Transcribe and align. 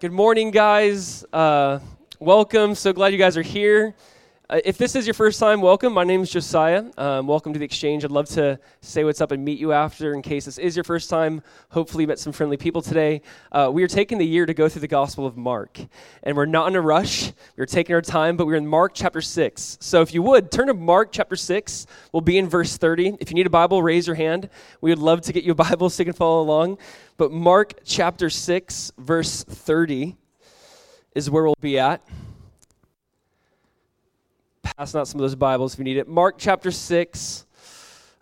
Good 0.00 0.12
morning, 0.12 0.52
guys. 0.52 1.24
Uh, 1.32 1.80
welcome. 2.20 2.76
So 2.76 2.92
glad 2.92 3.12
you 3.12 3.18
guys 3.18 3.36
are 3.36 3.42
here. 3.42 3.96
Uh, 4.50 4.60
if 4.64 4.78
this 4.78 4.96
is 4.96 5.06
your 5.06 5.12
first 5.12 5.38
time, 5.38 5.60
welcome. 5.60 5.92
My 5.92 6.04
name 6.04 6.22
is 6.22 6.30
Josiah. 6.30 6.86
Um, 6.96 7.26
welcome 7.26 7.52
to 7.52 7.58
the 7.58 7.66
exchange. 7.66 8.02
I'd 8.02 8.10
love 8.10 8.30
to 8.30 8.58
say 8.80 9.04
what's 9.04 9.20
up 9.20 9.30
and 9.30 9.44
meet 9.44 9.58
you 9.58 9.74
after 9.74 10.14
in 10.14 10.22
case 10.22 10.46
this 10.46 10.56
is 10.56 10.74
your 10.74 10.84
first 10.84 11.10
time. 11.10 11.42
Hopefully, 11.68 12.04
you 12.04 12.08
met 12.08 12.18
some 12.18 12.32
friendly 12.32 12.56
people 12.56 12.80
today. 12.80 13.20
Uh, 13.52 13.68
we 13.70 13.82
are 13.82 13.88
taking 13.88 14.16
the 14.16 14.26
year 14.26 14.46
to 14.46 14.54
go 14.54 14.66
through 14.66 14.80
the 14.80 14.88
Gospel 14.88 15.26
of 15.26 15.36
Mark, 15.36 15.78
and 16.22 16.34
we're 16.34 16.46
not 16.46 16.66
in 16.66 16.76
a 16.76 16.80
rush. 16.80 17.30
We're 17.58 17.66
taking 17.66 17.94
our 17.94 18.00
time, 18.00 18.38
but 18.38 18.46
we're 18.46 18.54
in 18.54 18.66
Mark 18.66 18.92
chapter 18.94 19.20
6. 19.20 19.76
So 19.82 20.00
if 20.00 20.14
you 20.14 20.22
would, 20.22 20.50
turn 20.50 20.68
to 20.68 20.74
Mark 20.74 21.10
chapter 21.12 21.36
6. 21.36 21.84
We'll 22.12 22.22
be 22.22 22.38
in 22.38 22.48
verse 22.48 22.78
30. 22.78 23.18
If 23.20 23.30
you 23.30 23.34
need 23.34 23.46
a 23.46 23.50
Bible, 23.50 23.82
raise 23.82 24.06
your 24.06 24.16
hand. 24.16 24.48
We 24.80 24.90
would 24.90 24.98
love 24.98 25.20
to 25.22 25.32
get 25.34 25.44
you 25.44 25.52
a 25.52 25.54
Bible 25.66 25.90
so 25.90 26.00
you 26.00 26.06
can 26.06 26.14
follow 26.14 26.40
along. 26.40 26.78
But 27.18 27.32
Mark 27.32 27.80
chapter 27.84 28.30
6, 28.30 28.92
verse 28.96 29.44
30 29.44 30.16
is 31.14 31.28
where 31.28 31.44
we'll 31.44 31.54
be 31.60 31.78
at 31.78 32.00
passing 34.78 35.00
out 35.00 35.08
some 35.08 35.18
of 35.18 35.24
those 35.24 35.34
Bibles 35.34 35.72
if 35.72 35.80
you 35.80 35.84
need 35.84 35.96
it. 35.96 36.06
Mark 36.06 36.36
chapter 36.38 36.70
6. 36.70 37.46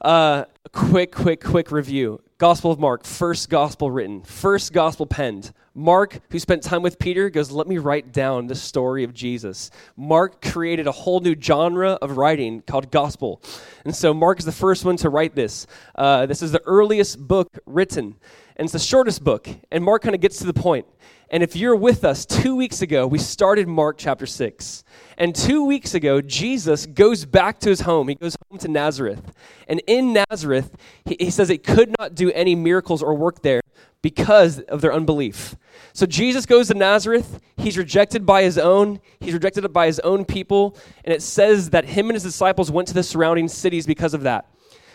Uh, 0.01 0.45
quick, 0.73 1.15
quick, 1.15 1.45
quick 1.45 1.71
review. 1.71 2.19
Gospel 2.39 2.71
of 2.71 2.79
Mark, 2.79 3.05
first 3.05 3.51
gospel 3.51 3.91
written, 3.91 4.23
first 4.23 4.73
gospel 4.73 5.05
penned. 5.05 5.53
Mark, 5.75 6.19
who 6.31 6.39
spent 6.39 6.63
time 6.63 6.81
with 6.81 6.99
Peter, 6.99 7.29
goes, 7.29 7.51
Let 7.51 7.67
me 7.67 7.77
write 7.77 8.11
down 8.11 8.47
the 8.47 8.55
story 8.55 9.05
of 9.05 9.13
Jesus. 9.13 9.71
Mark 9.99 10.41
created 10.41 10.87
a 10.87 10.93
whole 10.93 11.21
new 11.21 11.37
genre 11.39 11.99
of 12.01 12.17
writing 12.17 12.63
called 12.63 12.91
gospel. 12.91 13.43
And 13.85 13.95
so 13.95 14.15
Mark 14.15 14.39
is 14.39 14.47
the 14.47 14.53
first 14.53 14.83
one 14.83 14.97
to 14.99 15.11
write 15.11 15.35
this. 15.35 15.67
Uh, 15.95 16.25
this 16.25 16.41
is 16.41 16.53
the 16.53 16.63
earliest 16.65 17.19
book 17.19 17.59
written, 17.67 18.17
and 18.57 18.65
it's 18.65 18.73
the 18.73 18.79
shortest 18.79 19.23
book. 19.23 19.47
And 19.71 19.85
Mark 19.85 20.01
kind 20.01 20.15
of 20.15 20.23
gets 20.23 20.39
to 20.39 20.47
the 20.47 20.55
point. 20.55 20.87
And 21.29 21.43
if 21.43 21.57
you're 21.57 21.75
with 21.75 22.05
us, 22.05 22.25
two 22.25 22.55
weeks 22.55 22.83
ago, 22.83 23.05
we 23.05 23.19
started 23.19 23.67
Mark 23.67 23.97
chapter 23.99 24.27
6. 24.27 24.85
And 25.19 25.35
two 25.35 25.65
weeks 25.65 25.93
ago, 25.95 26.21
Jesus 26.21 26.87
goes 26.87 27.25
back 27.25 27.59
to 27.61 27.69
his 27.69 27.81
home. 27.81 28.07
He 28.07 28.15
goes 28.15 28.37
home 28.49 28.59
to 28.61 28.69
Nazareth. 28.69 29.33
And 29.67 29.83
in 29.89 30.13
Nazareth, 30.13 30.77
he, 31.05 31.17
he 31.19 31.31
says 31.31 31.49
he 31.49 31.59
could 31.59 31.93
not 31.99 32.15
do 32.15 32.31
any 32.31 32.55
miracles 32.55 33.03
or 33.03 33.15
work 33.15 33.43
there 33.43 33.61
because 34.03 34.61
of 34.61 34.81
their 34.81 34.93
unbelief. 34.93 35.57
So 35.95 36.07
Jesus 36.07 36.47
goes 36.47 36.69
to 36.69 36.75
Nazareth. 36.75 37.41
He's 37.57 37.77
rejected 37.77 38.25
by 38.25 38.45
his 38.45 38.57
own. 38.57 39.01
He's 39.19 39.35
rejected 39.35 39.73
by 39.73 39.87
his 39.87 39.99
own 40.01 40.25
people. 40.25 40.77
And 41.05 41.13
it 41.13 41.23
says 41.23 41.71
that 41.71 41.87
him 41.87 42.07
and 42.07 42.15
his 42.15 42.23
disciples 42.23 42.71
went 42.71 42.87
to 42.89 42.95
the 42.95 43.03
surrounding 43.03 43.49
cities 43.49 43.85
because 43.85 44.15
of 44.15 44.23
that. 44.23 44.49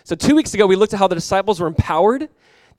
So 0.05 0.15
two 0.15 0.35
weeks 0.35 0.53
ago, 0.53 0.65
we 0.65 0.77
looked 0.77 0.93
at 0.93 0.99
how 0.99 1.09
the 1.09 1.15
disciples 1.15 1.59
were 1.59 1.67
empowered 1.67 2.29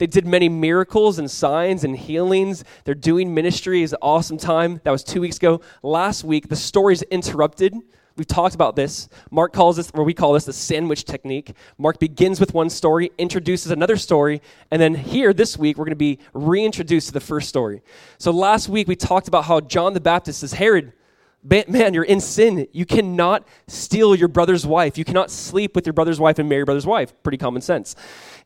they 0.03 0.09
did 0.09 0.27
many 0.27 0.49
miracles 0.49 1.21
and 1.21 1.31
signs 1.31 1.85
and 1.85 1.97
healings. 1.97 2.65
They're 2.83 2.93
doing 2.93 3.33
ministry. 3.33 3.85
is 3.85 3.93
an 3.93 4.01
awesome 4.03 4.37
time. 4.37 4.81
That 4.83 4.91
was 4.91 5.05
two 5.05 5.21
weeks 5.21 5.37
ago. 5.37 5.61
Last 5.81 6.25
week, 6.25 6.49
the 6.49 6.57
story's 6.57 7.03
interrupted. 7.03 7.77
We've 8.17 8.27
talked 8.27 8.57
about 8.57 8.75
this. 8.75 9.09
Mark 9.31 9.53
calls 9.53 9.77
this, 9.77 9.93
or 9.95 10.03
we 10.03 10.13
call 10.13 10.33
this 10.33 10.47
the 10.47 10.53
sandwich 10.53 11.05
technique. 11.05 11.53
Mark 11.79 12.01
begins 12.01 12.41
with 12.41 12.53
one 12.53 12.69
story, 12.69 13.13
introduces 13.17 13.71
another 13.71 13.97
story, 13.97 14.43
and 14.73 14.83
then 14.83 14.97
here 14.97 15.33
this 15.33 15.57
week, 15.57 15.79
we're 15.79 15.85
going 15.85 15.93
to 15.93 15.97
be 15.97 16.19
reintroduced 16.35 17.07
to 17.07 17.13
the 17.13 17.21
first 17.21 17.49
story. 17.49 17.81
So 18.19 18.33
last 18.33 18.69
week, 18.69 18.89
we 18.89 18.97
talked 18.97 19.29
about 19.29 19.45
how 19.45 19.61
John 19.61 19.95
the 19.95 20.01
Baptist 20.01 20.41
says, 20.41 20.55
Herod, 20.55 20.95
man, 21.43 21.95
you're 21.95 22.05
in 22.05 22.21
sin. 22.21 22.69
You 22.73 22.87
cannot 22.87 23.47
steal 23.67 24.15
your 24.15 24.29
brother's 24.29 24.67
wife. 24.67 24.97
You 24.97 25.05
cannot 25.05 25.31
sleep 25.31 25.75
with 25.75 25.87
your 25.87 25.93
brother's 25.93 26.21
wife 26.21 26.39
and 26.39 26.49
marry 26.49 26.61
your 26.61 26.67
brother's 26.67 26.87
wife. 26.87 27.13
Pretty 27.23 27.39
common 27.39 27.63
sense. 27.63 27.97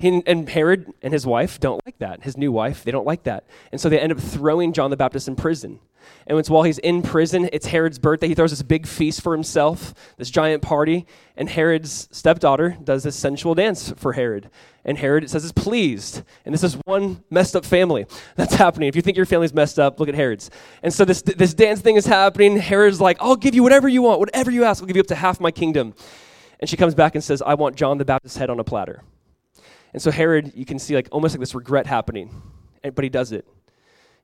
And 0.01 0.49
Herod 0.49 0.93
and 1.03 1.13
his 1.13 1.27
wife 1.27 1.61
don't 1.61 1.85
like 1.85 1.99
that. 1.99 2.23
His 2.23 2.37
new 2.37 2.53
wife, 2.53 2.85
they 2.85 2.91
don't 2.91 3.07
like 3.07 3.25
that. 3.25 3.45
And 3.73 3.81
so 3.81 3.89
they 3.89 3.99
end 3.99 4.13
up 4.13 4.19
throwing 4.19 4.73
John 4.73 4.91
the 4.91 4.97
Baptist 4.97 5.29
in 5.29 5.37
prison. 5.37 5.81
And 6.29 6.39
it's 6.39 6.49
while 6.49 6.63
he's 6.63 6.79
in 6.79 7.03
prison, 7.03 7.49
it's 7.53 7.67
Herod's 7.67 7.99
birthday. 7.99 8.29
He 8.29 8.35
throws 8.35 8.51
this 8.51 8.63
big 8.63 8.87
feast 8.87 9.21
for 9.23 9.33
himself, 9.33 9.93
this 10.17 10.31
giant 10.31 10.63
party. 10.63 11.05
And 11.37 11.49
Herod's 11.49 12.09
stepdaughter 12.13 12.79
does 12.83 13.03
this 13.03 13.17
sensual 13.17 13.55
dance 13.55 13.93
for 13.97 14.13
Herod. 14.13 14.49
And 14.87 14.97
Herod, 14.97 15.25
it 15.25 15.31
says, 15.31 15.45
is 15.45 15.53
pleased. 15.53 16.23
And 16.45 16.55
this 16.55 16.63
is 16.63 16.75
one 16.85 17.23
messed 17.29 17.57
up 17.57 17.65
family 17.65 18.07
that's 18.37 18.55
happening. 18.55 18.89
If 18.89 18.95
you 18.95 19.03
think 19.03 19.17
your 19.17 19.27
family's 19.27 19.53
messed 19.53 19.81
up, 19.81 19.99
look 19.99 20.09
at 20.09 20.15
Herod's. 20.15 20.49
And 20.83 20.95
so 20.95 21.05
this, 21.05 21.23
this 21.23 21.55
dance 21.55 21.81
thing 21.81 21.97
is 21.97 22.07
happening. 22.07 22.57
Herod's 22.57 23.01
like, 23.01 23.17
I'll 23.21 23.35
give 23.35 23.55
you 23.55 23.65
whatever 23.65 23.89
you 23.89 24.03
want, 24.03 24.21
whatever 24.21 24.51
you 24.51 24.63
ask, 24.63 24.81
I'll 24.81 24.87
give 24.87 24.97
you 24.97 25.01
up 25.01 25.09
to 25.09 25.17
half 25.17 25.41
my 25.41 25.51
kingdom. 25.51 25.93
And 26.61 26.71
she 26.71 26.77
comes 26.77 26.95
back 26.95 27.17
and 27.17 27.23
says, 27.23 27.43
I 27.43 27.55
want 27.55 27.75
John 27.75 27.99
the 27.99 28.05
Baptist's 28.05 28.39
head 28.39 28.49
on 28.49 28.61
a 28.61 28.65
platter. 28.65 29.03
And 29.93 30.01
so 30.01 30.13
Herod, 30.13 30.53
you 30.55 30.65
can 30.65 30.79
see 30.79 30.95
like 30.95 31.09
almost 31.11 31.35
like 31.35 31.41
this 31.41 31.55
regret 31.55 31.87
happening, 31.87 32.31
but 32.83 33.03
he 33.03 33.11
does 33.11 33.33
it. 33.33 33.45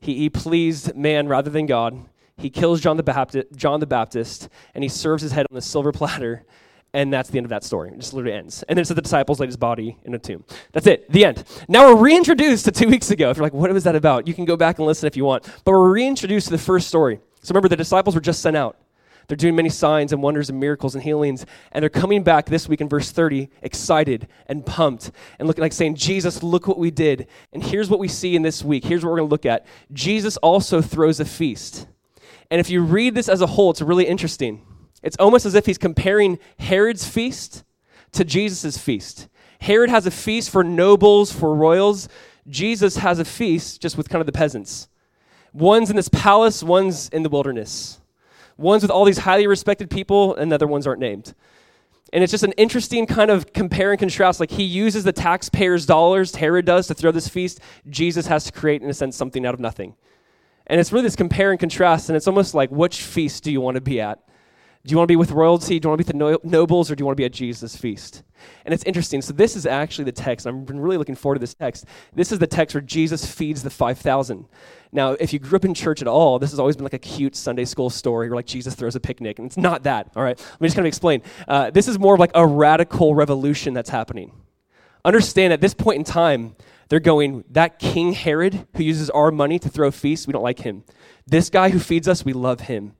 He, 0.01 0.15
he 0.17 0.31
pleased 0.31 0.95
man 0.95 1.27
rather 1.27 1.51
than 1.51 1.67
God. 1.67 2.09
He 2.37 2.51
kills 2.51 2.81
John 2.81 2.97
the, 2.97 3.03
Baptist, 3.03 3.49
John 3.57 3.81
the 3.81 3.87
Baptist, 3.87 4.49
and 4.75 4.85
he 4.85 4.89
serves 4.89 5.23
his 5.23 5.33
head 5.33 5.47
on 5.51 5.57
a 5.57 5.61
silver 5.61 5.93
platter, 5.93 6.45
and 6.95 7.13
that's 7.13 7.31
the 7.31 7.39
end 7.39 7.47
of 7.47 7.51
that 7.51 7.65
story. 7.65 7.91
It 7.91 7.99
just 7.99 8.13
literally 8.13 8.37
ends. 8.37 8.63
And 8.65 8.77
then 8.77 8.85
so 8.85 8.95
the 8.95 9.03
disciples 9.03 9.41
laid 9.41 9.47
his 9.47 9.57
body 9.57 9.97
in 10.05 10.15
a 10.15 10.19
tomb. 10.19 10.45
That's 10.73 10.87
it, 10.87 11.11
the 11.11 11.25
end. 11.25 11.45
Now 11.69 11.89
we're 11.89 12.01
reintroduced 12.01 12.67
to 12.67 12.73
two 12.73 12.89
weeks 12.91 13.11
ago. 13.11 13.31
If 13.31 13.39
you're 13.39 13.45
like, 13.45 13.55
what 13.55 13.73
was 13.73 13.85
that 13.85 13.97
about? 13.97 14.27
You 14.27 14.35
can 14.35 14.45
go 14.45 14.57
back 14.57 14.79
and 14.79 14.87
listen 14.87 15.07
if 15.07 15.17
you 15.17 15.25
want. 15.25 15.45
But 15.65 15.73
we're 15.73 15.91
reintroduced 15.91 16.49
to 16.49 16.53
the 16.53 16.59
first 16.59 16.89
story. 16.89 17.21
So 17.43 17.53
remember, 17.53 17.69
the 17.69 17.77
disciples 17.77 18.15
were 18.15 18.21
just 18.21 18.43
sent 18.43 18.57
out. 18.57 18.77
They're 19.29 19.37
doing 19.37 19.57
many 19.57 19.69
signs 19.69 20.13
and 20.13 20.23
wonders 20.23 20.51
and 20.51 20.61
miracles 20.61 20.95
and 20.95 21.03
healings. 21.03 21.47
And 21.73 21.83
they're 21.83 21.89
coming 21.89 22.23
back 22.23 22.47
this 22.47 22.69
week 22.69 22.81
in 22.81 22.89
verse 22.89 23.11
30, 23.11 23.49
excited 23.63 24.29
and 24.47 24.67
pumped 24.67 25.11
and 25.39 25.49
looking 25.49 25.63
like 25.63 25.73
saying, 25.73 25.95
Jesus, 25.95 26.43
look 26.43 26.67
what 26.67 26.79
we 26.79 26.91
did. 26.91 27.29
And 27.53 27.63
here's 27.63 27.89
what 27.89 28.01
we 28.01 28.09
see 28.09 28.37
in 28.37 28.43
this 28.43 28.63
week. 28.63 28.85
Here's 28.85 29.05
what 29.05 29.11
we're 29.11 29.19
going 29.19 29.29
to 29.29 29.33
look 29.33 29.47
at. 29.47 29.67
Jesus 29.93 30.37
also 30.39 30.83
throws 30.83 31.21
a 31.21 31.25
feast. 31.25 31.87
And 32.51 32.61
if 32.61 32.69
you 32.69 32.83
read 32.83 33.15
this 33.15 33.29
as 33.29 33.41
a 33.41 33.47
whole, 33.47 33.71
it's 33.71 33.81
really 33.81 34.07
interesting. 34.07 34.67
It's 35.03 35.17
almost 35.17 35.47
as 35.47 35.55
if 35.55 35.67
he's 35.67 35.79
comparing 35.79 36.39
Herod's 36.59 37.07
feast 37.07 37.65
to 38.13 38.25
Jesus' 38.25 38.79
feast. 38.79 39.29
Herod 39.61 39.91
has 39.91 40.07
a 40.07 40.11
feast 40.11 40.51
for 40.51 40.65
nobles, 40.65 41.33
for 41.33 41.55
royals. 41.55 42.09
Jesus 42.49 42.97
has 42.97 43.19
a 43.19 43.25
feast 43.25 43.81
just 43.81 43.97
with 43.97 44.09
kind 44.09 44.21
of 44.21 44.27
the 44.27 44.33
peasants. 44.33 44.89
One's 45.53 45.91
in 45.91 45.97
this 45.97 46.09
palace, 46.09 46.63
one's 46.63 47.09
in 47.11 47.23
the 47.23 47.29
wilderness. 47.29 48.01
One's 48.57 48.83
with 48.83 48.91
all 48.91 49.05
these 49.05 49.19
highly 49.19 49.47
respected 49.47 49.91
people, 49.91 50.35
and 50.35 50.51
the 50.51 50.55
other 50.55 50.67
ones 50.67 50.87
aren't 50.87 51.01
named. 51.01 51.35
And 52.13 52.23
it's 52.23 52.31
just 52.31 52.45
an 52.45 52.53
interesting 52.53 53.07
kind 53.07 53.31
of 53.31 53.53
compare 53.53 53.91
and 53.91 53.99
contrast. 53.99 54.39
Like 54.39 54.51
he 54.51 54.65
uses 54.65 55.05
the 55.05 55.13
taxpayers' 55.13 55.87
dollars, 55.87 56.35
Herod 56.35 56.67
does, 56.67 56.87
to 56.89 56.95
throw 56.95 57.11
this 57.11 57.29
feast. 57.29 57.61
Jesus 57.89 58.27
has 58.27 58.45
to 58.45 58.53
create, 58.53 58.83
in 58.83 58.91
a 58.91 58.95
sense, 58.95 59.17
something 59.17 59.47
out 59.47 59.55
of 59.55 59.61
nothing. 59.61 59.95
And 60.67 60.79
it's 60.79 60.93
really 60.93 61.05
this 61.05 61.17
compare 61.17 61.51
and 61.51 61.61
contrast, 61.61 62.09
and 62.09 62.17
it's 62.17 62.29
almost 62.29 62.55
like 62.55 62.71
which 62.71 63.03
feast 63.03 63.43
do 63.45 63.51
you 63.51 63.61
want 63.61 63.77
to 63.77 63.81
be 63.81 64.01
at? 64.01 64.21
Do 64.85 64.91
you 64.91 64.97
want 64.97 65.07
to 65.07 65.13
be 65.13 65.17
with 65.17 65.31
royalty? 65.31 65.79
Do 65.79 65.87
you 65.87 65.91
want 65.91 66.01
to 66.01 66.13
be 66.13 66.19
with 66.19 66.41
the 66.43 66.49
nobles, 66.49 66.91
or 66.91 66.97
do 66.97 67.03
you 67.03 67.07
want 67.07 67.17
to 67.17 67.21
be 67.21 67.25
at 67.25 67.31
Jesus' 67.31 67.77
feast? 67.77 68.25
And 68.65 68.75
it's 68.75 68.83
interesting. 68.83 69.23
So, 69.23 69.33
this 69.33 69.55
is 69.55 69.65
actually 69.65 70.07
the 70.07 70.13
text. 70.13 70.45
I've 70.45 70.67
been 70.67 70.81
really 70.81 70.97
looking 70.97 71.15
forward 71.15 71.37
to 71.37 71.41
this 71.41 71.55
text. 71.55 71.85
This 72.13 72.33
is 72.33 72.41
the 72.41 72.49
text 72.49 72.75
where 72.75 72.81
Jesus 72.81 73.25
feeds 73.25 73.63
the 73.63 73.71
5,000. 73.71 74.45
Now, 74.91 75.13
if 75.13 75.33
you 75.33 75.39
grew 75.39 75.55
up 75.55 75.65
in 75.65 75.73
church 75.73 76.03
at 76.03 76.09
all, 76.09 76.41
this 76.41 76.51
has 76.51 76.59
always 76.59 76.75
been 76.75 76.85
like 76.85 76.95
a 76.95 76.99
cute 76.99 77.37
Sunday 77.37 77.65
school 77.65 77.91
story 77.91 78.29
where 78.29 78.35
like 78.35 78.47
Jesus 78.47 78.75
throws 78.75 78.97
a 78.97 79.01
picnic, 79.01 79.39
and 79.39 79.47
it's 79.47 79.57
not 79.57 79.85
that. 79.85 80.11
All 80.17 80.25
right, 80.25 80.37
let 80.37 80.61
me 80.61 80.67
just 80.67 80.75
kind 80.75 80.85
of 80.85 80.89
explain. 80.89 81.23
Uh, 81.47 81.71
this 81.71 81.87
is 81.87 81.97
more 81.97 82.15
of 82.15 82.21
like 82.21 82.33
a 82.35 82.45
radical 82.45 83.15
revolution 83.15 83.75
that's 83.75 83.91
happening. 83.91 84.33
Understand 85.05 85.53
at 85.53 85.61
this 85.61 85.75
point 85.75 85.99
in 85.99 86.05
time, 86.05 86.57
they're 86.89 87.01
going, 87.01 87.45
that 87.51 87.79
King 87.79 88.13
Herod 88.13 88.67
who 88.77 88.83
uses 88.83 89.11
our 89.11 89.31
money 89.31 89.59
to 89.61 89.69
throw 89.69 89.93
feasts, 89.93 90.27
we 90.27 90.33
don't 90.33 90.43
like 90.43 90.61
him. 90.61 90.83
This 91.27 91.51
guy 91.51 91.71
who 91.71 91.79
feeds 91.79 92.09
us, 92.09 92.25
we 92.25 92.33
love 92.33 92.63
him. 92.63 92.95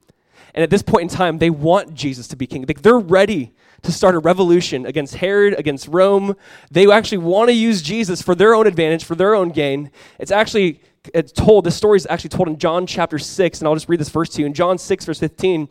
And 0.55 0.63
at 0.63 0.71
this 0.71 0.83
point 0.83 1.03
in 1.03 1.09
time, 1.09 1.39
they 1.39 1.51
want 1.51 1.95
Jesus 1.95 2.29
to 2.29 2.37
be 2.37 2.47
king. 2.47 2.65
They're 2.67 2.99
ready 2.99 3.53
to 3.83 3.93
start 3.93 4.15
a 4.15 4.19
revolution 4.19 4.87
against 4.87 5.17
Herod, 5.17 5.55
against 5.59 5.89
Rome. 5.89 6.37
They 6.71 6.91
actually 6.91 7.19
want 7.19 7.49
to 7.49 7.55
use 7.55 7.83
Jesus 7.83 8.23
for 8.23 8.35
their 8.35 8.55
own 8.55 8.67
advantage, 8.67 9.05
for 9.05 9.15
their 9.15 9.35
own 9.35 9.51
gain. 9.51 9.91
It's 10.19 10.31
actually 10.31 10.81
it's 11.15 11.33
told, 11.33 11.65
this 11.65 11.77
story 11.77 11.97
is 11.97 12.07
actually 12.09 12.31
told 12.31 12.49
in 12.49 12.59
John 12.59 12.87
chapter 12.87 13.19
6, 13.19 13.61
and 13.61 13.67
I'll 13.67 13.75
just 13.75 13.89
read 13.89 13.99
this 13.99 14.09
verse 14.09 14.29
to 14.31 14.41
you. 14.41 14.47
In 14.47 14.55
John 14.55 14.79
6, 14.79 15.05
verse 15.05 15.19
15, 15.19 15.69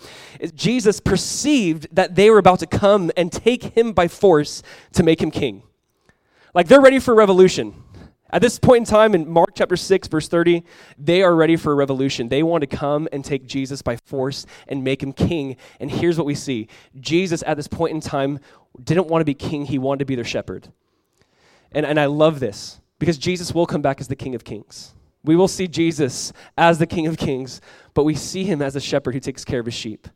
Jesus 0.56 1.00
perceived 1.00 1.88
that 1.96 2.16
they 2.16 2.30
were 2.30 2.38
about 2.38 2.60
to 2.60 2.66
come 2.66 3.12
and 3.16 3.32
take 3.32 3.64
him 3.64 3.94
by 3.94 4.08
force 4.08 4.62
to 4.94 5.04
make 5.04 5.22
him 5.22 5.32
king. 5.32 5.64
Like 6.54 6.68
they're 6.68 6.82
ready 6.82 7.00
for 7.00 7.16
revolution. 7.16 7.81
At 8.32 8.42
this 8.42 8.58
point 8.60 8.82
in 8.82 8.86
time, 8.86 9.14
in 9.14 9.30
Mark 9.30 9.52
chapter 9.56 9.76
6, 9.76 10.08
verse 10.08 10.28
30, 10.28 10.64
they 10.98 11.22
are 11.22 11.36
ready 11.36 11.58
for 11.58 11.74
a 11.74 11.76
revolution. 11.76 12.30
They 12.30 12.44
want 12.44 12.62
to 12.62 12.68
come 12.68 13.10
and 13.12 13.26
take 13.26 13.46
Jesus 13.46 13.82
by 13.82 13.98
force 13.98 14.46
and 14.68 14.84
make 14.84 15.04
him 15.04 15.12
king. 15.12 15.58
And 15.80 15.92
here's 15.92 16.18
what 16.18 16.26
we 16.26 16.36
see 16.36 16.70
Jesus, 17.00 17.44
at 17.46 17.58
this 17.58 17.68
point 17.68 17.94
in 17.94 18.00
time, 18.00 18.40
didn't 18.82 19.08
want 19.08 19.22
to 19.22 19.26
be 19.26 19.34
king, 19.34 19.66
he 19.66 19.78
wanted 19.78 20.00
to 20.00 20.06
be 20.06 20.16
their 20.16 20.24
shepherd. 20.24 20.70
And, 21.74 21.86
and 21.86 22.00
I 22.00 22.06
love 22.06 22.40
this 22.40 22.80
because 23.00 23.18
Jesus 23.18 23.54
will 23.54 23.66
come 23.66 23.82
back 23.82 24.00
as 24.00 24.08
the 24.08 24.16
King 24.16 24.36
of 24.36 24.44
Kings. 24.44 24.94
We 25.24 25.36
will 25.36 25.48
see 25.48 25.68
Jesus 25.68 26.34
as 26.58 26.80
the 26.80 26.88
King 26.88 27.08
of 27.08 27.18
Kings, 27.18 27.62
but 27.94 28.04
we 28.04 28.16
see 28.16 28.44
him 28.44 28.62
as 28.62 28.76
a 28.76 28.82
shepherd 28.82 29.14
who 29.14 29.20
takes 29.20 29.46
care 29.46 29.60
of 29.60 29.66
his 29.66 29.76
sheep. 29.76 30.08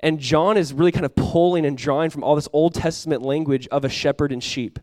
And 0.00 0.18
John 0.18 0.56
is 0.56 0.72
really 0.72 0.92
kind 0.92 1.04
of 1.04 1.14
pulling 1.14 1.66
and 1.66 1.76
drawing 1.76 2.10
from 2.10 2.24
all 2.24 2.34
this 2.34 2.48
Old 2.52 2.74
Testament 2.74 3.22
language 3.22 3.68
of 3.68 3.84
a 3.84 3.88
shepherd 3.88 4.32
and 4.32 4.42
sheep. 4.42 4.78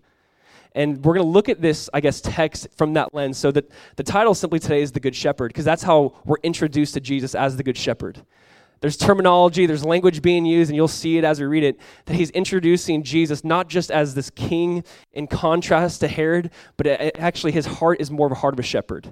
And 0.78 1.04
we're 1.04 1.16
going 1.16 1.26
to 1.26 1.32
look 1.32 1.50
at 1.50 1.60
this, 1.60 1.90
I 1.92 2.02
guess, 2.02 2.22
text 2.22 2.68
from 2.78 2.94
that 2.94 3.12
lens. 3.12 3.40
So 3.40 3.52
that 3.52 3.72
the 3.96 4.04
title 4.04 4.36
simply 4.36 4.60
today 4.60 4.84
is 4.84 4.92
The 4.92 5.00
Good 5.00 5.16
Shepherd, 5.16 5.48
because 5.48 5.66
that's 5.66 5.82
how 5.82 6.14
we're 6.24 6.38
introduced 6.44 6.94
to 6.94 7.00
Jesus 7.00 7.34
as 7.34 7.58
the 7.58 7.64
Good 7.64 7.78
Shepherd. 7.78 8.24
There's 8.80 8.96
terminology, 8.96 9.66
there's 9.66 9.84
language 9.84 10.22
being 10.22 10.46
used, 10.46 10.70
and 10.70 10.76
you'll 10.76 10.88
see 10.88 11.18
it 11.18 11.24
as 11.24 11.40
we 11.40 11.48
read 11.48 11.64
it, 11.64 11.80
that 12.06 12.14
he's 12.14 12.30
introducing 12.30 13.02
Jesus 13.02 13.44
not 13.44 13.70
just 13.70 13.90
as 13.90 14.14
this 14.14 14.30
king 14.30 14.84
in 15.14 15.26
contrast 15.26 16.02
to 16.02 16.08
Herod, 16.08 16.52
but 16.78 16.86
actually 16.86 17.54
his 17.54 17.66
heart 17.66 18.00
is 18.00 18.12
more 18.12 18.28
of 18.28 18.32
a 18.32 18.36
heart 18.36 18.54
of 18.54 18.60
a 18.60 18.64
shepherd. 18.64 19.12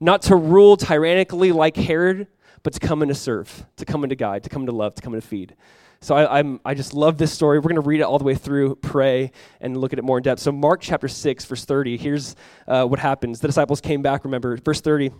Not 0.00 0.20
to 0.22 0.36
rule 0.36 0.76
tyrannically 0.76 1.50
like 1.50 1.76
Herod, 1.76 2.26
but 2.62 2.74
to 2.74 2.80
come 2.80 3.00
and 3.00 3.08
to 3.08 3.14
serve, 3.14 3.64
to 3.76 3.86
come 3.86 4.04
and 4.04 4.10
to 4.10 4.16
guide, 4.16 4.44
to 4.44 4.50
come 4.50 4.62
and 4.62 4.68
to 4.68 4.76
love, 4.76 4.94
to 4.96 5.02
come 5.02 5.14
and 5.14 5.22
to 5.22 5.26
feed. 5.26 5.56
So 6.02 6.14
I, 6.14 6.38
am 6.38 6.60
I 6.64 6.72
just 6.72 6.94
love 6.94 7.18
this 7.18 7.30
story. 7.30 7.58
We're 7.58 7.64
going 7.64 7.74
to 7.74 7.82
read 7.82 8.00
it 8.00 8.04
all 8.04 8.18
the 8.18 8.24
way 8.24 8.34
through, 8.34 8.76
pray, 8.76 9.32
and 9.60 9.76
look 9.76 9.92
at 9.92 9.98
it 9.98 10.02
more 10.02 10.16
in 10.16 10.22
depth. 10.22 10.40
So 10.40 10.50
Mark 10.50 10.80
chapter 10.80 11.08
6, 11.08 11.44
verse 11.44 11.66
30, 11.66 11.98
here's 11.98 12.36
uh, 12.66 12.86
what 12.86 12.98
happens. 12.98 13.40
The 13.40 13.48
disciples 13.48 13.82
came 13.82 14.00
back, 14.00 14.24
remember, 14.24 14.56
verse 14.56 14.80
30. 14.80 15.10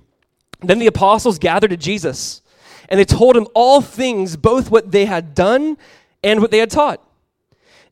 Then 0.63 0.79
the 0.79 0.87
apostles 0.87 1.39
gathered 1.39 1.69
to 1.69 1.77
Jesus, 1.77 2.41
and 2.89 2.99
they 2.99 3.05
told 3.05 3.37
him 3.37 3.47
all 3.55 3.83
things, 3.83 4.39
both 4.39 4.71
what 4.71 4.91
they 4.91 5.05
had 5.05 5.35
done 5.35 5.77
and 6.23 6.41
what 6.41 6.51
they 6.51 6.59
had 6.59 6.71
taught. 6.71 7.07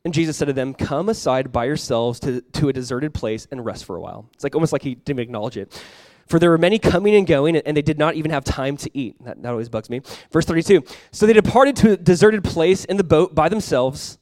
And 0.03 0.11
Jesus 0.11 0.37
said 0.37 0.45
to 0.45 0.53
them, 0.53 0.73
Come 0.73 1.09
aside 1.09 1.51
by 1.51 1.65
yourselves 1.65 2.19
to, 2.21 2.41
to 2.41 2.69
a 2.69 2.73
deserted 2.73 3.13
place 3.13 3.47
and 3.51 3.63
rest 3.63 3.85
for 3.85 3.97
a 3.97 4.01
while. 4.01 4.27
It's 4.33 4.43
like 4.43 4.55
almost 4.55 4.73
like 4.73 4.81
he 4.81 4.95
didn't 4.95 5.19
acknowledge 5.19 5.57
it. 5.57 5.83
For 6.29 6.37
there 6.37 6.51
were 6.51 6.59
many 6.59 6.77
coming 6.77 7.15
and 7.15 7.25
going, 7.25 7.57
and 7.57 7.75
they 7.75 7.81
did 7.81 7.97
not 7.97 8.13
even 8.13 8.29
have 8.29 8.43
time 8.43 8.77
to 8.77 8.97
eat. 8.97 9.15
That, 9.25 9.41
that 9.41 9.49
always 9.49 9.67
bugs 9.67 9.89
me. 9.89 10.01
Verse 10.31 10.45
32 10.45 10.83
So 11.11 11.25
they 11.25 11.33
departed 11.33 11.75
to 11.77 11.93
a 11.93 11.97
deserted 11.97 12.43
place 12.43 12.85
in 12.85 12.97
the 12.97 13.03
boat 13.03 13.33
by 13.33 13.49
themselves, 13.49 14.19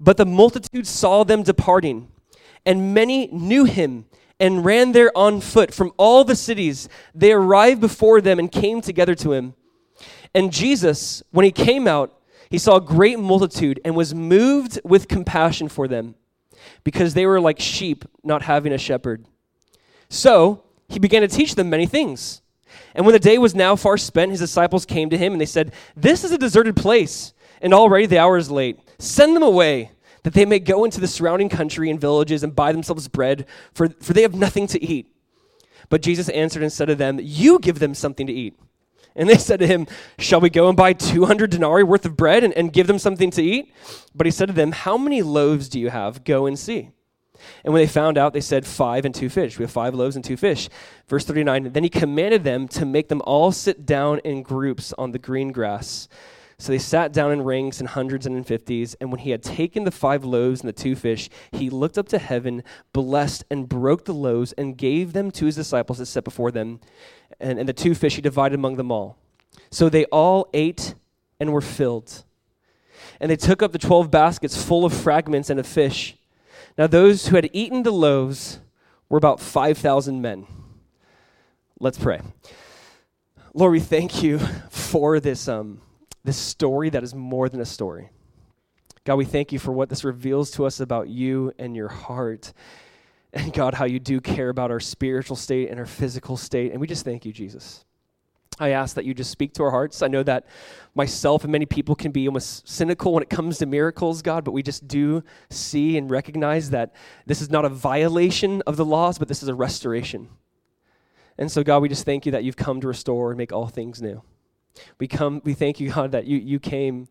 but 0.00 0.16
the 0.16 0.24
multitude 0.24 0.86
saw 0.86 1.22
them 1.22 1.42
departing, 1.42 2.08
and 2.64 2.94
many 2.94 3.26
knew 3.28 3.64
him 3.64 4.06
and 4.40 4.64
ran 4.64 4.92
there 4.92 5.16
on 5.16 5.42
foot 5.42 5.74
from 5.74 5.92
all 5.98 6.24
the 6.24 6.34
cities. 6.34 6.88
They 7.14 7.32
arrived 7.32 7.80
before 7.80 8.22
them 8.22 8.38
and 8.38 8.50
came 8.50 8.80
together 8.80 9.14
to 9.16 9.32
him. 9.32 9.54
And 10.34 10.50
Jesus, 10.50 11.22
when 11.30 11.44
he 11.44 11.52
came 11.52 11.86
out, 11.86 12.16
he 12.48 12.56
saw 12.56 12.76
a 12.76 12.80
great 12.80 13.18
multitude 13.18 13.80
and 13.84 13.94
was 13.94 14.14
moved 14.14 14.80
with 14.82 15.08
compassion 15.08 15.68
for 15.68 15.86
them 15.86 16.14
because 16.84 17.12
they 17.14 17.26
were 17.26 17.40
like 17.40 17.60
sheep 17.60 18.04
not 18.24 18.42
having 18.42 18.72
a 18.72 18.78
shepherd. 18.78 19.26
So, 20.08 20.64
he 20.90 20.98
began 20.98 21.22
to 21.22 21.28
teach 21.28 21.54
them 21.54 21.70
many 21.70 21.86
things. 21.86 22.42
And 22.94 23.06
when 23.06 23.12
the 23.12 23.20
day 23.20 23.38
was 23.38 23.54
now 23.54 23.76
far 23.76 23.96
spent, 23.96 24.32
his 24.32 24.40
disciples 24.40 24.84
came 24.84 25.08
to 25.10 25.18
him 25.18 25.32
and 25.32 25.40
they 25.40 25.46
said, 25.46 25.72
This 25.96 26.24
is 26.24 26.32
a 26.32 26.38
deserted 26.38 26.76
place, 26.76 27.32
and 27.62 27.72
already 27.72 28.06
the 28.06 28.18
hour 28.18 28.36
is 28.36 28.50
late. 28.50 28.78
Send 28.98 29.36
them 29.36 29.42
away, 29.42 29.92
that 30.24 30.34
they 30.34 30.44
may 30.44 30.58
go 30.58 30.84
into 30.84 31.00
the 31.00 31.08
surrounding 31.08 31.48
country 31.48 31.88
and 31.88 32.00
villages 32.00 32.42
and 32.42 32.54
buy 32.54 32.72
themselves 32.72 33.08
bread, 33.08 33.46
for, 33.72 33.88
for 34.00 34.12
they 34.12 34.22
have 34.22 34.34
nothing 34.34 34.66
to 34.68 34.82
eat. 34.82 35.14
But 35.88 36.02
Jesus 36.02 36.28
answered 36.30 36.62
and 36.62 36.72
said 36.72 36.86
to 36.86 36.94
them, 36.94 37.18
You 37.22 37.58
give 37.58 37.78
them 37.78 37.94
something 37.94 38.26
to 38.26 38.32
eat. 38.32 38.58
And 39.14 39.28
they 39.28 39.38
said 39.38 39.60
to 39.60 39.66
him, 39.66 39.86
Shall 40.18 40.40
we 40.40 40.50
go 40.50 40.68
and 40.68 40.76
buy 40.76 40.92
200 40.92 41.50
denarii 41.50 41.84
worth 41.84 42.04
of 42.04 42.16
bread 42.16 42.42
and, 42.44 42.52
and 42.54 42.72
give 42.72 42.86
them 42.88 42.98
something 42.98 43.30
to 43.32 43.42
eat? 43.42 43.72
But 44.14 44.26
he 44.26 44.30
said 44.30 44.48
to 44.48 44.54
them, 44.54 44.72
How 44.72 44.98
many 44.98 45.22
loaves 45.22 45.68
do 45.68 45.78
you 45.78 45.90
have? 45.90 46.24
Go 46.24 46.46
and 46.46 46.58
see. 46.58 46.90
And 47.64 47.72
when 47.72 47.82
they 47.82 47.88
found 47.88 48.18
out, 48.18 48.32
they 48.32 48.40
said, 48.40 48.66
Five 48.66 49.04
and 49.04 49.14
two 49.14 49.28
fish. 49.28 49.58
We 49.58 49.64
have 49.64 49.70
five 49.70 49.94
loaves 49.94 50.16
and 50.16 50.24
two 50.24 50.36
fish. 50.36 50.68
Verse 51.08 51.24
39 51.24 51.72
Then 51.72 51.82
he 51.82 51.88
commanded 51.88 52.44
them 52.44 52.68
to 52.68 52.84
make 52.84 53.08
them 53.08 53.22
all 53.24 53.52
sit 53.52 53.86
down 53.86 54.20
in 54.20 54.42
groups 54.42 54.92
on 54.98 55.12
the 55.12 55.18
green 55.18 55.52
grass. 55.52 56.08
So 56.60 56.72
they 56.72 56.78
sat 56.78 57.14
down 57.14 57.32
in 57.32 57.42
ranks 57.42 57.80
in 57.80 57.86
hundreds 57.86 58.26
and 58.26 58.36
in 58.36 58.44
fifties. 58.44 58.94
And 59.00 59.10
when 59.10 59.20
he 59.20 59.30
had 59.30 59.42
taken 59.42 59.84
the 59.84 59.90
five 59.90 60.26
loaves 60.26 60.60
and 60.60 60.68
the 60.68 60.74
two 60.74 60.94
fish, 60.94 61.30
he 61.52 61.70
looked 61.70 61.96
up 61.96 62.06
to 62.08 62.18
heaven, 62.18 62.62
blessed, 62.92 63.44
and 63.50 63.66
broke 63.66 64.04
the 64.04 64.12
loaves, 64.12 64.52
and 64.52 64.76
gave 64.76 65.14
them 65.14 65.30
to 65.32 65.46
his 65.46 65.56
disciples 65.56 65.98
to 65.98 66.06
set 66.06 66.22
before 66.22 66.50
them. 66.50 66.80
And, 67.40 67.58
and 67.58 67.66
the 67.66 67.72
two 67.72 67.94
fish 67.94 68.16
he 68.16 68.20
divided 68.20 68.56
among 68.56 68.76
them 68.76 68.92
all. 68.92 69.16
So 69.70 69.88
they 69.88 70.04
all 70.06 70.50
ate 70.52 70.94
and 71.40 71.50
were 71.50 71.62
filled. 71.62 72.24
And 73.20 73.30
they 73.30 73.36
took 73.36 73.62
up 73.62 73.72
the 73.72 73.78
twelve 73.78 74.10
baskets 74.10 74.62
full 74.62 74.84
of 74.84 74.92
fragments 74.92 75.48
and 75.48 75.58
of 75.58 75.66
fish. 75.66 76.14
Now, 76.78 76.86
those 76.86 77.28
who 77.28 77.36
had 77.36 77.50
eaten 77.52 77.82
the 77.82 77.90
loaves 77.90 78.60
were 79.08 79.18
about 79.18 79.40
5,000 79.40 80.20
men. 80.20 80.46
Let's 81.78 81.98
pray. 81.98 82.20
Lord, 83.54 83.72
we 83.72 83.80
thank 83.80 84.22
you 84.22 84.38
for 84.70 85.18
this, 85.18 85.48
um, 85.48 85.80
this 86.24 86.36
story 86.36 86.90
that 86.90 87.02
is 87.02 87.14
more 87.14 87.48
than 87.48 87.60
a 87.60 87.66
story. 87.66 88.10
God, 89.04 89.16
we 89.16 89.24
thank 89.24 89.50
you 89.50 89.58
for 89.58 89.72
what 89.72 89.88
this 89.88 90.04
reveals 90.04 90.50
to 90.52 90.66
us 90.66 90.78
about 90.78 91.08
you 91.08 91.52
and 91.58 91.74
your 91.74 91.88
heart. 91.88 92.52
And 93.32 93.52
God, 93.52 93.74
how 93.74 93.84
you 93.84 93.98
do 93.98 94.20
care 94.20 94.48
about 94.48 94.70
our 94.70 94.80
spiritual 94.80 95.36
state 95.36 95.70
and 95.70 95.80
our 95.80 95.86
physical 95.86 96.36
state. 96.36 96.72
And 96.72 96.80
we 96.80 96.86
just 96.86 97.04
thank 97.04 97.24
you, 97.24 97.32
Jesus. 97.32 97.84
I 98.58 98.70
ask 98.70 98.94
that 98.96 99.04
you 99.04 99.14
just 99.14 99.30
speak 99.30 99.54
to 99.54 99.62
our 99.62 99.70
hearts. 99.70 100.02
I 100.02 100.08
know 100.08 100.22
that 100.24 100.46
myself 100.94 101.44
and 101.44 101.52
many 101.52 101.66
people 101.66 101.94
can 101.94 102.12
be 102.12 102.26
almost 102.26 102.68
cynical 102.68 103.14
when 103.14 103.22
it 103.22 103.30
comes 103.30 103.58
to 103.58 103.66
miracles, 103.66 104.20
God, 104.22 104.44
but 104.44 104.52
we 104.52 104.62
just 104.62 104.86
do 104.86 105.22
see 105.48 105.96
and 105.96 106.10
recognize 106.10 106.70
that 106.70 106.94
this 107.26 107.40
is 107.40 107.50
not 107.50 107.64
a 107.64 107.70
violation 107.70 108.62
of 108.66 108.76
the 108.76 108.84
laws, 108.84 109.18
but 109.18 109.28
this 109.28 109.42
is 109.42 109.48
a 109.48 109.54
restoration. 109.54 110.28
And 111.38 111.50
so, 111.50 111.62
God, 111.62 111.80
we 111.80 111.88
just 111.88 112.04
thank 112.04 112.26
you 112.26 112.32
that 112.32 112.44
you've 112.44 112.56
come 112.56 112.80
to 112.82 112.88
restore 112.88 113.30
and 113.30 113.38
make 113.38 113.52
all 113.52 113.66
things 113.66 114.02
new. 114.02 114.22
We 114.98 115.08
come, 115.08 115.40
we 115.44 115.54
thank 115.54 115.80
you, 115.80 115.90
God, 115.90 116.12
that 116.12 116.26
you, 116.26 116.36
you 116.36 116.60
came 116.60 117.08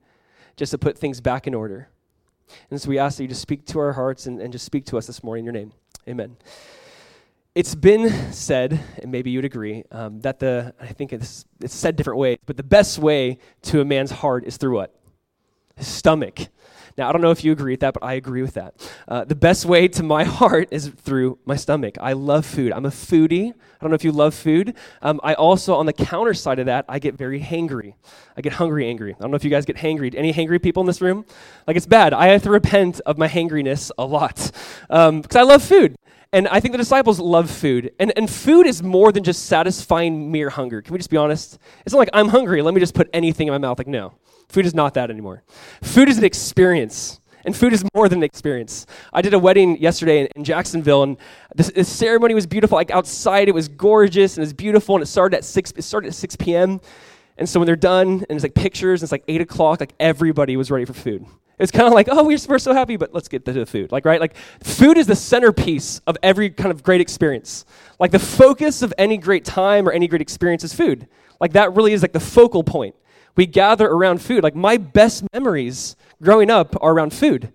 just 0.55 0.71
to 0.71 0.77
put 0.77 0.97
things 0.97 1.19
back 1.19 1.47
in 1.47 1.55
order. 1.55 1.89
And 2.69 2.79
so 2.79 2.89
we 2.89 2.99
ask 2.99 3.17
that 3.17 3.23
you 3.23 3.29
just 3.29 3.41
speak 3.41 3.65
to 3.67 3.79
our 3.79 3.93
hearts 3.93 4.27
and, 4.27 4.39
and 4.39 4.51
just 4.51 4.65
speak 4.65 4.85
to 4.87 4.97
us 4.97 5.07
this 5.07 5.23
morning 5.23 5.45
in 5.47 5.53
your 5.53 5.53
name. 5.53 5.73
Amen. 6.07 6.37
It's 7.55 7.73
been 7.73 8.31
said, 8.31 8.79
and 9.01 9.11
maybe 9.11 9.31
you'd 9.31 9.43
agree, 9.43 9.83
um, 9.91 10.21
that 10.21 10.37
the, 10.37 10.73
I 10.79 10.87
think 10.87 11.11
it's, 11.11 11.45
it's 11.59 11.73
said 11.73 11.95
different 11.95 12.19
ways, 12.19 12.37
but 12.45 12.57
the 12.57 12.63
best 12.63 12.99
way 12.99 13.39
to 13.63 13.81
a 13.81 13.85
man's 13.85 14.11
heart 14.11 14.45
is 14.45 14.57
through 14.57 14.75
what? 14.75 14.95
His 15.75 15.87
stomach. 15.87 16.47
Now, 16.95 17.09
I 17.09 17.11
don't 17.11 17.21
know 17.21 17.31
if 17.31 17.43
you 17.43 17.51
agree 17.51 17.73
with 17.73 17.79
that, 17.79 17.95
but 17.95 18.03
I 18.03 18.13
agree 18.13 18.43
with 18.43 18.53
that. 18.53 18.75
Uh, 19.07 19.25
the 19.25 19.33
best 19.33 19.65
way 19.65 19.87
to 19.87 20.03
my 20.03 20.23
heart 20.39 20.67
is 20.69 20.89
through 20.89 21.39
my 21.45 21.55
stomach. 21.55 21.95
I 21.99 22.13
love 22.13 22.45
food. 22.45 22.71
I'm 22.71 22.85
a 22.85 22.91
foodie. 22.91 23.49
I 23.49 23.81
don't 23.81 23.89
know 23.89 23.95
if 23.95 24.03
you 24.03 24.11
love 24.11 24.35
food. 24.35 24.75
Um, 25.01 25.19
I 25.23 25.33
also, 25.33 25.73
on 25.73 25.87
the 25.87 25.93
counter 25.93 26.35
side 26.35 26.59
of 26.59 26.67
that, 26.67 26.85
I 26.87 26.99
get 26.99 27.15
very 27.15 27.39
hangry. 27.39 27.95
I 28.37 28.41
get 28.41 28.53
hungry, 28.53 28.87
angry. 28.87 29.15
I 29.15 29.21
don't 29.21 29.31
know 29.31 29.37
if 29.37 29.43
you 29.43 29.49
guys 29.49 29.65
get 29.65 29.77
hangry. 29.77 30.13
Any 30.13 30.31
hangry 30.31 30.61
people 30.61 30.81
in 30.81 30.87
this 30.87 31.01
room? 31.01 31.25
Like, 31.65 31.77
it's 31.77 31.87
bad. 31.87 32.13
I 32.13 32.27
have 32.27 32.43
to 32.43 32.51
repent 32.51 32.99
of 33.07 33.17
my 33.17 33.27
hangriness 33.27 33.91
a 33.97 34.05
lot 34.05 34.51
because 34.87 34.87
um, 34.89 35.23
I 35.33 35.41
love 35.41 35.63
food. 35.63 35.95
And 36.31 36.47
I 36.47 36.59
think 36.59 36.73
the 36.73 36.77
disciples 36.77 37.19
love 37.19 37.49
food. 37.49 37.91
And, 37.99 38.13
and 38.15 38.29
food 38.29 38.67
is 38.67 38.83
more 38.83 39.11
than 39.11 39.23
just 39.23 39.45
satisfying 39.45 40.31
mere 40.31 40.49
hunger. 40.49 40.81
Can 40.81 40.93
we 40.93 40.99
just 40.99 41.09
be 41.09 41.17
honest? 41.17 41.57
It's 41.85 41.93
not 41.93 41.99
like 41.99 42.09
I'm 42.13 42.27
hungry, 42.27 42.61
let 42.61 42.73
me 42.73 42.79
just 42.79 42.93
put 42.93 43.09
anything 43.13 43.47
in 43.47 43.51
my 43.51 43.57
mouth. 43.57 43.79
Like, 43.79 43.87
no. 43.87 44.13
Food 44.47 44.65
is 44.65 44.73
not 44.73 44.93
that 44.93 45.09
anymore. 45.09 45.43
Food 45.81 46.09
is 46.09 46.17
an 46.17 46.23
experience. 46.23 47.19
And 47.45 47.55
food 47.55 47.71
is 47.71 47.85
more 47.95 48.09
than 48.09 48.19
an 48.19 48.23
experience. 48.23 48.85
I 49.13 49.21
did 49.21 49.33
a 49.33 49.39
wedding 49.39 49.77
yesterday 49.81 50.19
in, 50.19 50.27
in 50.35 50.43
Jacksonville, 50.43 51.03
and 51.03 51.17
this, 51.55 51.71
ceremony 51.87 52.33
was 52.33 52.45
beautiful. 52.45 52.75
Like 52.75 52.91
outside, 52.91 53.47
it 53.47 53.53
was 53.53 53.69
gorgeous 53.69 54.35
and 54.35 54.41
it 54.43 54.47
was 54.47 54.53
beautiful, 54.53 54.95
and 54.95 55.03
it 55.03 55.05
started 55.05 55.37
at 55.37 55.45
six. 55.45 55.71
It 55.71 55.83
started 55.83 56.09
at 56.09 56.15
six 56.15 56.35
p.m. 56.35 56.81
And 57.39 57.49
so 57.49 57.59
when 57.59 57.65
they're 57.65 57.75
done, 57.75 58.25
and 58.29 58.31
it's 58.31 58.43
like 58.43 58.53
pictures, 58.53 59.01
and 59.01 59.05
it's 59.05 59.11
like 59.11 59.23
eight 59.27 59.41
o'clock. 59.41 59.79
Like 59.79 59.93
everybody 59.99 60.57
was 60.57 60.69
ready 60.69 60.85
for 60.85 60.93
food. 60.93 61.25
It's 61.57 61.71
kind 61.71 61.87
of 61.87 61.93
like, 61.93 62.07
oh, 62.09 62.23
we're, 62.23 62.37
we're 62.47 62.59
so 62.59 62.73
happy, 62.73 62.95
but 62.95 63.13
let's 63.13 63.27
get 63.27 63.43
to 63.45 63.51
the 63.51 63.65
food. 63.65 63.91
Like, 63.91 64.05
right? 64.05 64.21
Like, 64.21 64.37
food 64.63 64.97
is 64.97 65.07
the 65.07 65.15
centerpiece 65.15 65.99
of 66.07 66.17
every 66.23 66.49
kind 66.49 66.71
of 66.71 66.83
great 66.83 67.01
experience. 67.01 67.65
Like, 67.99 68.11
the 68.11 68.19
focus 68.19 68.81
of 68.81 68.93
any 68.97 69.17
great 69.17 69.43
time 69.43 69.85
or 69.85 69.91
any 69.91 70.07
great 70.07 70.21
experience 70.21 70.63
is 70.63 70.73
food. 70.73 71.09
Like, 71.41 71.51
that 71.53 71.73
really 71.73 71.91
is 71.91 72.01
like 72.01 72.13
the 72.13 72.19
focal 72.21 72.63
point. 72.63 72.95
We 73.35 73.45
gather 73.45 73.87
around 73.87 74.21
food. 74.21 74.41
Like, 74.41 74.55
my 74.55 74.77
best 74.77 75.25
memories 75.33 75.97
growing 76.23 76.49
up 76.49 76.77
are 76.81 76.93
around 76.93 77.13
food. 77.13 77.51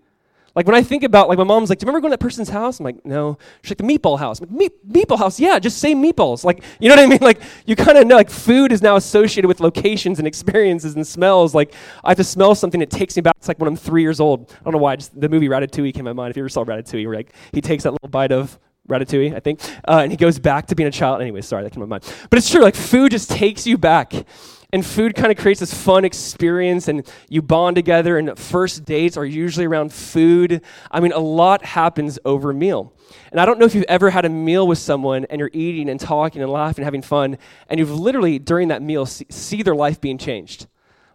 Like 0.55 0.67
when 0.67 0.77
I 0.77 0.83
think 0.83 1.03
about, 1.03 1.29
like 1.29 1.39
my 1.39 1.45
mom's 1.45 1.69
like, 1.69 1.79
do 1.79 1.85
you 1.85 1.89
remember 1.89 2.03
going 2.03 2.11
to 2.11 2.17
that 2.17 2.25
person's 2.25 2.49
house? 2.49 2.79
I'm 2.79 2.85
like, 2.85 3.05
no. 3.05 3.39
She's 3.63 3.73
like, 3.73 3.79
the 3.79 3.85
meatball 3.85 4.19
house. 4.19 4.41
I'm 4.41 4.49
like, 4.49 4.57
Meat, 4.57 4.89
meatball 4.89 5.19
house? 5.19 5.41
Yeah, 5.41 5.59
just 5.59 5.79
say 5.79 5.95
meatballs. 5.95 6.45
Like, 6.45 6.63
you 6.79 6.89
know 6.89 6.95
what 6.95 7.05
I 7.05 7.07
mean? 7.07 7.19
Like, 7.25 7.41
you 7.65 7.75
kind 7.75 7.97
of 7.97 8.07
know, 8.07 8.17
like, 8.17 8.29
food 8.29 8.71
is 8.71 8.83
now 8.83 8.97
associated 8.97 9.49
with 9.49 9.59
locations 9.59 10.19
and 10.19 10.29
experiences 10.29 10.95
and 10.95 11.07
smells. 11.07 11.55
Like, 11.55 11.75
I 12.05 12.11
have 12.11 12.19
to 12.19 12.25
smell 12.25 12.55
something 12.55 12.81
that 12.81 12.91
takes 12.91 13.17
me 13.17 13.23
back. 13.23 13.35
It's 13.39 13.49
like 13.49 13.59
when 13.59 13.67
I'm 13.67 13.77
three 13.77 14.03
years 14.03 14.21
old. 14.21 14.53
I 14.61 14.65
don't 14.65 14.75
know 14.75 14.79
why. 14.79 14.97
Just 14.97 15.19
the 15.19 15.29
movie 15.29 15.49
Ratatouille 15.49 15.95
came 15.95 16.05
to 16.05 16.11
my 16.11 16.13
mind. 16.13 16.31
If 16.31 16.37
you 16.37 16.43
ever 16.43 16.51
saw 16.51 16.65
Ratatouille, 16.65 17.07
where 17.07 17.17
like 17.17 17.33
he 17.53 17.63
takes 17.63 17.85
that 17.85 17.93
little 17.93 18.11
bite 18.11 18.31
of 18.31 18.59
Ratatouille, 18.89 19.35
I 19.35 19.41
think, 19.41 19.61
uh, 19.89 20.01
and 20.03 20.13
he 20.13 20.17
goes 20.19 20.39
back 20.39 20.67
to 20.67 20.75
being 20.75 20.89
a 20.89 20.93
child. 20.93 21.23
Anyway, 21.23 21.41
sorry, 21.41 21.63
that 21.63 21.71
came 21.71 21.81
to 21.81 21.87
my 21.87 21.99
mind. 21.99 22.05
But 22.29 22.39
it's 22.39 22.51
true. 22.51 22.61
Like, 22.61 22.75
food 22.75 23.13
just 23.13 23.31
takes 23.31 23.67
you 23.67 23.79
back 23.79 24.13
and 24.75 24.85
food 24.85 25.15
kind 25.15 25.31
of 25.31 25.39
creates 25.39 25.61
this 25.61 25.73
fun 25.73 26.05
experience 26.05 26.89
and 26.89 27.09
you 27.29 27.41
bond 27.41 27.77
together 27.77 28.19
and 28.19 28.37
first 28.37 28.85
dates 28.85 29.17
are 29.17 29.25
usually 29.25 29.65
around 29.65 29.93
food 29.93 30.61
i 30.91 30.99
mean 30.99 31.13
a 31.13 31.19
lot 31.19 31.65
happens 31.65 32.19
over 32.25 32.53
meal 32.53 32.93
and 33.31 33.41
i 33.41 33.47
don't 33.47 33.61
know 33.61 33.65
if 33.65 33.75
you've 33.75 33.85
ever 33.85 34.11
had 34.11 34.25
a 34.25 34.29
meal 34.29 34.67
with 34.67 34.79
someone 34.79 35.25
and 35.27 35.39
you're 35.39 35.51
eating 35.53 35.89
and 35.89 36.01
talking 36.01 36.43
and 36.43 36.51
laughing 36.51 36.83
and 36.83 36.85
having 36.85 37.03
fun 37.03 37.39
and 37.69 37.79
you've 37.79 37.93
literally 37.93 38.37
during 38.39 38.69
that 38.69 38.83
meal 38.83 39.07
see, 39.07 39.25
see 39.31 39.63
their 39.63 39.77
life 39.77 40.01
being 40.01 40.19
changed 40.19 40.67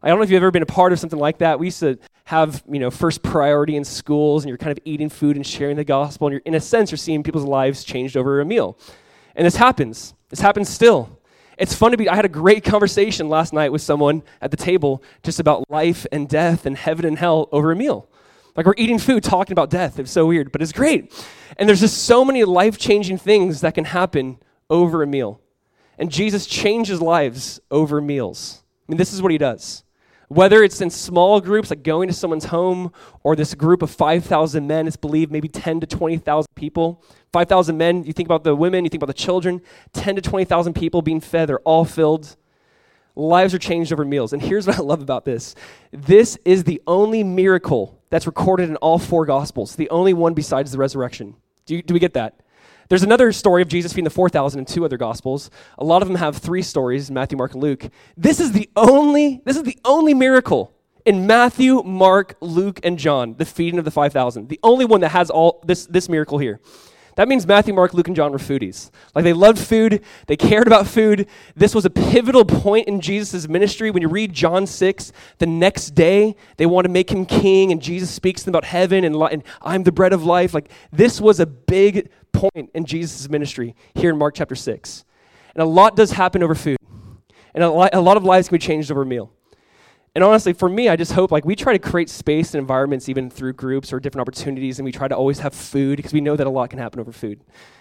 I 0.01 0.07
don't 0.07 0.17
know 0.17 0.23
if 0.23 0.29
you've 0.29 0.41
ever 0.41 0.51
been 0.51 0.63
a 0.63 0.65
part 0.65 0.93
of 0.93 0.99
something 0.99 1.19
like 1.19 1.39
that. 1.39 1.59
We 1.59 1.67
used 1.67 1.81
to 1.81 1.99
have, 2.23 2.63
you 2.71 2.79
know, 2.79 2.89
first 2.89 3.21
priority 3.21 3.75
in 3.75 3.83
schools, 3.83 4.45
and 4.45 4.47
you're 4.47 4.57
kind 4.57 4.71
of 4.71 4.81
eating 4.85 5.09
food 5.09 5.35
and 5.35 5.45
sharing 5.45 5.75
the 5.75 5.83
gospel, 5.83 6.27
and 6.27 6.31
you're, 6.31 6.41
in 6.45 6.55
a 6.55 6.61
sense, 6.61 6.89
you're 6.89 6.97
seeing 6.97 7.21
people's 7.21 7.43
lives 7.43 7.83
changed 7.83 8.15
over 8.15 8.39
a 8.39 8.45
meal. 8.45 8.77
And 9.35 9.45
this 9.45 9.57
happens. 9.57 10.13
This 10.29 10.39
happens 10.39 10.69
still. 10.69 11.18
It's 11.59 11.75
fun 11.75 11.91
to 11.91 11.97
be. 11.97 12.07
I 12.07 12.15
had 12.15 12.23
a 12.23 12.29
great 12.29 12.63
conversation 12.63 13.27
last 13.27 13.51
night 13.51 13.73
with 13.73 13.81
someone 13.81 14.23
at 14.41 14.49
the 14.49 14.57
table 14.57 15.03
just 15.23 15.41
about 15.41 15.69
life 15.69 16.07
and 16.09 16.27
death 16.27 16.65
and 16.65 16.77
heaven 16.77 17.05
and 17.05 17.19
hell 17.19 17.49
over 17.51 17.69
a 17.71 17.75
meal. 17.75 18.07
Like 18.55 18.65
we're 18.65 18.75
eating 18.77 18.97
food, 18.97 19.23
talking 19.23 19.51
about 19.51 19.69
death. 19.69 19.99
It's 19.99 20.09
so 20.09 20.25
weird, 20.25 20.53
but 20.53 20.61
it's 20.61 20.71
great. 20.71 21.13
And 21.57 21.67
there's 21.67 21.81
just 21.81 22.05
so 22.05 22.23
many 22.23 22.45
life 22.45 22.77
changing 22.77 23.17
things 23.17 23.59
that 23.59 23.73
can 23.73 23.83
happen 23.83 24.39
over 24.69 25.03
a 25.03 25.07
meal. 25.07 25.41
And 25.97 26.09
Jesus 26.09 26.45
changes 26.45 27.01
lives 27.01 27.59
over 27.69 27.99
meals. 27.99 28.63
I 28.87 28.93
mean, 28.93 28.97
this 28.97 29.11
is 29.11 29.21
what 29.21 29.33
he 29.33 29.37
does. 29.37 29.83
Whether 30.29 30.63
it's 30.63 30.79
in 30.79 30.91
small 30.91 31.41
groups, 31.41 31.71
like 31.71 31.81
going 31.81 32.07
to 32.07 32.13
someone's 32.13 32.45
home, 32.45 32.93
or 33.23 33.35
this 33.35 33.55
group 33.55 33.81
of 33.81 33.89
5,000 33.89 34.65
men, 34.65 34.87
it's 34.87 34.95
believed 34.95 35.31
maybe 35.31 35.47
10 35.47 35.79
to 35.79 35.87
20,000 35.87 36.47
people. 36.53 37.03
5,000 37.33 37.75
men, 37.75 38.03
you 38.03 38.13
think 38.13 38.27
about 38.27 38.43
the 38.43 38.55
women, 38.55 38.83
you 38.83 38.91
think 38.91 39.01
about 39.01 39.13
the 39.13 39.21
children, 39.21 39.59
10 39.93 40.15
to 40.17 40.21
20,000 40.21 40.73
people 40.73 41.01
being 41.01 41.19
fed, 41.19 41.49
they're 41.49 41.59
all 41.61 41.83
filled. 41.83 42.37
Lives 43.15 43.55
are 43.55 43.59
changed 43.59 43.91
over 43.91 44.05
meals. 44.05 44.31
And 44.31 44.41
here's 44.41 44.67
what 44.67 44.77
I 44.77 44.81
love 44.81 45.01
about 45.01 45.25
this 45.25 45.55
this 45.91 46.37
is 46.45 46.63
the 46.63 46.81
only 46.85 47.23
miracle 47.23 47.99
that's 48.11 48.27
recorded 48.27 48.69
in 48.69 48.75
all 48.77 48.99
four 48.99 49.25
Gospels, 49.25 49.75
the 49.75 49.89
only 49.89 50.13
one 50.13 50.35
besides 50.35 50.71
the 50.71 50.77
resurrection. 50.77 51.35
Do, 51.65 51.75
you, 51.75 51.81
do 51.81 51.93
we 51.93 51.99
get 51.99 52.13
that? 52.13 52.39
There's 52.89 53.03
another 53.03 53.31
story 53.31 53.61
of 53.61 53.67
Jesus 53.67 53.93
feeding 53.93 54.05
the 54.05 54.09
4,000 54.09 54.59
in 54.59 54.65
two 54.65 54.83
other 54.83 54.97
gospels. 54.97 55.51
A 55.77 55.83
lot 55.83 56.01
of 56.01 56.07
them 56.07 56.17
have 56.17 56.37
three 56.37 56.63
stories, 56.63 57.11
Matthew, 57.11 57.37
Mark, 57.37 57.53
and 57.53 57.61
Luke. 57.61 57.87
This 58.17 58.39
is 58.39 58.51
the 58.51 58.67
only, 58.75 59.41
this 59.45 59.55
is 59.55 59.61
the 59.61 59.77
only 59.85 60.15
miracle 60.15 60.73
in 61.05 61.27
Matthew, 61.27 61.83
Mark, 61.83 62.35
Luke, 62.41 62.79
and 62.83 62.97
John, 62.97 63.35
the 63.37 63.45
feeding 63.45 63.77
of 63.77 63.85
the 63.85 63.91
5,000. 63.91 64.49
The 64.49 64.59
only 64.63 64.85
one 64.85 65.01
that 65.01 65.09
has 65.09 65.29
all 65.29 65.61
this, 65.63 65.85
this 65.85 66.09
miracle 66.09 66.39
here. 66.39 66.59
That 67.15 67.27
means 67.27 67.45
Matthew, 67.45 67.73
Mark, 67.73 67.93
Luke, 67.93 68.07
and 68.07 68.15
John 68.15 68.31
were 68.31 68.37
foodies. 68.37 68.91
Like 69.13 69.23
they 69.23 69.33
loved 69.33 69.59
food, 69.59 70.03
they 70.27 70.37
cared 70.37 70.67
about 70.67 70.87
food. 70.87 71.27
This 71.55 71.75
was 71.75 71.85
a 71.85 71.89
pivotal 71.89 72.45
point 72.45 72.87
in 72.87 73.01
Jesus' 73.01 73.47
ministry. 73.47 73.91
When 73.91 74.01
you 74.01 74.09
read 74.09 74.33
John 74.33 74.65
6, 74.65 75.11
the 75.37 75.45
next 75.45 75.91
day 75.91 76.35
they 76.57 76.65
want 76.65 76.85
to 76.85 76.89
make 76.89 77.11
him 77.11 77.25
king, 77.25 77.71
and 77.71 77.81
Jesus 77.81 78.09
speaks 78.09 78.41
to 78.41 78.45
them 78.45 78.51
about 78.51 78.65
heaven 78.65 79.03
and, 79.03 79.15
and 79.15 79.43
I'm 79.61 79.83
the 79.83 79.91
bread 79.91 80.13
of 80.13 80.23
life. 80.23 80.53
Like 80.53 80.71
this 80.91 81.19
was 81.19 81.39
a 81.39 81.45
big 81.45 82.09
point 82.31 82.69
in 82.73 82.85
Jesus' 82.85 83.29
ministry 83.29 83.75
here 83.95 84.11
in 84.11 84.17
Mark 84.17 84.35
chapter 84.35 84.55
6. 84.55 85.05
And 85.55 85.61
a 85.61 85.65
lot 85.65 85.95
does 85.95 86.11
happen 86.11 86.43
over 86.43 86.55
food. 86.55 86.77
And 87.53 87.63
a 87.63 87.69
lot, 87.69 87.93
a 87.93 88.01
lot 88.01 88.17
of 88.17 88.23
lives 88.23 88.47
can 88.47 88.55
be 88.55 88.59
changed 88.59 88.91
over 88.91 89.01
a 89.01 89.05
meal. 89.05 89.31
And 90.19 90.25
honestly, 90.25 90.51
for 90.51 90.67
me, 90.67 90.89
I 90.89 90.97
just 90.97 91.13
hope 91.13 91.31
like 91.31 91.45
we 91.45 91.55
try 91.55 91.71
to 91.71 91.79
create 91.79 92.09
space 92.09 92.53
and 92.53 92.59
environments 92.59 93.07
even 93.07 93.29
through 93.29 93.53
groups 93.53 93.93
or 93.93 94.01
different 94.01 94.19
opportunities, 94.27 94.77
and 94.77 94.83
we 94.83 94.91
try 94.91 95.07
to 95.07 95.15
always 95.15 95.39
have 95.39 95.53
food 95.53 95.95
because 95.95 96.11
we 96.11 96.19
know 96.19 96.35
that 96.35 96.45
a 96.45 96.49
lot 96.49 96.71
can 96.71 96.77
happen 96.77 96.99
over 96.99 97.13
food. 97.13 97.39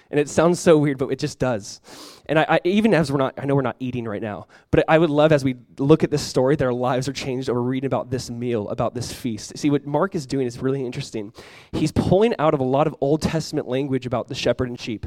And 0.08 0.20
it 0.20 0.28
sounds 0.28 0.60
so 0.60 0.78
weird, 0.78 0.98
but 0.98 1.08
it 1.08 1.18
just 1.18 1.40
does. 1.40 1.80
And 2.26 2.38
I, 2.38 2.46
I, 2.48 2.60
even 2.62 2.94
as 2.94 3.10
we're 3.10 3.18
not, 3.18 3.34
I 3.38 3.44
know 3.44 3.56
we're 3.56 3.62
not 3.62 3.74
eating 3.80 4.04
right 4.04 4.22
now, 4.22 4.46
but 4.70 4.84
I 4.86 4.98
would 4.98 5.10
love 5.10 5.32
as 5.32 5.42
we 5.42 5.56
look 5.80 6.04
at 6.04 6.12
this 6.12 6.22
story 6.22 6.54
that 6.54 6.64
our 6.64 6.72
lives 6.72 7.08
are 7.08 7.12
changed 7.12 7.50
over 7.50 7.60
reading 7.60 7.88
about 7.88 8.08
this 8.08 8.30
meal, 8.30 8.68
about 8.68 8.94
this 8.94 9.12
feast. 9.12 9.58
See, 9.58 9.68
what 9.68 9.84
Mark 9.84 10.14
is 10.14 10.24
doing 10.24 10.46
is 10.46 10.60
really 10.60 10.86
interesting. 10.86 11.32
He's 11.72 11.90
pulling 11.90 12.36
out 12.38 12.54
of 12.54 12.60
a 12.60 12.64
lot 12.64 12.86
of 12.86 12.94
Old 13.00 13.20
Testament 13.20 13.66
language 13.66 14.06
about 14.06 14.28
the 14.28 14.36
shepherd 14.36 14.68
and 14.68 14.78
sheep. 14.78 15.06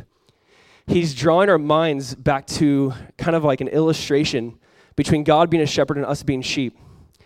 He's 0.85 1.15
drawing 1.15 1.47
our 1.47 1.57
minds 1.57 2.13
back 2.13 2.45
to 2.47 2.93
kind 3.17 3.37
of 3.37 3.45
like 3.45 3.61
an 3.61 3.69
illustration 3.69 4.59
between 4.97 5.23
God 5.23 5.49
being 5.49 5.63
a 5.63 5.65
shepherd 5.65 5.95
and 5.95 6.05
us 6.05 6.23
being 6.23 6.41
sheep. 6.41 6.77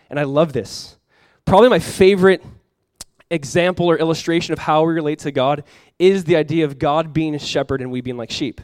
And 0.09 0.19
I 0.19 0.23
love 0.23 0.53
this. 0.53 0.97
Probably 1.45 1.69
my 1.69 1.79
favorite 1.79 2.43
example 3.29 3.87
or 3.87 3.97
illustration 3.97 4.53
of 4.53 4.59
how 4.59 4.83
we 4.83 4.93
relate 4.93 5.19
to 5.19 5.31
God 5.31 5.63
is 5.99 6.23
the 6.23 6.35
idea 6.35 6.65
of 6.65 6.79
God 6.79 7.13
being 7.13 7.35
a 7.35 7.39
shepherd 7.39 7.81
and 7.81 7.91
we 7.91 8.01
being 8.01 8.17
like 8.17 8.31
sheep. 8.31 8.61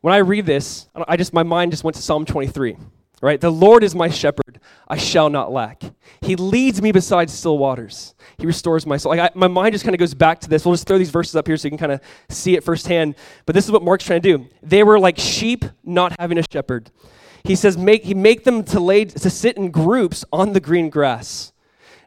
When 0.00 0.14
I 0.14 0.18
read 0.18 0.46
this, 0.46 0.88
I 0.94 1.16
just 1.16 1.32
my 1.32 1.42
mind 1.42 1.72
just 1.72 1.84
went 1.84 1.96
to 1.96 2.02
Psalm 2.02 2.24
23. 2.24 2.76
Right? 3.22 3.38
The 3.38 3.50
Lord 3.50 3.84
is 3.84 3.94
my 3.94 4.08
shepherd, 4.08 4.60
I 4.88 4.96
shall 4.96 5.28
not 5.28 5.52
lack. 5.52 5.82
He 6.22 6.36
leads 6.36 6.80
me 6.80 6.90
beside 6.90 7.28
still 7.28 7.58
waters. 7.58 8.14
He 8.38 8.46
restores 8.46 8.86
my 8.86 8.96
soul. 8.96 9.14
Like 9.14 9.20
I, 9.20 9.38
my 9.38 9.46
mind 9.46 9.74
just 9.74 9.84
kind 9.84 9.94
of 9.94 9.98
goes 9.98 10.14
back 10.14 10.40
to 10.40 10.48
this. 10.48 10.64
We'll 10.64 10.72
just 10.72 10.86
throw 10.86 10.96
these 10.96 11.10
verses 11.10 11.36
up 11.36 11.46
here 11.46 11.58
so 11.58 11.66
you 11.66 11.70
can 11.70 11.78
kind 11.78 11.92
of 11.92 12.00
see 12.30 12.56
it 12.56 12.64
firsthand. 12.64 13.16
But 13.44 13.54
this 13.54 13.66
is 13.66 13.70
what 13.70 13.82
Mark's 13.82 14.06
trying 14.06 14.22
to 14.22 14.38
do. 14.38 14.46
They 14.62 14.82
were 14.82 14.98
like 14.98 15.18
sheep 15.18 15.66
not 15.84 16.18
having 16.18 16.38
a 16.38 16.44
shepherd. 16.50 16.90
He 17.44 17.54
says, 17.56 17.76
make, 17.76 18.04
he 18.04 18.14
make 18.14 18.44
them 18.44 18.64
to, 18.64 18.80
lay, 18.80 19.04
to 19.06 19.30
sit 19.30 19.56
in 19.56 19.70
groups 19.70 20.24
on 20.32 20.52
the 20.52 20.60
green 20.60 20.90
grass. 20.90 21.52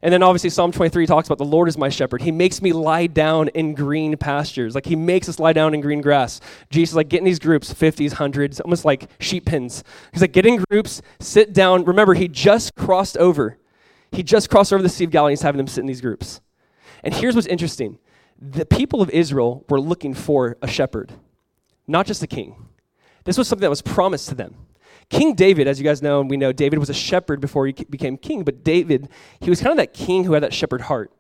And 0.04 0.12
then 0.12 0.22
obviously 0.22 0.50
Psalm 0.50 0.74
23 0.74 1.06
talks 1.06 1.30
about 1.30 1.38
the 1.38 1.46
Lord 1.46 1.70
is 1.70 1.78
my 1.78 1.88
shepherd. 1.88 2.22
He 2.22 2.32
makes 2.32 2.62
me 2.62 2.74
lie 2.74 3.08
down 3.08 3.48
in 3.50 3.74
green 3.74 4.18
pastures. 4.18 4.76
Like 4.76 4.86
he 4.86 4.98
makes 4.98 5.30
us 5.30 5.40
lie 5.40 5.54
down 5.54 5.74
in 5.74 5.80
green 5.80 6.02
grass. 6.02 6.42
Jesus 6.70 6.94
like 6.94 7.08
get 7.08 7.20
in 7.20 7.24
these 7.24 7.40
groups, 7.40 7.74
50s, 7.74 8.12
100s, 8.12 8.60
almost 8.60 8.84
like 8.84 9.10
sheep 9.22 9.46
pens. 9.46 9.82
He's 10.12 10.22
like 10.22 10.34
get 10.34 10.46
in 10.46 10.62
groups, 10.70 11.02
sit 11.22 11.54
down. 11.54 11.86
Remember, 11.86 12.16
he 12.16 12.28
just 12.28 12.76
crossed 12.76 13.16
over. 13.16 13.58
He 14.12 14.24
just 14.24 14.50
crossed 14.50 14.74
over 14.74 14.84
the 14.84 14.90
Sea 14.90 15.06
of 15.06 15.12
Galilee. 15.12 15.32
He's 15.32 15.42
having 15.42 15.58
them 15.58 15.68
sit 15.68 15.80
in 15.80 15.88
these 15.88 16.02
groups. 16.02 16.42
And 17.02 17.14
here's 17.14 17.34
what's 17.34 17.48
interesting. 17.48 17.98
The 18.38 18.66
people 18.66 19.02
of 19.02 19.10
Israel 19.10 19.64
were 19.70 19.80
looking 19.80 20.14
for 20.14 20.58
a 20.62 20.68
shepherd, 20.68 21.14
not 21.88 22.06
just 22.06 22.22
a 22.22 22.28
king. 22.28 22.68
This 23.24 23.38
was 23.38 23.48
something 23.48 23.64
that 23.64 23.70
was 23.70 23.82
promised 23.82 24.28
to 24.30 24.36
them. 24.36 24.56
King 25.14 25.36
David, 25.36 25.68
as 25.68 25.80
you 25.80 25.86
guys 25.86 26.02
know, 26.02 26.22
and 26.22 26.30
we 26.30 26.38
know, 26.38 26.52
David 26.52 26.80
was 26.80 26.90
a 26.90 26.94
shepherd 26.94 27.40
before 27.40 27.68
he 27.68 27.74
became 27.74 28.18
king, 28.18 28.44
but 28.44 28.64
David, 28.64 29.10
he 29.40 29.50
was 29.52 29.62
kind 29.62 29.72
of 29.72 29.78
that 29.78 29.94
king 29.94 30.24
who 30.24 30.34
had 30.34 30.42
that 30.42 30.56
shepherd 30.56 30.82
heart. 30.82 31.12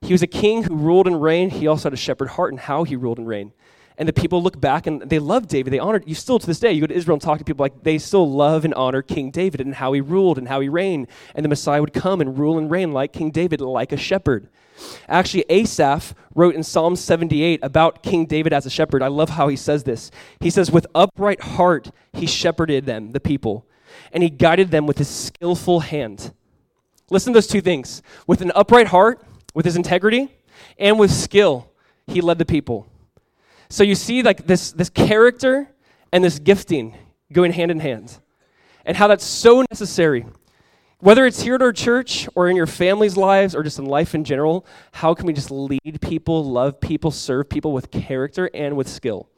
He 0.00 0.12
was 0.12 0.22
a 0.22 0.28
king 0.28 0.62
who 0.62 0.76
ruled 0.76 1.08
and 1.08 1.20
reigned. 1.20 1.52
He 1.52 1.66
also 1.66 1.88
had 1.88 1.94
a 1.94 1.96
shepherd 1.96 2.28
heart 2.28 2.52
in 2.52 2.58
how 2.58 2.84
he 2.84 2.94
ruled 2.94 3.18
and 3.18 3.26
reigned. 3.26 3.50
And 3.96 4.08
the 4.08 4.12
people 4.12 4.42
look 4.42 4.60
back 4.60 4.88
and 4.88 5.02
they 5.02 5.20
love 5.20 5.46
David. 5.46 5.72
They 5.72 5.78
honored 5.78 6.04
you 6.06 6.16
still 6.16 6.40
to 6.40 6.46
this 6.46 6.58
day. 6.58 6.72
You 6.72 6.80
go 6.80 6.88
to 6.88 6.94
Israel 6.94 7.14
and 7.14 7.22
talk 7.22 7.38
to 7.38 7.44
people 7.44 7.62
like 7.62 7.84
they 7.84 7.98
still 7.98 8.28
love 8.28 8.64
and 8.64 8.74
honor 8.74 9.02
King 9.02 9.30
David 9.30 9.60
and 9.60 9.76
how 9.76 9.92
he 9.92 10.00
ruled 10.00 10.36
and 10.36 10.48
how 10.48 10.60
he 10.60 10.68
reigned. 10.68 11.06
And 11.34 11.44
the 11.44 11.48
Messiah 11.48 11.80
would 11.80 11.92
come 11.92 12.20
and 12.20 12.36
rule 12.36 12.58
and 12.58 12.68
reign 12.68 12.92
like 12.92 13.12
King 13.12 13.30
David, 13.30 13.60
like 13.60 13.92
a 13.92 13.96
shepherd. 13.96 14.48
Actually, 15.08 15.44
Asaph 15.48 16.14
wrote 16.34 16.56
in 16.56 16.64
Psalm 16.64 16.96
78 16.96 17.60
about 17.62 18.02
King 18.02 18.26
David 18.26 18.52
as 18.52 18.66
a 18.66 18.70
shepherd. 18.70 19.02
I 19.02 19.08
love 19.08 19.30
how 19.30 19.46
he 19.46 19.56
says 19.56 19.84
this. 19.84 20.10
He 20.40 20.50
says, 20.50 20.72
With 20.72 20.86
upright 20.94 21.40
heart, 21.40 21.92
he 22.12 22.26
shepherded 22.26 22.86
them, 22.86 23.12
the 23.12 23.20
people, 23.20 23.64
and 24.12 24.24
he 24.24 24.30
guided 24.30 24.72
them 24.72 24.86
with 24.86 24.98
his 24.98 25.08
skillful 25.08 25.80
hand. 25.80 26.32
Listen 27.10 27.32
to 27.32 27.36
those 27.36 27.46
two 27.46 27.60
things. 27.60 28.02
With 28.26 28.40
an 28.40 28.50
upright 28.54 28.88
heart, 28.88 29.24
with 29.54 29.64
his 29.64 29.76
integrity, 29.76 30.32
and 30.78 30.98
with 30.98 31.12
skill, 31.12 31.70
he 32.08 32.20
led 32.20 32.38
the 32.38 32.44
people. 32.44 32.88
So 33.68 33.82
you 33.82 33.94
see 33.94 34.22
like 34.22 34.46
this, 34.46 34.72
this 34.72 34.90
character 34.90 35.68
and 36.12 36.22
this 36.22 36.38
gifting 36.38 36.96
going 37.32 37.52
hand 37.52 37.70
in 37.70 37.80
hand. 37.80 38.18
And 38.84 38.96
how 38.96 39.08
that's 39.08 39.24
so 39.24 39.64
necessary 39.70 40.26
whether 41.04 41.26
it's 41.26 41.42
here 41.42 41.56
at 41.56 41.60
our 41.60 41.70
church 41.70 42.26
or 42.34 42.48
in 42.48 42.56
your 42.56 42.66
family's 42.66 43.14
lives 43.14 43.54
or 43.54 43.62
just 43.62 43.78
in 43.78 43.84
life 43.84 44.14
in 44.14 44.24
general, 44.24 44.64
how 44.90 45.12
can 45.12 45.26
we 45.26 45.34
just 45.34 45.50
lead 45.50 45.98
people, 46.00 46.42
love 46.50 46.80
people, 46.80 47.10
serve 47.10 47.50
people 47.50 47.72
with 47.72 47.90
character 47.90 48.48
and 48.54 48.74
with 48.74 48.88
skill? 48.88 49.28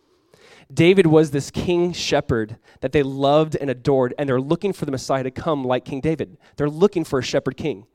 David 0.73 1.09
was 1.09 1.33
this 1.33 1.50
king 1.50 1.92
shepherd 1.92 2.59
that 2.83 2.92
they 2.92 3.02
loved 3.02 3.56
and 3.56 3.68
adored, 3.68 4.14
and 4.16 4.28
they're 4.28 4.40
looking 4.40 4.73
for 4.73 4.85
the 4.85 4.92
Messiah 4.92 5.25
to 5.25 5.33
come 5.33 5.64
like 5.64 5.85
King 5.85 6.00
David. 6.00 6.38
They're 6.56 6.71
looking 6.71 7.02
for 7.02 7.18
a 7.18 7.23
shepherd 7.23 7.56
king. 7.56 7.87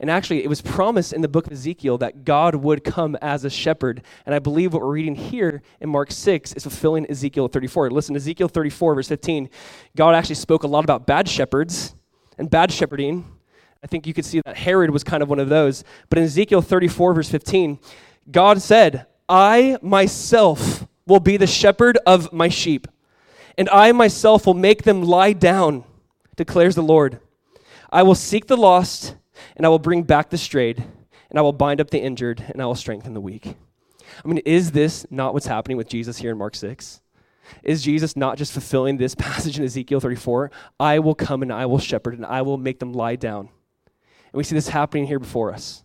And 0.00 0.10
actually, 0.10 0.42
it 0.44 0.48
was 0.48 0.62
promised 0.62 1.12
in 1.12 1.20
the 1.20 1.28
book 1.28 1.46
of 1.46 1.52
Ezekiel 1.52 1.98
that 1.98 2.24
God 2.24 2.54
would 2.54 2.84
come 2.84 3.16
as 3.22 3.44
a 3.44 3.50
shepherd. 3.50 4.02
And 4.24 4.34
I 4.34 4.38
believe 4.38 4.72
what 4.72 4.82
we're 4.82 4.92
reading 4.92 5.14
here 5.14 5.62
in 5.80 5.88
Mark 5.88 6.10
6 6.10 6.52
is 6.54 6.62
fulfilling 6.62 7.10
Ezekiel 7.10 7.48
34. 7.48 7.90
Listen, 7.90 8.16
Ezekiel 8.16 8.48
34, 8.48 8.94
verse 8.94 9.08
15, 9.08 9.48
God 9.96 10.14
actually 10.14 10.34
spoke 10.36 10.62
a 10.62 10.68
lot 10.68 10.84
about 10.84 11.06
bad 11.06 11.28
shepherds 11.28 11.94
and 12.38 12.50
bad 12.50 12.72
shepherding. 12.72 13.24
I 13.82 13.86
think 13.86 14.06
you 14.06 14.14
could 14.14 14.24
see 14.24 14.40
that 14.44 14.56
Herod 14.56 14.90
was 14.90 15.04
kind 15.04 15.22
of 15.22 15.28
one 15.28 15.38
of 15.38 15.48
those. 15.48 15.84
But 16.08 16.18
in 16.18 16.24
Ezekiel 16.24 16.62
34, 16.62 17.14
verse 17.14 17.28
15, 17.28 17.78
God 18.30 18.60
said, 18.60 19.06
I 19.28 19.78
myself 19.82 20.86
will 21.06 21.20
be 21.20 21.36
the 21.36 21.46
shepherd 21.46 21.98
of 22.06 22.32
my 22.32 22.48
sheep, 22.48 22.88
and 23.56 23.68
I 23.70 23.92
myself 23.92 24.46
will 24.46 24.54
make 24.54 24.82
them 24.82 25.02
lie 25.02 25.32
down, 25.32 25.84
declares 26.36 26.74
the 26.74 26.82
Lord. 26.82 27.20
I 27.90 28.02
will 28.02 28.14
seek 28.14 28.46
the 28.46 28.56
lost, 28.56 29.14
and 29.56 29.66
I 29.66 29.68
will 29.68 29.78
bring 29.78 30.02
back 30.02 30.30
the 30.30 30.38
strayed, 30.38 30.78
and 31.30 31.38
I 31.38 31.42
will 31.42 31.52
bind 31.52 31.80
up 31.80 31.90
the 31.90 32.00
injured, 32.00 32.44
and 32.48 32.60
I 32.60 32.66
will 32.66 32.74
strengthen 32.74 33.14
the 33.14 33.20
weak. 33.20 33.56
I 34.24 34.28
mean, 34.28 34.38
is 34.38 34.72
this 34.72 35.06
not 35.10 35.34
what's 35.34 35.46
happening 35.46 35.76
with 35.76 35.88
Jesus 35.88 36.18
here 36.18 36.30
in 36.30 36.38
Mark 36.38 36.54
6? 36.54 37.00
Is 37.62 37.82
Jesus 37.82 38.16
not 38.16 38.38
just 38.38 38.52
fulfilling 38.52 38.96
this 38.96 39.14
passage 39.18 39.58
in 39.58 39.64
Ezekiel 39.64 40.00
34? 40.00 40.50
I 40.80 40.98
will 40.98 41.14
come 41.14 41.42
and 41.42 41.52
I 41.52 41.66
will 41.66 41.78
shepherd 41.78 42.14
and 42.14 42.26
I 42.26 42.42
will 42.42 42.58
make 42.58 42.78
them 42.78 42.92
lie 42.92 43.16
down. 43.16 43.48
And 43.86 44.34
we 44.34 44.44
see 44.44 44.54
this 44.54 44.68
happening 44.68 45.06
here 45.06 45.18
before 45.18 45.52
us. 45.52 45.84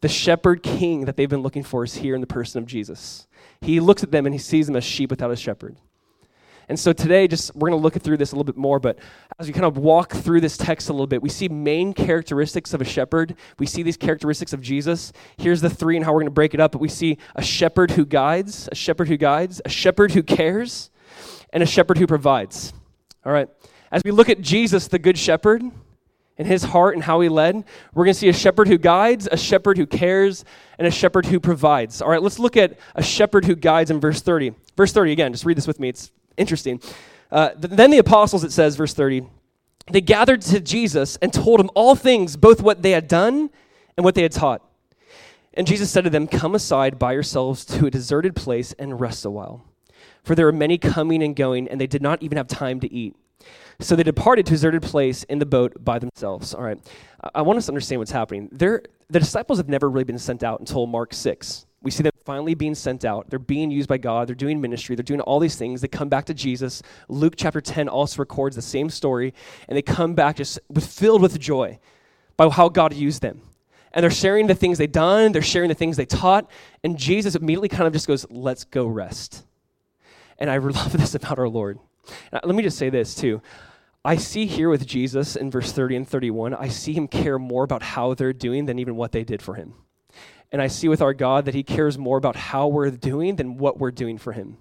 The 0.00 0.08
shepherd 0.08 0.62
king 0.62 1.04
that 1.04 1.16
they've 1.16 1.28
been 1.28 1.42
looking 1.42 1.62
for 1.62 1.84
is 1.84 1.94
here 1.94 2.14
in 2.14 2.20
the 2.20 2.26
person 2.26 2.60
of 2.60 2.66
Jesus. 2.66 3.28
He 3.60 3.78
looks 3.78 4.02
at 4.02 4.10
them 4.10 4.26
and 4.26 4.34
he 4.34 4.38
sees 4.38 4.66
them 4.66 4.76
as 4.76 4.84
sheep 4.84 5.10
without 5.10 5.30
a 5.30 5.36
shepherd. 5.36 5.76
And 6.68 6.78
so 6.78 6.92
today, 6.92 7.28
just 7.28 7.54
we're 7.54 7.68
going 7.68 7.78
to 7.78 7.82
look 7.82 7.94
through 7.94 8.16
this 8.16 8.32
a 8.32 8.34
little 8.34 8.44
bit 8.44 8.56
more. 8.56 8.78
But 8.78 8.98
as 9.38 9.46
we 9.46 9.52
kind 9.52 9.64
of 9.64 9.76
walk 9.76 10.12
through 10.12 10.40
this 10.40 10.56
text 10.56 10.88
a 10.88 10.92
little 10.92 11.06
bit, 11.06 11.22
we 11.22 11.28
see 11.28 11.48
main 11.48 11.92
characteristics 11.92 12.72
of 12.74 12.80
a 12.80 12.84
shepherd. 12.84 13.34
We 13.58 13.66
see 13.66 13.82
these 13.82 13.96
characteristics 13.96 14.52
of 14.52 14.60
Jesus. 14.60 15.12
Here's 15.36 15.60
the 15.60 15.70
three 15.70 15.96
and 15.96 16.04
how 16.04 16.12
we're 16.12 16.20
going 16.20 16.26
to 16.26 16.30
break 16.30 16.54
it 16.54 16.60
up. 16.60 16.72
But 16.72 16.80
we 16.80 16.88
see 16.88 17.18
a 17.34 17.42
shepherd 17.42 17.92
who 17.92 18.04
guides, 18.04 18.68
a 18.70 18.74
shepherd 18.74 19.08
who 19.08 19.16
guides, 19.16 19.60
a 19.64 19.68
shepherd 19.68 20.12
who 20.12 20.22
cares, 20.22 20.90
and 21.52 21.62
a 21.62 21.66
shepherd 21.66 21.98
who 21.98 22.06
provides. 22.06 22.72
All 23.24 23.32
right. 23.32 23.48
As 23.90 24.02
we 24.04 24.10
look 24.10 24.30
at 24.30 24.40
Jesus, 24.40 24.88
the 24.88 24.98
good 24.98 25.18
shepherd, 25.18 25.62
and 26.38 26.48
his 26.48 26.64
heart 26.64 26.94
and 26.94 27.04
how 27.04 27.20
he 27.20 27.28
led, 27.28 27.64
we're 27.94 28.04
going 28.04 28.14
to 28.14 28.18
see 28.18 28.28
a 28.28 28.32
shepherd 28.32 28.68
who 28.68 28.78
guides, 28.78 29.28
a 29.30 29.36
shepherd 29.36 29.76
who 29.76 29.86
cares, 29.86 30.44
and 30.78 30.86
a 30.86 30.90
shepherd 30.90 31.26
who 31.26 31.38
provides. 31.38 32.00
All 32.00 32.08
right, 32.08 32.22
let's 32.22 32.38
look 32.38 32.56
at 32.56 32.78
a 32.94 33.02
shepherd 33.02 33.44
who 33.44 33.54
guides 33.54 33.90
in 33.90 34.00
verse 34.00 34.22
30. 34.22 34.54
Verse 34.76 34.92
30 34.92 35.12
again, 35.12 35.32
just 35.32 35.44
read 35.44 35.56
this 35.56 35.66
with 35.66 35.78
me. 35.78 35.88
It's 35.88 36.10
interesting. 36.36 36.80
Uh, 37.30 37.50
th- 37.50 37.72
then 37.72 37.90
the 37.90 37.98
apostles, 37.98 38.44
it 38.44 38.52
says, 38.52 38.76
verse 38.76 38.94
30, 38.94 39.26
they 39.90 40.00
gathered 40.00 40.42
to 40.42 40.60
Jesus 40.60 41.16
and 41.22 41.32
told 41.32 41.60
him 41.60 41.70
all 41.74 41.94
things, 41.94 42.36
both 42.36 42.62
what 42.62 42.82
they 42.82 42.92
had 42.92 43.08
done 43.08 43.50
and 43.96 44.04
what 44.04 44.14
they 44.14 44.22
had 44.22 44.32
taught. 44.32 44.62
And 45.54 45.66
Jesus 45.66 45.90
said 45.90 46.04
to 46.04 46.10
them, 46.10 46.26
Come 46.26 46.54
aside 46.54 46.98
by 46.98 47.12
yourselves 47.12 47.64
to 47.66 47.86
a 47.86 47.90
deserted 47.90 48.34
place 48.34 48.72
and 48.78 49.00
rest 49.00 49.24
a 49.24 49.30
while. 49.30 49.64
For 50.22 50.34
there 50.34 50.46
were 50.46 50.52
many 50.52 50.78
coming 50.78 51.22
and 51.22 51.34
going, 51.34 51.68
and 51.68 51.80
they 51.80 51.86
did 51.86 52.00
not 52.02 52.22
even 52.22 52.38
have 52.38 52.48
time 52.48 52.80
to 52.80 52.92
eat. 52.92 53.16
So 53.80 53.96
they 53.96 54.02
departed 54.02 54.46
to 54.46 54.52
a 54.52 54.54
deserted 54.54 54.82
place 54.82 55.24
in 55.24 55.38
the 55.40 55.46
boat 55.46 55.84
by 55.84 55.98
themselves. 55.98 56.54
All 56.54 56.62
right. 56.62 56.78
I 57.34 57.42
want 57.42 57.58
us 57.58 57.66
to 57.66 57.72
understand 57.72 57.98
what's 57.98 58.12
happening. 58.12 58.48
They're, 58.52 58.82
the 59.10 59.18
disciples 59.18 59.58
have 59.58 59.68
never 59.68 59.90
really 59.90 60.04
been 60.04 60.18
sent 60.18 60.42
out 60.42 60.60
until 60.60 60.86
Mark 60.86 61.12
6. 61.12 61.66
We 61.82 61.90
see 61.90 62.02
them 62.02 62.12
finally 62.24 62.54
being 62.54 62.74
sent 62.74 63.04
out. 63.04 63.28
They're 63.28 63.38
being 63.38 63.70
used 63.70 63.88
by 63.88 63.98
God. 63.98 64.28
They're 64.28 64.34
doing 64.34 64.60
ministry. 64.60 64.94
They're 64.94 65.02
doing 65.02 65.20
all 65.20 65.40
these 65.40 65.56
things. 65.56 65.80
They 65.80 65.88
come 65.88 66.08
back 66.08 66.26
to 66.26 66.34
Jesus. 66.34 66.82
Luke 67.08 67.34
chapter 67.36 67.60
10 67.60 67.88
also 67.88 68.18
records 68.18 68.56
the 68.56 68.62
same 68.62 68.88
story, 68.88 69.34
and 69.68 69.76
they 69.76 69.82
come 69.82 70.14
back 70.14 70.36
just 70.36 70.60
filled 70.80 71.22
with 71.22 71.38
joy 71.40 71.78
by 72.36 72.48
how 72.48 72.68
God 72.68 72.94
used 72.94 73.22
them. 73.22 73.42
And 73.92 74.02
they're 74.02 74.10
sharing 74.10 74.46
the 74.46 74.54
things 74.54 74.78
they've 74.78 74.90
done, 74.90 75.32
they're 75.32 75.42
sharing 75.42 75.68
the 75.68 75.74
things 75.74 75.96
they 75.96 76.06
taught, 76.06 76.50
and 76.82 76.96
Jesus 76.96 77.34
immediately 77.34 77.68
kind 77.68 77.86
of 77.86 77.92
just 77.92 78.06
goes, 78.06 78.24
Let's 78.30 78.64
go 78.64 78.86
rest. 78.86 79.44
And 80.38 80.48
I 80.50 80.56
love 80.58 80.92
this 80.92 81.14
about 81.14 81.38
our 81.38 81.48
Lord. 81.48 81.78
Now, 82.32 82.40
let 82.44 82.54
me 82.54 82.62
just 82.62 82.78
say 82.78 82.90
this 82.90 83.14
too. 83.14 83.42
I 84.04 84.16
see 84.16 84.46
here 84.46 84.68
with 84.68 84.86
Jesus 84.86 85.36
in 85.36 85.50
verse 85.50 85.72
30 85.72 85.96
and 85.96 86.08
31, 86.08 86.54
I 86.54 86.68
see 86.68 86.92
him 86.92 87.06
care 87.06 87.38
more 87.38 87.62
about 87.62 87.82
how 87.82 88.14
they're 88.14 88.32
doing 88.32 88.66
than 88.66 88.78
even 88.78 88.96
what 88.96 89.12
they 89.12 89.22
did 89.22 89.40
for 89.42 89.54
him. 89.54 89.74
And 90.52 90.60
I 90.60 90.68
see 90.68 90.86
with 90.86 91.02
our 91.02 91.14
God 91.14 91.46
that 91.46 91.54
He 91.54 91.62
cares 91.62 91.98
more 91.98 92.18
about 92.18 92.36
how 92.36 92.68
we're 92.68 92.90
doing 92.90 93.36
than 93.36 93.56
what 93.56 93.78
we're 93.78 93.90
doing 93.90 94.18
for 94.18 94.32
Him. 94.32 94.58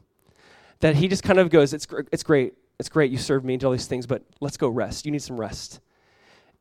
That 0.80 0.96
He 0.96 1.08
just 1.08 1.22
kind 1.22 1.38
of 1.38 1.50
goes, 1.50 1.74
It's, 1.74 1.86
it's 2.12 2.24
great. 2.24 2.54
It's 2.80 2.90
great. 2.90 3.12
You 3.12 3.18
served 3.18 3.46
me 3.46 3.54
and 3.54 3.64
all 3.64 3.72
these 3.72 3.86
things, 3.86 4.08
but 4.08 4.24
let's 4.40 4.58
go 4.58 4.68
rest. 4.68 5.06
You 5.06 5.12
need 5.12 5.22
some 5.22 5.40
rest. 5.40 5.82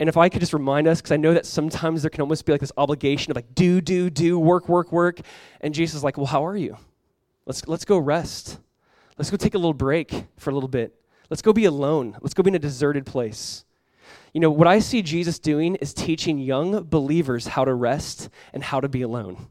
And 0.01 0.09
if 0.09 0.17
I 0.17 0.29
could 0.29 0.41
just 0.41 0.53
remind 0.53 0.87
us, 0.87 1.01
because 1.01 1.13
I 1.13 1.17
know 1.17 1.33
that 1.33 1.47
sometimes 1.47 2.03
there 2.03 2.11
can 2.11 2.23
almost 2.23 2.45
be 2.45 2.53
like 2.53 2.61
this 2.61 2.73
obligation 2.77 3.31
of 3.31 3.37
like, 3.37 3.55
do, 3.55 3.81
do, 3.81 4.11
do, 4.11 4.39
work, 4.39 4.69
work, 4.69 4.93
work. 4.93 5.21
And 5.61 5.73
Jesus 5.73 5.97
is 5.97 6.05
like, 6.05 6.17
Well, 6.17 6.27
how 6.27 6.45
are 6.45 6.57
you? 6.57 6.77
Let's, 7.47 7.67
let's 7.69 7.85
go 7.85 7.99
rest. 7.99 8.59
Let's 9.17 9.31
go 9.31 9.37
take 9.37 9.55
a 9.55 9.59
little 9.59 9.75
break 9.75 10.13
for 10.39 10.51
a 10.51 10.55
little 10.55 10.69
bit. 10.69 10.95
Let's 11.29 11.43
go 11.43 11.53
be 11.53 11.67
alone. 11.67 12.17
Let's 12.21 12.35
go 12.35 12.43
be 12.43 12.49
in 12.49 12.55
a 12.55 12.59
deserted 12.59 13.07
place. 13.07 13.65
You 14.33 14.41
know, 14.41 14.51
what 14.51 14.69
I 14.69 14.79
see 14.79 15.03
Jesus 15.03 15.39
doing 15.39 15.77
is 15.77 15.93
teaching 15.93 16.39
young 16.39 16.85
believers 16.85 17.49
how 17.49 17.65
to 17.65 17.75
rest 17.75 18.29
and 18.53 18.63
how 18.63 18.81
to 18.81 18.89
be 18.89 19.03
alone. 19.03 19.49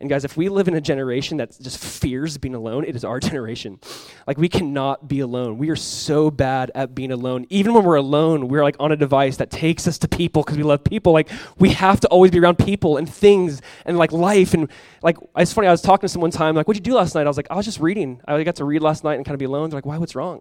And 0.00 0.08
guys, 0.08 0.24
if 0.24 0.34
we 0.34 0.48
live 0.48 0.66
in 0.66 0.74
a 0.74 0.80
generation 0.80 1.36
that 1.36 1.54
just 1.60 1.78
fears 1.78 2.38
being 2.38 2.54
alone, 2.54 2.84
it 2.84 2.96
is 2.96 3.04
our 3.04 3.20
generation. 3.30 3.78
Like, 4.26 4.38
we 4.38 4.48
cannot 4.48 5.08
be 5.08 5.20
alone. 5.20 5.58
We 5.58 5.68
are 5.68 5.76
so 5.76 6.30
bad 6.30 6.72
at 6.74 6.94
being 6.94 7.12
alone. 7.12 7.46
Even 7.50 7.74
when 7.74 7.84
we're 7.84 7.96
alone, 7.96 8.48
we're 8.48 8.64
like 8.64 8.76
on 8.80 8.92
a 8.92 8.96
device 8.96 9.36
that 9.36 9.50
takes 9.50 9.86
us 9.86 9.98
to 9.98 10.08
people 10.08 10.42
because 10.42 10.56
we 10.56 10.62
love 10.62 10.82
people. 10.84 11.12
Like, 11.12 11.28
we 11.58 11.68
have 11.70 12.00
to 12.00 12.08
always 12.08 12.30
be 12.30 12.38
around 12.40 12.56
people 12.56 12.96
and 12.96 13.08
things 13.08 13.60
and 13.84 13.98
like 13.98 14.10
life. 14.10 14.54
And 14.54 14.70
like, 15.02 15.18
it's 15.36 15.52
funny, 15.52 15.68
I 15.68 15.70
was 15.70 15.82
talking 15.82 16.02
to 16.02 16.08
someone 16.08 16.30
one 16.30 16.36
time, 16.36 16.54
like, 16.54 16.66
what'd 16.66 16.84
you 16.84 16.92
do 16.92 16.96
last 16.96 17.14
night? 17.14 17.26
I 17.26 17.30
was 17.30 17.36
like, 17.36 17.48
I 17.50 17.56
was 17.56 17.66
just 17.66 17.78
reading. 17.78 18.22
I 18.26 18.42
got 18.42 18.56
to 18.56 18.64
read 18.64 18.82
last 18.82 19.04
night 19.04 19.16
and 19.16 19.24
kind 19.24 19.34
of 19.34 19.38
be 19.38 19.44
alone. 19.44 19.68
They're 19.68 19.76
like, 19.76 19.86
why? 19.86 19.98
What's 19.98 20.14
wrong? 20.14 20.40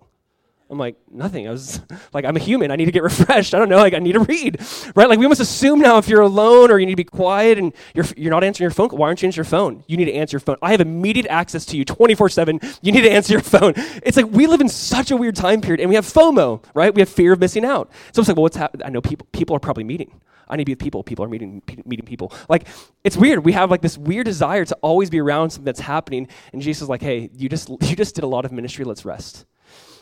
I'm 0.70 0.78
like, 0.78 0.96
nothing. 1.12 1.48
I 1.48 1.52
was 1.52 1.82
like, 2.14 2.26
I'm 2.26 2.36
a 2.36 2.40
human. 2.40 2.70
I 2.72 2.76
need 2.76 2.86
to 2.86 2.92
get 2.92 3.04
refreshed. 3.12 3.56
I 3.56 3.60
don't 3.60 3.70
know. 3.70 3.78
Like, 3.78 3.94
I 3.94 4.00
need 4.00 4.14
to 4.14 4.20
read, 4.20 4.62
right? 4.96 5.10
Like, 5.10 5.20
we 5.20 5.28
must 5.28 5.42
assume 5.42 5.80
now 5.80 5.98
if 5.98 6.08
you're 6.08 6.22
alone 6.22 6.72
or 6.72 6.80
you 6.80 6.86
need 6.86 6.94
to 6.94 6.98
be 6.98 7.04
quiet 7.04 7.58
and 7.58 7.74
you're, 7.96 8.06
you're 8.16 8.32
not 8.32 8.44
answering 8.44 8.66
your 8.66 8.72
phone, 8.72 8.90
why 8.90 9.08
aren't 9.08 9.22
you 9.22 9.28
answering 9.28 9.46
your 9.46 9.50
phone? 9.50 9.84
You 9.88 9.98
need 9.98 10.06
to 10.06 10.14
answer 10.14 10.36
your 10.36 10.42
phone. 10.42 10.58
I 10.62 10.72
have 10.72 10.82
immediate 10.82 11.28
access 11.28 11.66
to 11.68 11.78
you 11.78 11.86
24 11.86 12.30
7. 12.30 12.60
You 12.82 12.92
need 12.92 13.02
to 13.02 13.12
answer 13.12 13.34
your 13.34 13.42
phone. 13.56 13.74
It's 14.04 14.18
like 14.18 14.28
we 14.28 14.48
live 14.48 14.62
in 14.62 14.70
such 14.70 15.12
a 15.12 15.18
weird 15.18 15.36
time 15.36 15.62
period 15.62 15.80
and 15.80 15.90
we 15.90 15.96
have 15.96 16.06
FOMO, 16.06 16.64
right? 16.74 16.94
We 16.94 17.02
have 17.02 17.10
fear 17.10 17.34
of 17.34 17.40
missing 17.40 17.66
out. 17.66 17.92
So 18.12 18.22
it's 18.22 18.30
like, 18.30 18.38
well, 18.38 18.44
what's 18.44 18.58
happening? 18.58 18.86
I 18.86 18.90
know 18.90 19.02
people, 19.02 19.28
people 19.32 19.56
are 19.56 19.60
probably 19.60 19.84
meeting. 19.84 20.22
I 20.50 20.56
need 20.56 20.64
to 20.64 20.66
be 20.66 20.72
with 20.74 20.80
people. 20.80 21.04
People 21.04 21.26
are 21.26 21.30
meeting, 21.30 21.62
meeting 21.86 22.06
people. 22.06 22.34
Like, 22.50 22.68
it's 23.04 23.16
weird. 23.16 23.46
We 23.46 23.52
have 23.54 23.70
like 23.70 23.82
this 23.82 23.98
weird 23.98 24.26
desire 24.26 24.66
to 24.66 24.76
always 24.82 25.10
be 25.10 25.20
around 25.20 25.52
something 25.52 25.66
that's 25.66 25.80
happening. 25.80 26.28
And 26.54 26.62
Jesus 26.62 26.84
is 26.84 26.90
like, 26.90 27.02
hey, 27.02 27.30
you 27.36 27.50
just, 27.50 27.70
you 27.70 27.96
just 27.96 28.16
did 28.16 28.24
a 28.24 28.28
lot 28.28 28.46
of 28.46 28.52
ministry. 28.52 28.84
Let's 28.84 29.06
rest. 29.06 29.46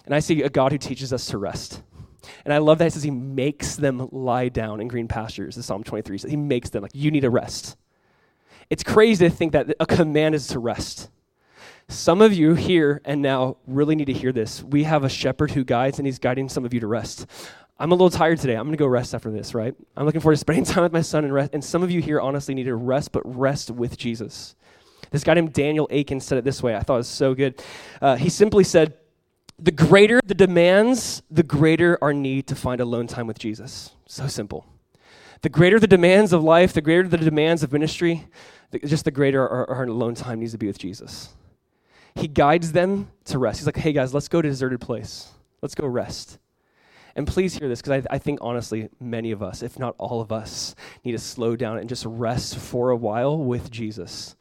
And 0.07 0.15
I 0.15 0.19
see 0.19 0.41
a 0.41 0.49
God 0.49 0.71
who 0.71 0.77
teaches 0.77 1.11
us 1.11 1.25
to 1.27 1.37
rest. 1.37 1.83
And 2.45 2.53
I 2.53 2.59
love 2.59 2.77
that 2.77 2.87
it 2.87 2.93
says 2.93 3.03
he 3.03 3.11
makes 3.11 3.75
them 3.75 4.07
lie 4.13 4.47
down 4.47 4.79
in 4.79 4.87
green 4.87 5.09
pastures. 5.09 5.55
The 5.55 5.63
Psalm 5.63 5.83
23 5.83 6.17
says 6.17 6.31
he 6.31 6.37
makes 6.37 6.69
them 6.69 6.81
like 6.81 6.95
you 6.95 7.11
need 7.11 7.25
a 7.25 7.29
rest. 7.29 7.75
It's 8.69 8.83
crazy 8.83 9.29
to 9.29 9.35
think 9.35 9.51
that 9.51 9.75
a 9.81 9.85
command 9.85 10.33
is 10.33 10.47
to 10.47 10.59
rest. 10.59 11.09
Some 11.89 12.21
of 12.21 12.33
you 12.33 12.53
here 12.53 13.01
and 13.03 13.21
now 13.21 13.57
really 13.67 13.95
need 13.95 14.05
to 14.05 14.13
hear 14.13 14.31
this. 14.31 14.63
We 14.63 14.85
have 14.85 15.03
a 15.03 15.09
shepherd 15.09 15.51
who 15.51 15.65
guides, 15.65 15.99
and 15.99 16.05
he's 16.05 16.19
guiding 16.19 16.47
some 16.47 16.63
of 16.63 16.73
you 16.73 16.79
to 16.79 16.87
rest. 16.87 17.25
I'm 17.77 17.91
a 17.91 17.95
little 17.95 18.09
tired 18.09 18.39
today. 18.39 18.55
I'm 18.55 18.63
going 18.63 18.71
to 18.73 18.77
go 18.77 18.87
rest 18.87 19.13
after 19.13 19.29
this, 19.29 19.53
right? 19.53 19.75
I'm 19.97 20.05
looking 20.05 20.21
forward 20.21 20.35
to 20.35 20.39
spending 20.39 20.65
time 20.65 20.83
with 20.83 20.93
my 20.93 21.01
son 21.01 21.25
and 21.25 21.33
rest. 21.33 21.53
And 21.53 21.63
some 21.63 21.83
of 21.83 21.91
you 21.91 22.01
here 22.01 22.21
honestly 22.21 22.55
need 22.55 22.63
to 22.63 22.75
rest, 22.75 23.11
but 23.11 23.23
rest 23.23 23.71
with 23.71 23.97
Jesus. 23.97 24.55
This 25.11 25.25
guy 25.25 25.33
named 25.33 25.51
Daniel 25.51 25.87
Akin 25.91 26.19
said 26.21 26.37
it 26.37 26.45
this 26.45 26.63
way. 26.63 26.75
I 26.75 26.81
thought 26.81 26.95
it 26.95 26.97
was 26.97 27.07
so 27.07 27.33
good. 27.33 27.61
Uh, 28.01 28.15
he 28.15 28.29
simply 28.29 28.63
said, 28.63 28.93
the 29.59 29.71
greater 29.71 30.19
the 30.23 30.35
demands, 30.35 31.23
the 31.31 31.43
greater 31.43 31.97
our 32.01 32.13
need 32.13 32.47
to 32.47 32.55
find 32.55 32.79
alone 32.79 33.07
time 33.07 33.27
with 33.27 33.39
Jesus. 33.39 33.91
So 34.07 34.27
simple. 34.27 34.65
The 35.41 35.49
greater 35.49 35.79
the 35.79 35.87
demands 35.87 36.33
of 36.33 36.43
life, 36.43 36.73
the 36.73 36.81
greater 36.81 37.07
the 37.07 37.17
demands 37.17 37.63
of 37.63 37.71
ministry, 37.71 38.27
just 38.85 39.05
the 39.05 39.11
greater 39.11 39.47
our, 39.47 39.69
our 39.69 39.83
alone 39.83 40.15
time 40.15 40.39
needs 40.39 40.51
to 40.51 40.57
be 40.57 40.67
with 40.67 40.79
Jesus. 40.79 41.29
He 42.15 42.27
guides 42.27 42.71
them 42.71 43.11
to 43.25 43.37
rest. 43.37 43.59
He's 43.59 43.65
like, 43.67 43.77
hey 43.77 43.93
guys, 43.93 44.13
let's 44.13 44.27
go 44.27 44.41
to 44.41 44.47
a 44.47 44.51
deserted 44.51 44.81
place. 44.81 45.29
Let's 45.61 45.75
go 45.75 45.85
rest. 45.85 46.39
And 47.17 47.25
please 47.25 47.57
hear 47.57 47.67
this, 47.67 47.81
because 47.81 48.05
I, 48.11 48.15
I, 48.15 48.19
think 48.19 48.37
honestly, 48.43 48.89
many 48.99 49.31
of 49.31 49.41
us, 49.41 49.63
if 49.63 49.79
not 49.79 49.95
all 49.97 50.21
of 50.21 50.31
us, 50.31 50.75
need 51.03 51.13
to 51.13 51.17
slow 51.17 51.55
down 51.55 51.79
and 51.79 51.89
just 51.89 52.05
rest 52.05 52.59
for 52.59 52.91
a 52.91 52.95
while 52.95 53.39
with 53.39 53.71
Jesus. 53.71 54.35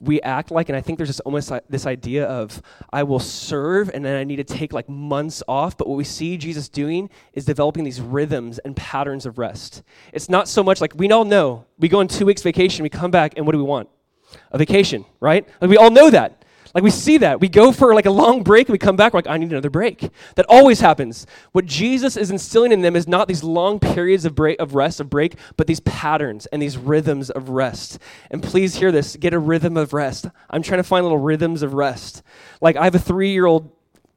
We 0.00 0.18
act 0.22 0.50
like, 0.50 0.70
and 0.70 0.76
I 0.76 0.80
think 0.80 0.96
there's 0.96 1.10
just 1.10 1.20
almost 1.20 1.50
like 1.50 1.64
this 1.68 1.84
idea 1.84 2.24
of, 2.24 2.62
I 2.90 3.02
will 3.02 3.18
serve 3.18 3.90
and 3.92 4.02
then 4.02 4.16
I 4.16 4.24
need 4.24 4.36
to 4.36 4.44
take 4.44 4.72
like 4.72 4.88
months 4.88 5.42
off. 5.46 5.76
But 5.76 5.88
what 5.88 5.96
we 5.96 6.04
see 6.04 6.38
Jesus 6.38 6.70
doing 6.70 7.10
is 7.34 7.44
developing 7.44 7.84
these 7.84 8.00
rhythms 8.00 8.58
and 8.60 8.74
patterns 8.74 9.26
of 9.26 9.36
rest. 9.36 9.82
It's 10.14 10.30
not 10.30 10.48
so 10.48 10.62
much 10.62 10.80
like 10.80 10.94
we 10.96 11.10
all 11.10 11.26
know 11.26 11.66
we 11.78 11.90
go 11.90 12.00
on 12.00 12.08
two 12.08 12.24
weeks 12.24 12.40
vacation, 12.40 12.82
we 12.82 12.88
come 12.88 13.10
back, 13.10 13.34
and 13.36 13.44
what 13.44 13.52
do 13.52 13.58
we 13.58 13.64
want? 13.64 13.90
A 14.52 14.56
vacation, 14.56 15.04
right? 15.20 15.46
Like 15.60 15.68
we 15.68 15.76
all 15.76 15.90
know 15.90 16.08
that. 16.08 16.46
Like 16.74 16.84
we 16.84 16.90
see 16.90 17.18
that. 17.18 17.40
We 17.40 17.48
go 17.48 17.72
for 17.72 17.94
like 17.94 18.06
a 18.06 18.10
long 18.10 18.42
break 18.42 18.68
and 18.68 18.72
we 18.72 18.78
come 18.78 18.96
back, 18.96 19.12
we're 19.12 19.18
like, 19.18 19.26
I 19.26 19.36
need 19.36 19.50
another 19.50 19.70
break. 19.70 20.08
That 20.36 20.46
always 20.48 20.80
happens. 20.80 21.26
What 21.52 21.66
Jesus 21.66 22.16
is 22.16 22.30
instilling 22.30 22.72
in 22.72 22.80
them 22.80 22.96
is 22.96 23.06
not 23.06 23.28
these 23.28 23.44
long 23.44 23.78
periods 23.78 24.24
of 24.24 24.34
break 24.34 24.58
of 24.60 24.74
rest, 24.74 25.00
of 25.00 25.10
break, 25.10 25.36
but 25.56 25.66
these 25.66 25.80
patterns 25.80 26.46
and 26.46 26.62
these 26.62 26.78
rhythms 26.78 27.30
of 27.30 27.50
rest. 27.50 27.98
And 28.30 28.42
please 28.42 28.76
hear 28.76 28.92
this, 28.92 29.16
get 29.16 29.34
a 29.34 29.38
rhythm 29.38 29.76
of 29.76 29.92
rest. 29.92 30.26
I'm 30.50 30.62
trying 30.62 30.80
to 30.80 30.84
find 30.84 31.04
little 31.04 31.18
rhythms 31.18 31.62
of 31.62 31.74
rest. 31.74 32.22
Like 32.60 32.76
I 32.76 32.84
have 32.84 32.94
a 32.94 32.98
three-year-old 32.98 33.70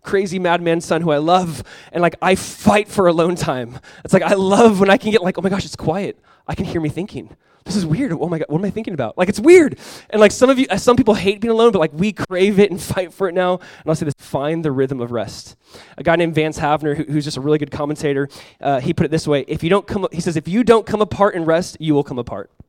crazy 0.06 0.40
madman 0.40 0.82
son 0.82 1.02
who 1.02 1.12
I 1.12 1.18
love, 1.18 1.64
and 1.92 2.02
like 2.02 2.16
I 2.22 2.36
fight 2.36 2.88
for 2.88 3.08
alone 3.08 3.36
time. 3.36 3.80
It's 4.04 4.14
like 4.14 4.24
I 4.24 4.36
love 4.36 4.80
when 4.80 4.90
I 4.90 4.98
can 4.98 5.12
get 5.12 5.22
like, 5.22 5.38
oh 5.38 5.42
my 5.42 5.50
gosh, 5.50 5.66
it's 5.66 5.76
quiet. 5.76 6.20
I 6.48 6.56
can 6.56 6.66
hear 6.66 6.80
me 6.80 6.90
thinking 6.90 7.36
this 7.66 7.76
is 7.76 7.86
weird. 7.86 8.12
Oh 8.14 8.30
my 8.30 8.38
God, 8.38 8.46
what 8.48 8.60
am 8.60 8.66
I 8.66 8.70
thinking 8.70 8.94
about? 8.94 9.18
Like, 9.18 9.28
it's 9.28 9.40
weird. 9.40 9.80
And 10.12 10.22
like 10.22 10.32
some 10.32 10.52
of 10.52 10.60
you, 10.60 10.68
some 10.78 10.96
people 10.96 11.16
hate 11.16 11.42
being 11.42 11.52
alone, 11.52 11.72
but 11.72 11.80
like 11.80 11.94
we 11.94 12.14
crave 12.14 12.60
it 12.60 12.70
and 12.70 12.80
fight 12.94 13.12
for 13.12 13.28
it 13.28 13.34
now. 13.34 13.54
And 13.56 13.88
I'll 13.88 13.96
say 13.96 14.06
this 14.06 14.14
find 14.20 14.64
the 14.64 14.72
rhythm 14.72 15.02
of 15.02 15.12
rest. 15.12 15.56
A 15.98 16.04
guy 16.04 16.16
named 16.16 16.36
Vance 16.36 16.60
Havner, 16.60 16.96
who, 16.96 17.04
who's 17.04 17.26
just 17.26 17.38
a 17.38 17.42
really 17.42 17.58
good 17.58 17.72
commentator, 17.72 18.30
uh, 18.62 18.80
he 18.80 18.94
put 18.94 19.06
it 19.06 19.12
this 19.12 19.28
way 19.28 19.46
if 19.48 19.64
you 19.64 19.70
don't 19.70 19.88
come, 19.88 20.08
he 20.12 20.22
says, 20.22 20.38
if 20.38 20.48
you 20.48 20.64
don't 20.64 20.86
come 20.86 21.02
apart 21.02 21.36
and 21.36 21.48
rest, 21.48 21.78
you 21.80 21.94
will 21.94 22.04
come 22.04 22.20
apart. 22.20 22.52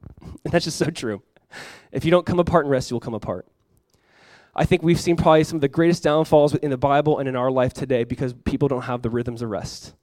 And 0.45 0.53
that's 0.53 0.65
just 0.65 0.79
so 0.79 0.91
true. 0.91 1.23
If 1.93 2.05
you 2.05 2.11
don't 2.11 2.27
come 2.27 2.39
apart 2.39 2.65
and 2.65 2.71
rest, 2.71 2.91
you 2.91 2.95
will 2.95 3.01
come 3.01 3.15
apart. 3.15 3.47
I 4.57 4.65
think 4.65 4.83
we've 4.83 4.99
seen 4.99 5.17
probably 5.17 5.45
some 5.45 5.57
of 5.57 5.61
the 5.61 5.69
greatest 5.69 6.03
downfalls 6.03 6.55
in 6.55 6.71
the 6.71 6.79
Bible 6.79 7.19
and 7.19 7.29
in 7.29 7.37
our 7.37 7.51
life 7.51 7.75
today 7.75 8.05
because 8.05 8.35
people 8.45 8.69
don't 8.69 8.83
have 8.83 9.03
the 9.03 9.11
rhythms 9.11 9.43
of 9.43 9.51
rest. 9.51 9.95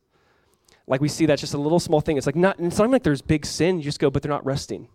Like 0.86 1.02
we 1.02 1.08
see 1.08 1.26
that's 1.26 1.42
just 1.42 1.56
a 1.56 1.58
little 1.58 1.80
small 1.80 2.02
thing. 2.02 2.18
It's 2.18 2.28
like 2.28 2.36
not, 2.36 2.60
it's 2.60 2.78
not 2.78 2.92
like 2.92 3.04
there's 3.04 3.22
big 3.22 3.46
sin. 3.46 3.78
You 3.78 3.84
just 3.84 4.00
go, 4.00 4.12
but 4.12 4.22
they're 4.22 4.30
not 4.30 4.46
resting. 4.46 4.90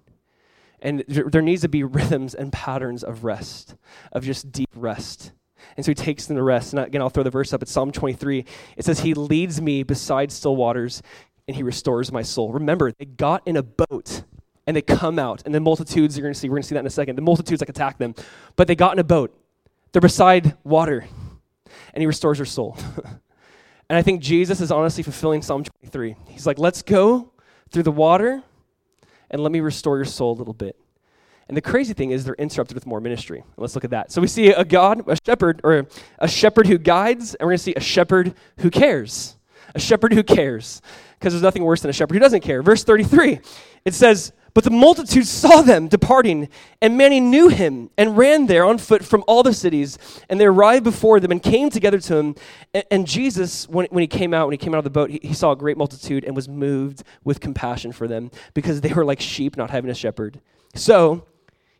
And 0.81 1.05
there 1.09 1.43
needs 1.43 1.63
to 1.63 1.69
be 1.69 1.83
rhythms 1.83 2.35
and 2.35 2.53
patterns 2.53 3.03
of 3.03 3.25
rest, 3.25 3.75
of 4.13 4.25
just 4.25 4.53
deep 4.53 4.71
rest. 4.77 5.33
And 5.77 5.85
so 5.85 5.91
he 5.91 5.95
takes 5.97 6.27
them 6.27 6.37
to 6.37 6.43
rest. 6.43 6.73
And 6.73 6.85
again, 6.85 7.03
I'll 7.03 7.09
throw 7.09 7.25
the 7.25 7.31
verse 7.31 7.53
up. 7.53 7.63
It's 7.63 7.73
Psalm 7.73 7.91
23. 7.91 8.45
It 8.77 8.85
says, 8.85 9.01
He 9.01 9.15
leads 9.15 9.61
me 9.61 9.83
beside 9.83 10.31
still 10.31 10.55
waters 10.55 11.03
and 11.49 11.57
he 11.57 11.65
restores 11.65 12.13
my 12.13 12.23
soul. 12.23 12.53
Remember, 12.53 12.93
they 12.93 13.07
got 13.07 13.43
in 13.45 13.57
a 13.57 13.63
boat 13.65 14.23
and 14.69 14.77
they 14.77 14.83
come 14.83 15.19
out. 15.19 15.43
And 15.45 15.55
the 15.55 15.61
multitudes, 15.61 16.17
you're 16.17 16.23
going 16.23 16.35
to 16.35 16.39
see, 16.39 16.49
we're 16.49 16.57
going 16.57 16.63
to 16.63 16.69
see 16.69 16.75
that 16.75 16.81
in 16.81 16.87
a 16.87 16.91
second. 16.91 17.17
The 17.17 17.23
multitudes 17.23 17.61
like 17.61 17.71
attack 17.71 17.99
them. 17.99 18.15
But 18.55 18.69
they 18.69 18.77
got 18.77 18.93
in 18.93 18.99
a 19.01 19.05
boat. 19.05 19.35
They're 19.93 20.01
beside 20.01 20.57
water 20.65 21.07
and 21.95 22.03
he 22.03 22.07
restores 22.07 22.39
their 22.39 22.47
soul. 22.47 22.77
and 23.89 23.99
I 23.99 24.03
think 24.03 24.21
Jesus 24.23 24.61
is 24.61 24.71
honestly 24.71 25.03
fulfilling 25.03 25.43
Psalm 25.43 25.65
23. 25.65 26.17
He's 26.29 26.47
like, 26.47 26.59
let's 26.59 26.83
go 26.83 27.33
through 27.71 27.85
the 27.85 27.93
water 27.93 28.43
and 29.31 29.43
let 29.43 29.53
me 29.53 29.61
restore 29.61 29.97
your 29.97 30.05
soul 30.05 30.33
a 30.33 30.39
little 30.39 30.55
bit. 30.55 30.77
And 31.49 31.57
the 31.57 31.63
crazy 31.63 31.95
thing 31.95 32.11
is 32.11 32.25
they're 32.25 32.35
interrupted 32.35 32.75
with 32.75 32.87
more 32.87 33.01
ministry. 33.01 33.43
Let's 33.57 33.75
look 33.75 33.85
at 33.85 33.91
that. 33.91 34.13
So 34.13 34.21
we 34.21 34.27
see 34.27 34.49
a 34.49 34.65
God, 34.65 35.09
a 35.09 35.17
shepherd, 35.25 35.63
or 35.65 35.87
a 36.19 36.29
shepherd 36.29 36.67
who 36.67 36.77
guides, 36.77 37.35
and 37.35 37.47
we're 37.47 37.53
going 37.53 37.59
to 37.59 37.63
see 37.63 37.75
a 37.75 37.81
shepherd 37.81 38.35
who 38.59 38.71
cares. 38.71 39.37
A 39.75 39.81
shepherd 39.81 40.13
who 40.13 40.23
cares. 40.23 40.83
Because 41.19 41.33
there's 41.33 41.43
nothing 41.43 41.65
worse 41.65 41.81
than 41.81 41.89
a 41.89 41.93
shepherd 41.95 42.15
who 42.15 42.21
doesn't 42.21 42.43
care. 42.43 42.63
Verse 42.63 42.85
33, 42.85 43.41
it 43.87 43.95
says, 43.95 44.33
But 44.59 44.65
the 44.65 44.71
multitude 44.71 45.25
saw 45.25 45.63
them 45.63 45.87
departing, 45.87 46.49
and 46.83 46.99
many 46.99 47.21
knew 47.21 47.47
him, 47.47 47.91
and 47.97 48.19
ran 48.19 48.47
there 48.47 48.65
on 48.65 48.79
foot 48.79 49.05
from 49.05 49.23
all 49.29 49.45
the 49.45 49.55
cities. 49.55 49.97
And 50.29 50.41
they 50.41 50.47
arrived 50.47 50.83
before 50.83 51.21
them 51.21 51.31
and 51.31 51.41
came 51.41 51.71
together 51.71 52.01
to 52.01 52.17
him. 52.17 52.35
And, 52.91 53.07
Jesus, 53.07 53.69
when, 53.69 53.87
he 53.93 54.09
came 54.09 54.35
out, 54.35 54.49
when 54.49 54.55
he 54.55 54.59
came 54.59 54.75
out 54.75 54.79
of 54.79 54.83
the 54.83 54.91
boat, 54.91 55.11
he 55.11 55.33
saw 55.33 55.53
a 55.53 55.57
great 55.57 55.77
multitude 55.77 56.25
and 56.25 56.35
was 56.35 56.49
moved 56.49 57.05
with 57.23 57.39
compassion 57.39 57.93
for 57.93 58.09
them, 58.09 58.33
because 58.53 58.81
they 58.81 58.93
were 58.93 59.05
like 59.05 59.21
sheep 59.21 59.57
not 59.57 59.71
having 59.71 59.93
a 59.93 59.95
shepherd. 59.95 60.41
So, 60.75 61.25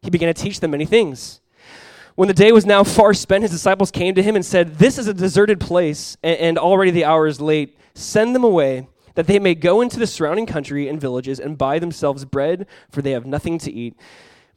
he 0.01 0.09
began 0.11 0.33
to 0.33 0.41
teach 0.41 0.61
them 0.61 0.71
many 0.71 0.87
things. 0.87 1.41
When 2.15 2.29
the 2.29 2.33
day 2.33 2.53
was 2.53 2.65
now 2.65 2.85
far 2.85 3.13
spent, 3.13 3.43
his 3.43 3.51
disciples 3.51 3.91
came 3.91 4.15
to 4.15 4.23
him 4.23 4.37
and 4.37 4.47
said, 4.47 4.77
This 4.77 4.99
is 4.99 5.09
a 5.09 5.15
deserted 5.15 5.59
place, 5.59 6.17
and 6.23 6.57
already 6.57 6.93
the 6.93 7.07
hour 7.07 7.27
is 7.27 7.41
late. 7.41 7.77
Send 7.95 8.37
them 8.37 8.45
away, 8.45 8.87
that 9.19 9.27
they 9.27 9.41
may 9.41 9.53
go 9.53 9.81
into 9.81 9.99
the 9.99 10.07
surrounding 10.07 10.47
country 10.47 10.89
and 10.89 11.01
villages 11.01 11.41
and 11.41 11.59
buy 11.59 11.81
themselves 11.81 12.25
bread, 12.25 12.69
for 12.89 13.03
they 13.03 13.11
have 13.11 13.27
nothing 13.27 13.59
to 13.59 13.73
eat. 13.73 13.97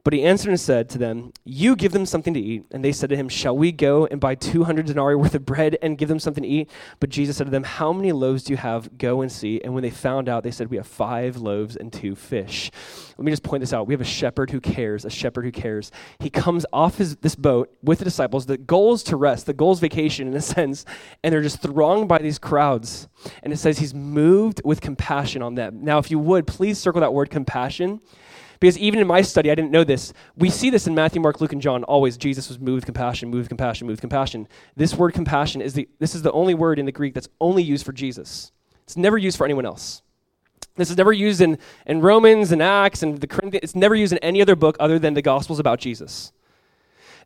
But 0.04 0.14
he 0.14 0.24
answered 0.24 0.50
and 0.50 0.60
said 0.60 0.90
to 0.90 0.98
them, 0.98 1.32
You 1.44 1.76
give 1.76 1.92
them 1.92 2.06
something 2.06 2.34
to 2.34 2.40
eat. 2.40 2.66
And 2.72 2.84
they 2.84 2.92
said 2.92 3.10
to 3.10 3.16
him, 3.16 3.30
Shall 3.30 3.56
we 3.56 3.72
go 3.72 4.06
and 4.08 4.20
buy 4.20 4.36
200 4.36 4.86
denarii 4.86 5.16
worth 5.16 5.36
of 5.36 5.46
bread 5.46 5.78
and 5.82 5.98
give 5.98 6.10
them 6.10 6.20
something 6.20 6.44
to 6.44 6.50
eat? 6.50 6.70
But 7.00 7.10
Jesus 7.10 7.38
said 7.38 7.46
to 7.46 7.52
them, 7.52 7.64
How 7.64 7.94
many 7.94 8.12
loaves 8.12 8.44
do 8.44 8.54
you 8.54 8.58
have? 8.58 8.98
Go 8.98 9.22
and 9.22 9.32
see. 9.32 9.62
And 9.62 9.74
when 9.74 9.84
they 9.84 9.90
found 9.90 10.28
out, 10.28 10.44
they 10.44 10.52
said, 10.52 10.70
We 10.70 10.78
have 10.78 10.88
five 10.88 11.38
loaves 11.38 11.76
and 11.76 11.94
two 11.94 12.16
fish. 12.16 12.72
Let 13.18 13.26
me 13.26 13.32
just 13.32 13.44
point 13.44 13.62
this 13.62 13.74
out. 13.74 13.86
We 13.86 13.94
have 13.94 14.02
a 14.02 14.06
shepherd 14.06 14.50
who 14.50 14.60
cares, 14.60 15.06
a 15.06 15.10
shepherd 15.10 15.46
who 15.46 15.52
cares. 15.52 15.92
He 16.20 16.30
comes 16.30 16.66
off 16.74 16.98
his, 16.98 17.18
this 17.18 17.36
boat 17.36 17.72
with 17.84 18.00
the 18.00 18.06
disciples. 18.06 18.48
The 18.48 18.58
goal 18.58 18.94
is 18.94 19.04
to 19.04 19.16
rest, 19.16 19.46
the 19.46 19.54
goal 19.54 19.72
is 19.72 19.80
vacation 19.80 20.28
in 20.28 20.34
a 20.34 20.42
sense. 20.42 20.86
And 21.24 21.32
they're 21.32 21.44
just 21.44 21.62
thronged 21.62 22.08
by 22.08 22.18
these 22.18 22.40
crowds. 22.40 23.08
And 23.44 23.54
it 23.54 23.58
says 23.58 23.78
he's 23.78 23.94
moved 23.94 24.62
with 24.66 24.82
compassion 24.82 25.44
on 25.44 25.54
them. 25.54 25.84
Now, 25.84 26.00
if 26.00 26.10
you 26.10 26.18
would, 26.18 26.48
please 26.48 26.80
circle 26.80 27.02
that 27.02 27.14
word 27.14 27.30
compassion 27.30 28.02
because 28.62 28.78
even 28.78 29.00
in 29.00 29.08
my 29.08 29.24
study, 29.24 29.50
I 29.50 29.56
didn't 29.56 29.72
know 29.72 29.84
this. 29.84 30.14
We 30.38 30.52
see 30.52 30.70
this 30.70 30.86
in 30.86 30.94
Matthew, 30.94 31.20
Mark, 31.20 31.42
Luke, 31.42 31.52
and 31.52 31.62
John. 31.62 31.84
Always, 31.84 32.16
Jesus 32.16 32.48
was 32.48 32.60
moved 32.60 32.76
with 32.76 32.86
compassion, 32.86 33.30
moved 33.30 33.42
with 33.42 33.50
compassion, 33.50 33.88
moved 33.88 33.98
with 33.98 34.02
compassion. 34.02 34.48
This 34.78 34.94
word 34.94 35.16
compassion 35.16 35.62
is 35.64 35.74
the, 35.74 35.90
this 35.98 36.14
is 36.14 36.22
the 36.22 36.32
only 36.32 36.54
word 36.54 36.78
in 36.78 36.86
the 36.86 36.92
Greek 36.92 37.16
that's 37.16 37.28
only 37.42 37.64
used 37.64 37.84
for 37.84 37.92
Jesus. 37.92 38.52
It's 38.84 38.96
never 38.96 39.18
used 39.18 39.36
for 39.36 39.46
anyone 39.46 39.66
else. 39.66 40.04
This 40.76 40.92
is 40.92 40.98
never 40.98 41.12
used 41.12 41.42
in, 41.42 41.58
in 41.88 42.02
Romans 42.02 42.52
and 42.52 42.62
Acts 42.62 43.02
and 43.02 43.20
the 43.20 43.26
Corinthians. 43.26 43.64
It's 43.64 43.76
never 43.76 43.96
used 43.96 44.14
in 44.14 44.20
any 44.20 44.44
other 44.44 44.56
book 44.56 44.78
other 44.80 45.00
than 45.00 45.16
the 45.16 45.24
Gospels 45.24 45.58
about 45.58 45.80
Jesus. 45.80 46.32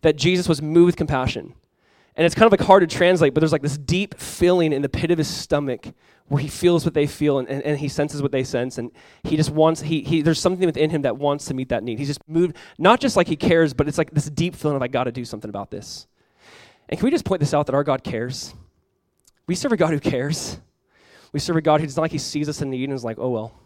That 0.04 0.16
Jesus 0.16 0.48
was 0.48 0.62
moved 0.62 0.86
with 0.86 0.96
compassion. 0.96 1.54
And 2.16 2.26
it's 2.26 2.36
kind 2.36 2.46
of 2.46 2.58
like 2.58 2.66
hard 2.66 2.88
to 2.88 2.96
translate, 2.96 3.34
but 3.34 3.42
there's 3.42 3.52
like 3.52 3.62
this 3.62 3.78
deep 3.78 4.20
feeling 4.20 4.72
in 4.72 4.82
the 4.82 4.90
pit 4.90 5.12
of 5.12 5.18
his 5.18 5.28
stomach 5.28 5.88
where 6.28 6.42
he 6.42 6.48
feels 6.48 6.86
what 6.86 6.94
they 6.94 7.06
feel 7.06 7.40
and, 7.40 7.48
and, 7.48 7.62
and, 7.64 7.78
he 7.78 7.88
senses 7.88 8.22
what 8.22 8.32
they 8.32 8.44
sense 8.44 8.78
and 8.78 8.90
he 9.24 9.38
just 9.38 9.52
wants 9.52 9.82
he, 9.82 10.02
he 10.02 10.24
there's 10.24 10.40
something 10.40 10.66
within 10.66 10.90
him 10.90 11.04
that 11.04 11.18
wants 11.18 11.46
to 11.46 11.54
meet 11.54 11.70
that 11.70 11.84
need. 11.84 12.00
He's 12.00 12.08
just 12.08 12.28
moved 12.28 12.56
not 12.80 13.00
just 13.00 13.16
like 13.16 13.28
he 13.28 13.36
cares 13.36 13.74
but 13.74 13.88
it's 13.88 13.98
like 13.98 14.12
this 14.12 14.30
deep 14.30 14.56
feeling 14.56 14.76
of 14.76 14.82
i 14.82 14.88
got 14.88 15.04
to 15.04 15.12
do 15.12 15.26
something 15.26 15.50
about 15.50 15.70
this. 15.70 16.08
And 16.90 17.00
can 17.00 17.06
we 17.06 17.12
just 17.12 17.26
point 17.26 17.42
this 17.42 17.54
out 17.54 17.68
that 17.68 17.76
our 17.76 17.84
god 17.84 18.04
cares? 18.04 18.56
We 19.48 19.54
serve 19.54 19.74
a 19.74 19.78
god 19.78 19.92
who 19.92 20.00
cares. 20.00 20.60
We 21.32 21.40
serve 21.40 21.58
a 21.58 21.62
god 21.62 21.82
who's 21.82 21.96
not 21.96 22.04
like 22.04 22.12
he 22.12 22.18
sees 22.18 22.50
us 22.50 22.62
in 22.62 22.72
need 22.72 22.86
and 22.86 22.94
is 22.94 23.04
like 23.04 23.18
oh 23.20 23.30
well 23.30 23.65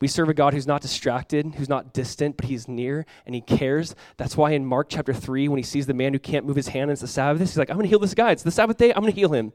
we 0.00 0.08
serve 0.08 0.28
a 0.28 0.34
God 0.34 0.54
who's 0.54 0.66
not 0.66 0.80
distracted, 0.80 1.54
who's 1.56 1.68
not 1.68 1.92
distant, 1.92 2.36
but 2.36 2.46
he's 2.46 2.68
near 2.68 3.04
and 3.26 3.34
he 3.34 3.40
cares. 3.40 3.94
That's 4.16 4.36
why 4.36 4.52
in 4.52 4.64
Mark 4.64 4.88
chapter 4.88 5.12
3, 5.12 5.48
when 5.48 5.58
he 5.58 5.62
sees 5.62 5.86
the 5.86 5.94
man 5.94 6.12
who 6.12 6.18
can't 6.18 6.46
move 6.46 6.56
his 6.56 6.68
hand 6.68 6.84
and 6.84 6.92
it's 6.92 7.00
the 7.00 7.08
Sabbath, 7.08 7.40
he's 7.40 7.56
like, 7.56 7.70
I'm 7.70 7.76
going 7.76 7.84
to 7.84 7.90
heal 7.90 7.98
this 7.98 8.14
guy. 8.14 8.30
It's 8.30 8.42
the 8.42 8.50
Sabbath 8.50 8.76
day. 8.76 8.90
I'm 8.90 9.02
going 9.02 9.12
to 9.12 9.18
heal 9.18 9.32
him. 9.32 9.52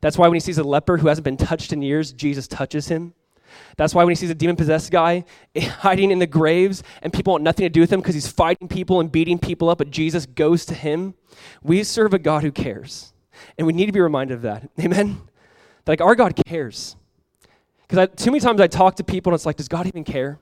That's 0.00 0.18
why 0.18 0.28
when 0.28 0.36
he 0.36 0.40
sees 0.40 0.58
a 0.58 0.64
leper 0.64 0.98
who 0.98 1.08
hasn't 1.08 1.24
been 1.24 1.36
touched 1.36 1.72
in 1.72 1.82
years, 1.82 2.12
Jesus 2.12 2.48
touches 2.48 2.88
him. 2.88 3.14
That's 3.76 3.94
why 3.94 4.04
when 4.04 4.10
he 4.10 4.16
sees 4.16 4.30
a 4.30 4.34
demon 4.34 4.56
possessed 4.56 4.90
guy 4.90 5.24
hiding 5.58 6.10
in 6.10 6.18
the 6.18 6.26
graves 6.26 6.82
and 7.02 7.12
people 7.12 7.32
want 7.32 7.44
nothing 7.44 7.64
to 7.64 7.70
do 7.70 7.80
with 7.80 7.92
him 7.92 8.00
because 8.00 8.14
he's 8.14 8.28
fighting 8.28 8.68
people 8.68 9.00
and 9.00 9.10
beating 9.10 9.38
people 9.38 9.68
up, 9.68 9.78
but 9.78 9.90
Jesus 9.90 10.26
goes 10.26 10.64
to 10.66 10.74
him. 10.74 11.14
We 11.62 11.84
serve 11.84 12.14
a 12.14 12.18
God 12.18 12.42
who 12.42 12.52
cares. 12.52 13.12
And 13.58 13.66
we 13.66 13.72
need 13.72 13.86
to 13.86 13.92
be 13.92 14.00
reminded 14.00 14.34
of 14.34 14.42
that. 14.42 14.68
Amen? 14.80 15.20
That 15.84 15.92
like 15.92 16.00
our 16.00 16.14
God 16.14 16.34
cares. 16.46 16.96
Because 17.88 18.08
too 18.16 18.30
many 18.30 18.40
times 18.40 18.60
I 18.60 18.66
talk 18.66 18.96
to 18.96 19.04
people 19.04 19.32
and 19.32 19.34
it's 19.36 19.46
like, 19.46 19.56
does 19.56 19.68
God 19.68 19.86
even 19.86 20.04
care? 20.04 20.38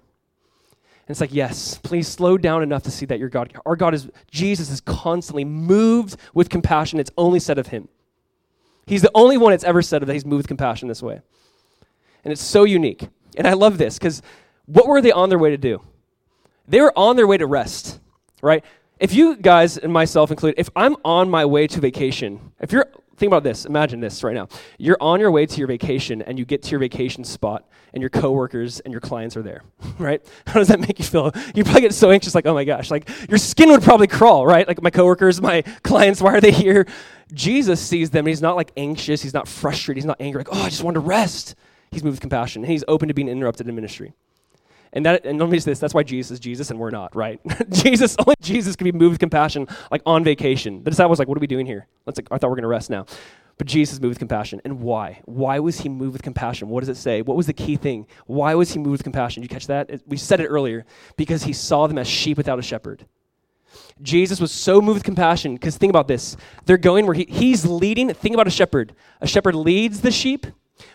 And 1.07 1.11
it's 1.11 1.21
like, 1.21 1.35
yes, 1.35 1.79
please 1.83 2.07
slow 2.07 2.39
down 2.39 2.63
enough 2.63 2.85
to 2.85 2.91
see 2.91 3.07
that 3.07 3.19
your 3.19 3.29
God, 3.29 3.53
our 3.67 3.75
God 3.75 3.95
is, 3.95 4.09
Jesus 4.31 4.71
is 4.71 4.81
constantly 4.81 5.45
moved 5.45 6.17
with 6.33 6.49
compassion. 6.49 7.01
It's 7.01 7.11
only 7.19 7.41
said 7.41 7.59
of 7.59 7.69
him. 7.69 7.89
He's 8.87 9.03
the 9.03 9.11
only 9.15 9.37
one 9.37 9.51
that's 9.51 9.65
ever 9.65 9.83
said 9.83 10.03
that 10.03 10.13
he's 10.13 10.25
moved 10.25 10.41
with 10.41 10.49
compassion 10.49 10.89
this 10.89 11.03
way. 11.03 11.21
And 12.25 12.33
it's 12.33 12.43
so 12.43 12.65
unique. 12.65 13.09
And 13.37 13.47
I 13.47 13.55
love 13.55 13.79
this 13.79 13.99
because 13.99 14.23
what 14.67 14.87
were 14.87 15.01
they 15.01 15.13
on 15.13 15.29
their 15.29 15.39
way 15.39 15.51
to 15.51 15.57
do? 15.57 15.83
They 16.69 16.81
were 16.81 16.97
on 16.97 17.17
their 17.17 17.27
way 17.27 17.37
to 17.39 17.47
rest, 17.47 18.01
right? 18.41 18.65
If 19.01 19.13
you 19.13 19.37
guys 19.37 19.79
and 19.79 19.93
myself 19.93 20.31
included, 20.31 20.61
if 20.61 20.71
I'm 20.77 20.97
on 21.05 21.29
my 21.29 21.45
way 21.45 21.67
to 21.67 21.81
vacation, 21.81 22.53
if 22.61 22.71
you're 22.71 22.87
think 23.17 23.29
about 23.31 23.43
this, 23.43 23.65
imagine 23.65 24.01
this 24.01 24.23
right 24.23 24.35
now. 24.35 24.49
You're 24.79 24.97
on 25.01 25.21
your 25.21 25.31
way 25.31 25.47
to 25.47 25.59
your 25.59 25.69
vacation 25.69 26.23
and 26.23 26.39
you 26.39 26.45
get 26.45 26.63
to 26.65 26.71
your 26.71 26.81
vacation 26.81 27.25
spot 27.25 27.69
and 27.93 28.01
your 28.01 28.11
coworkers 28.11 28.81
and 28.81 28.93
your 28.93 29.01
clients 29.01 29.37
are 29.37 29.43
there, 29.43 29.63
right? 29.99 30.25
How 30.47 30.55
does 30.55 30.69
that 30.69 30.81
make 30.81 30.99
you 30.99 31.05
feel? 31.05 31.33
You 31.55 31.65
probably 31.65 31.83
get 31.83 31.95
so 31.95 32.11
anxious 32.11 32.35
like, 32.35 32.47
"Oh 32.47 32.55
my 32.55 32.65
gosh, 32.65 32.91
like 32.91 33.09
your 33.29 33.39
skin 33.39 33.71
would 33.71 33.83
probably 33.83 34.07
crawl, 34.07 34.47
right? 34.47 34.67
Like 34.67 34.83
my 34.83 34.91
coworkers, 34.91 35.41
my 35.41 35.63
clients, 35.83 36.21
why 36.21 36.35
are 36.35 36.41
they 36.41 36.53
here?" 36.53 36.87
Jesus 37.33 37.81
sees 37.81 38.11
them 38.11 38.21
and 38.21 38.29
he's 38.29 38.43
not 38.43 38.57
like 38.57 38.73
anxious, 38.77 39.23
he's 39.23 39.35
not 39.35 39.49
frustrated, 39.49 39.97
he's 39.97 40.07
not 40.07 40.21
angry, 40.21 40.41
like, 40.41 40.55
oh, 40.55 40.63
I 40.63 40.69
just 40.69 40.83
want 40.83 40.95
to 40.95 41.01
rest. 41.01 41.55
He's 41.91 42.03
moved 42.03 42.15
with 42.15 42.21
compassion 42.21 42.63
and 42.63 42.71
he's 42.71 42.85
open 42.89 43.09
to 43.09 43.15
being 43.15 43.29
interrupted 43.29 43.69
in 43.69 43.75
ministry. 43.75 44.13
And 44.93 45.07
that 45.07 45.25
and 45.25 45.39
let 45.39 45.49
me 45.49 45.59
say 45.59 45.71
this, 45.71 45.79
that's 45.79 45.95
why 45.95 46.03
Jesus 46.03 46.33
is 46.33 46.41
Jesus 46.41 46.71
and 46.71 46.79
we're 46.79 46.91
not, 46.91 47.17
right? 47.17 47.41
Jesus, 47.71 48.17
only 48.19 48.35
Jesus 48.41 48.77
can 48.77 48.85
be 48.85 48.93
moved 48.93 49.13
with 49.13 49.21
compassion 49.21 49.67
like 49.91 50.03
on 50.05 50.23
vacation. 50.23 50.85
The 50.85 50.91
disciples 50.91 51.19
like, 51.19 51.29
what 51.29 51.39
are 51.39 51.41
we 51.41 51.47
doing 51.47 51.67
here? 51.67 51.87
Let's 52.07 52.19
like, 52.19 52.29
I 52.31 52.39
thought 52.39 52.49
we 52.49 52.53
are 52.53 52.57
gonna 52.57 52.69
rest 52.69 52.91
now. 52.91 53.07
But 53.59 53.67
Jesus 53.67 54.01
moved 54.01 54.11
with 54.11 54.19
compassion. 54.19 54.61
And 54.65 54.81
why? 54.81 55.21
Why 55.25 55.61
was 55.61 55.81
he 55.81 55.89
moved 55.89 56.15
with 56.15 56.23
compassion? 56.23 56.69
What 56.69 56.81
does 56.81 56.89
it 56.89 56.97
say? 56.97 57.23
What 57.23 57.37
was 57.37 57.47
the 57.47 57.53
key 57.53 57.77
thing? 57.77 58.07
Why 58.27 58.55
was 58.55 58.73
he 58.73 58.79
moved 58.79 58.93
with 58.93 59.05
compassion? 59.05 59.43
Did 59.43 59.51
you 59.51 59.55
catch 59.55 59.67
that? 59.69 60.01
We 60.07 60.17
said 60.17 60.41
it 60.41 60.47
earlier. 60.47 60.85
Because 61.17 61.45
he 61.45 61.53
saw 61.53 61.87
them 61.87 61.99
as 61.99 62.09
sheep 62.09 62.37
without 62.37 62.59
a 62.59 62.63
shepherd. 62.63 63.07
Jesus 64.01 64.41
was 64.41 64.53
so 64.53 64.81
moved 64.81 64.97
with 64.97 65.05
compassion 65.05 65.55
because 65.55 65.77
think 65.77 65.91
about 65.91 66.09
this. 66.09 66.37
They're 66.65 66.77
going 66.79 67.07
where 67.07 67.15
he, 67.15 67.27
he's 67.29 67.65
leading. 67.65 68.13
Think 68.13 68.35
about 68.35 68.47
a 68.47 68.51
shepherd. 68.51 68.95
A 69.21 69.27
shepherd 69.27 69.55
leads 69.55 70.01
the 70.01 70.11
sheep, 70.11 70.47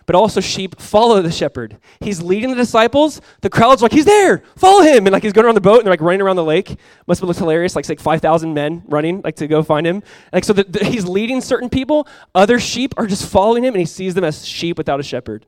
but 0.06 0.14
also 0.14 0.40
sheep 0.40 0.80
follow 0.80 1.20
the 1.22 1.30
shepherd. 1.30 1.78
He's 2.00 2.22
leading 2.22 2.50
the 2.50 2.56
disciples. 2.56 3.20
The 3.40 3.50
crowd's 3.50 3.82
like, 3.82 3.92
he's 3.92 4.04
there, 4.04 4.42
follow 4.56 4.82
him. 4.82 5.06
And 5.06 5.12
like 5.12 5.22
he's 5.22 5.32
going 5.32 5.44
around 5.44 5.54
the 5.54 5.60
boat 5.60 5.78
and 5.78 5.86
they're 5.86 5.92
like 5.92 6.00
running 6.00 6.20
around 6.20 6.36
the 6.36 6.44
lake. 6.44 6.76
Must 7.06 7.20
have 7.20 7.28
looked 7.28 7.38
hilarious, 7.38 7.76
like, 7.76 7.88
like 7.88 8.00
5,000 8.00 8.54
men 8.54 8.82
running 8.86 9.20
like 9.22 9.36
to 9.36 9.46
go 9.46 9.62
find 9.62 9.86
him. 9.86 10.02
Like 10.32 10.44
so 10.44 10.52
the, 10.52 10.64
the, 10.64 10.84
he's 10.84 11.06
leading 11.06 11.40
certain 11.40 11.68
people. 11.68 12.06
Other 12.34 12.58
sheep 12.58 12.94
are 12.96 13.06
just 13.06 13.28
following 13.30 13.64
him 13.64 13.74
and 13.74 13.80
he 13.80 13.86
sees 13.86 14.14
them 14.14 14.24
as 14.24 14.46
sheep 14.46 14.78
without 14.78 15.00
a 15.00 15.02
shepherd. 15.02 15.46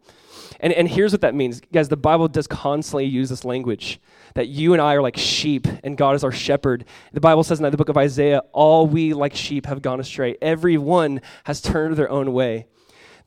And, 0.60 0.72
and 0.72 0.88
here's 0.88 1.12
what 1.12 1.22
that 1.22 1.34
means. 1.34 1.60
Guys, 1.72 1.88
the 1.88 1.96
Bible 1.96 2.28
does 2.28 2.46
constantly 2.46 3.06
use 3.06 3.30
this 3.30 3.44
language 3.44 4.00
that 4.34 4.48
you 4.48 4.72
and 4.72 4.80
I 4.80 4.94
are 4.94 5.02
like 5.02 5.16
sheep 5.16 5.66
and 5.82 5.96
God 5.96 6.14
is 6.14 6.22
our 6.22 6.32
shepherd. 6.32 6.84
The 7.12 7.20
Bible 7.20 7.42
says 7.42 7.60
in 7.60 7.70
the 7.70 7.76
book 7.76 7.88
of 7.88 7.96
Isaiah, 7.96 8.42
all 8.52 8.86
we 8.86 9.14
like 9.14 9.34
sheep 9.34 9.66
have 9.66 9.82
gone 9.82 10.00
astray. 10.00 10.36
Everyone 10.40 11.20
has 11.44 11.60
turned 11.60 11.96
their 11.96 12.10
own 12.10 12.32
way. 12.32 12.66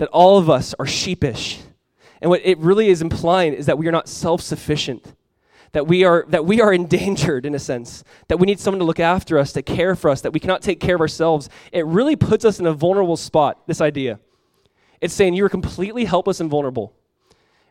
That 0.04 0.10
all 0.10 0.38
of 0.38 0.50
us 0.50 0.76
are 0.80 0.86
sheepish. 0.86 1.62
And 2.22 2.30
what 2.30 2.42
it 2.44 2.58
really 2.58 2.90
is 2.90 3.02
implying 3.02 3.54
is 3.54 3.68
that 3.68 3.78
we 3.78 3.88
are 3.88 3.92
not 3.94 4.10
self 4.10 4.42
sufficient. 4.42 5.16
That 5.72 5.88
we, 5.88 6.04
are, 6.04 6.26
that 6.28 6.46
we 6.46 6.60
are 6.60 6.74
endangered 6.74 7.46
in 7.46 7.56
a 7.56 7.60
sense, 7.60 8.04
that 8.28 8.36
we 8.36 8.46
need 8.46 8.60
someone 8.60 8.80
to 8.80 8.86
look 8.86 9.00
after 9.00 9.40
us, 9.40 9.54
to 9.54 9.62
care 9.62 9.96
for 9.96 10.10
us, 10.10 10.20
that 10.20 10.34
we 10.34 10.42
cannot 10.42 10.62
take 10.62 10.82
care 10.82 10.96
of 10.96 11.00
ourselves. 11.00 11.48
It 11.72 11.86
really 11.86 12.18
puts 12.18 12.44
us 12.44 12.60
in 12.60 12.66
a 12.66 12.74
vulnerable 12.74 13.16
spot, 13.16 13.66
this 13.66 13.80
idea. 13.80 14.20
It's 15.00 15.14
saying 15.14 15.36
you 15.36 15.46
are 15.46 15.50
completely 15.50 16.04
helpless 16.04 16.42
and 16.42 16.50
vulnerable. 16.50 16.94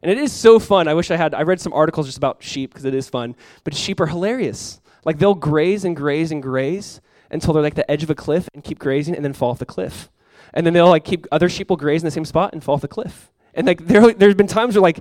And 0.00 0.10
it 0.10 0.16
is 0.16 0.32
so 0.32 0.58
fun. 0.58 0.88
I 0.88 0.94
wish 0.94 1.10
I 1.10 1.16
had, 1.16 1.34
I 1.34 1.42
read 1.42 1.60
some 1.60 1.74
articles 1.74 2.06
just 2.06 2.16
about 2.16 2.42
sheep 2.42 2.70
because 2.70 2.86
it 2.86 2.94
is 2.94 3.10
fun. 3.10 3.36
But 3.62 3.74
sheep 3.74 4.00
are 4.00 4.06
hilarious. 4.06 4.80
Like 5.04 5.18
they'll 5.18 5.34
graze 5.34 5.84
and 5.84 5.94
graze 5.94 6.32
and 6.32 6.42
graze 6.42 7.02
until 7.30 7.52
they're 7.52 7.62
like 7.62 7.74
the 7.74 7.90
edge 7.90 8.02
of 8.02 8.08
a 8.08 8.14
cliff 8.14 8.48
and 8.54 8.64
keep 8.64 8.78
grazing 8.78 9.16
and 9.16 9.22
then 9.22 9.34
fall 9.34 9.50
off 9.50 9.58
the 9.58 9.66
cliff. 9.66 10.08
And 10.54 10.66
then 10.66 10.72
they'll 10.74 10.88
like 10.88 11.04
keep 11.04 11.26
other 11.32 11.48
sheep 11.48 11.70
will 11.70 11.76
graze 11.76 12.02
in 12.02 12.06
the 12.06 12.10
same 12.10 12.24
spot 12.24 12.52
and 12.52 12.62
fall 12.62 12.74
off 12.74 12.80
the 12.80 12.88
cliff. 12.88 13.30
And 13.54 13.66
like 13.66 13.86
there, 13.86 14.12
there's 14.12 14.34
been 14.34 14.46
times 14.46 14.74
where 14.74 14.82
like 14.82 15.00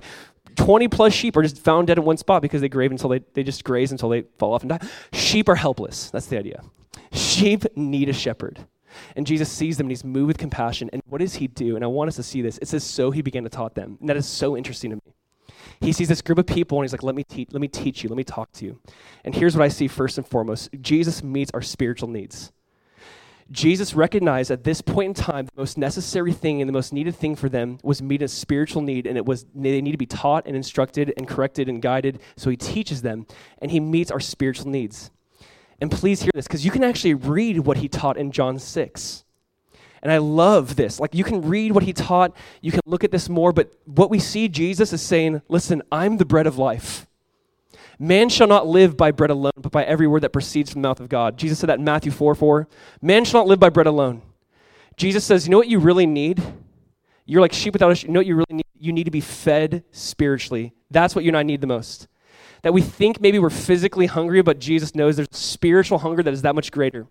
20 0.56 0.88
plus 0.88 1.12
sheep 1.12 1.36
are 1.36 1.42
just 1.42 1.58
found 1.58 1.86
dead 1.86 1.98
in 1.98 2.04
one 2.04 2.16
spot 2.16 2.42
because 2.42 2.60
they 2.60 2.68
graze 2.68 2.90
until 2.90 3.10
they, 3.10 3.20
they 3.34 3.42
just 3.42 3.64
graze 3.64 3.92
until 3.92 4.08
they 4.08 4.22
fall 4.38 4.54
off 4.54 4.62
and 4.62 4.70
die. 4.70 4.80
Sheep 5.12 5.48
are 5.48 5.54
helpless. 5.54 6.10
That's 6.10 6.26
the 6.26 6.38
idea. 6.38 6.62
Sheep 7.12 7.64
need 7.76 8.08
a 8.08 8.12
shepherd. 8.12 8.66
And 9.16 9.26
Jesus 9.26 9.50
sees 9.50 9.78
them 9.78 9.86
and 9.86 9.90
he's 9.90 10.04
moved 10.04 10.28
with 10.28 10.38
compassion. 10.38 10.90
And 10.92 11.02
what 11.06 11.18
does 11.18 11.34
he 11.34 11.46
do? 11.46 11.76
And 11.76 11.84
I 11.84 11.88
want 11.88 12.08
us 12.08 12.16
to 12.16 12.22
see 12.22 12.42
this. 12.42 12.58
It 12.58 12.68
says, 12.68 12.84
So 12.84 13.10
he 13.10 13.22
began 13.22 13.44
to 13.44 13.48
taught 13.48 13.74
them. 13.74 13.96
And 14.00 14.08
that 14.08 14.16
is 14.16 14.26
so 14.26 14.56
interesting 14.56 14.90
to 14.90 14.96
me. 14.96 15.14
He 15.80 15.92
sees 15.92 16.08
this 16.08 16.22
group 16.22 16.38
of 16.38 16.46
people 16.46 16.78
and 16.78 16.84
he's 16.84 16.92
like, 16.92 17.02
Let 17.02 17.14
me, 17.14 17.24
te- 17.24 17.48
let 17.50 17.60
me 17.60 17.68
teach 17.68 18.02
you, 18.02 18.08
let 18.08 18.16
me 18.16 18.24
talk 18.24 18.52
to 18.52 18.64
you. 18.64 18.78
And 19.24 19.34
here's 19.34 19.56
what 19.56 19.64
I 19.64 19.68
see 19.68 19.88
first 19.88 20.18
and 20.18 20.26
foremost 20.26 20.70
Jesus 20.80 21.22
meets 21.22 21.50
our 21.54 21.62
spiritual 21.62 22.08
needs. 22.08 22.52
Jesus 23.52 23.94
recognized 23.94 24.50
at 24.50 24.64
this 24.64 24.80
point 24.80 25.08
in 25.08 25.14
time 25.22 25.44
the 25.44 25.60
most 25.60 25.76
necessary 25.76 26.32
thing 26.32 26.62
and 26.62 26.68
the 26.68 26.72
most 26.72 26.92
needed 26.92 27.14
thing 27.14 27.36
for 27.36 27.48
them 27.48 27.78
was 27.82 28.00
meet 28.02 28.22
a 28.22 28.28
spiritual 28.28 28.82
need, 28.82 29.06
and 29.06 29.16
it 29.16 29.26
was 29.26 29.44
they 29.54 29.80
need 29.80 29.92
to 29.92 29.98
be 29.98 30.06
taught 30.06 30.46
and 30.46 30.56
instructed 30.56 31.12
and 31.16 31.28
corrected 31.28 31.68
and 31.68 31.82
guided. 31.82 32.20
So 32.36 32.50
he 32.50 32.56
teaches 32.56 33.02
them, 33.02 33.26
and 33.58 33.70
he 33.70 33.78
meets 33.78 34.10
our 34.10 34.20
spiritual 34.20 34.70
needs. 34.70 35.10
And 35.80 35.90
please 35.90 36.22
hear 36.22 36.30
this, 36.34 36.46
because 36.46 36.64
you 36.64 36.70
can 36.70 36.82
actually 36.82 37.14
read 37.14 37.60
what 37.60 37.76
he 37.76 37.88
taught 37.88 38.16
in 38.16 38.32
John 38.32 38.58
6. 38.58 39.24
And 40.02 40.10
I 40.10 40.18
love 40.18 40.76
this. 40.76 40.98
Like, 40.98 41.14
you 41.14 41.22
can 41.22 41.42
read 41.42 41.72
what 41.72 41.84
he 41.84 41.92
taught, 41.92 42.34
you 42.60 42.72
can 42.72 42.80
look 42.86 43.04
at 43.04 43.12
this 43.12 43.28
more, 43.28 43.52
but 43.52 43.72
what 43.84 44.10
we 44.10 44.18
see 44.18 44.48
Jesus 44.48 44.92
is 44.92 45.02
saying, 45.02 45.42
listen, 45.48 45.82
I'm 45.92 46.16
the 46.16 46.24
bread 46.24 46.46
of 46.46 46.58
life. 46.58 47.06
Man 48.02 48.28
shall 48.28 48.48
not 48.48 48.66
live 48.66 48.96
by 48.96 49.12
bread 49.12 49.30
alone, 49.30 49.52
but 49.56 49.70
by 49.70 49.84
every 49.84 50.08
word 50.08 50.22
that 50.22 50.32
proceeds 50.32 50.72
from 50.72 50.82
the 50.82 50.88
mouth 50.88 50.98
of 50.98 51.08
God. 51.08 51.36
Jesus 51.38 51.60
said 51.60 51.68
that 51.68 51.78
in 51.78 51.84
Matthew 51.84 52.10
4 52.10 52.34
4. 52.34 52.68
Man 53.00 53.24
shall 53.24 53.40
not 53.40 53.46
live 53.46 53.60
by 53.60 53.70
bread 53.70 53.86
alone. 53.86 54.22
Jesus 54.96 55.24
says, 55.24 55.46
you 55.46 55.52
know 55.52 55.58
what 55.58 55.68
you 55.68 55.78
really 55.78 56.06
need? 56.06 56.42
You're 57.26 57.40
like 57.40 57.52
sheep 57.52 57.72
without 57.72 57.92
a 57.92 57.94
sheep. 57.94 58.08
You 58.08 58.14
know 58.14 58.18
what 58.18 58.26
you 58.26 58.34
really 58.34 58.54
need? 58.54 58.66
You 58.76 58.92
need 58.92 59.04
to 59.04 59.12
be 59.12 59.20
fed 59.20 59.84
spiritually. 59.92 60.74
That's 60.90 61.14
what 61.14 61.24
you 61.24 61.30
and 61.30 61.36
I 61.36 61.44
need 61.44 61.60
the 61.60 61.68
most 61.68 62.08
that 62.62 62.72
we 62.72 62.80
think 62.80 63.20
maybe 63.20 63.38
we're 63.38 63.50
physically 63.50 64.06
hungry, 64.06 64.40
but 64.40 64.58
Jesus 64.58 64.94
knows 64.94 65.16
there's 65.16 65.28
spiritual 65.32 65.98
hunger 65.98 66.22
that 66.22 66.32
is 66.32 66.42
that 66.42 66.54
much 66.54 66.70
greater. 66.70 67.06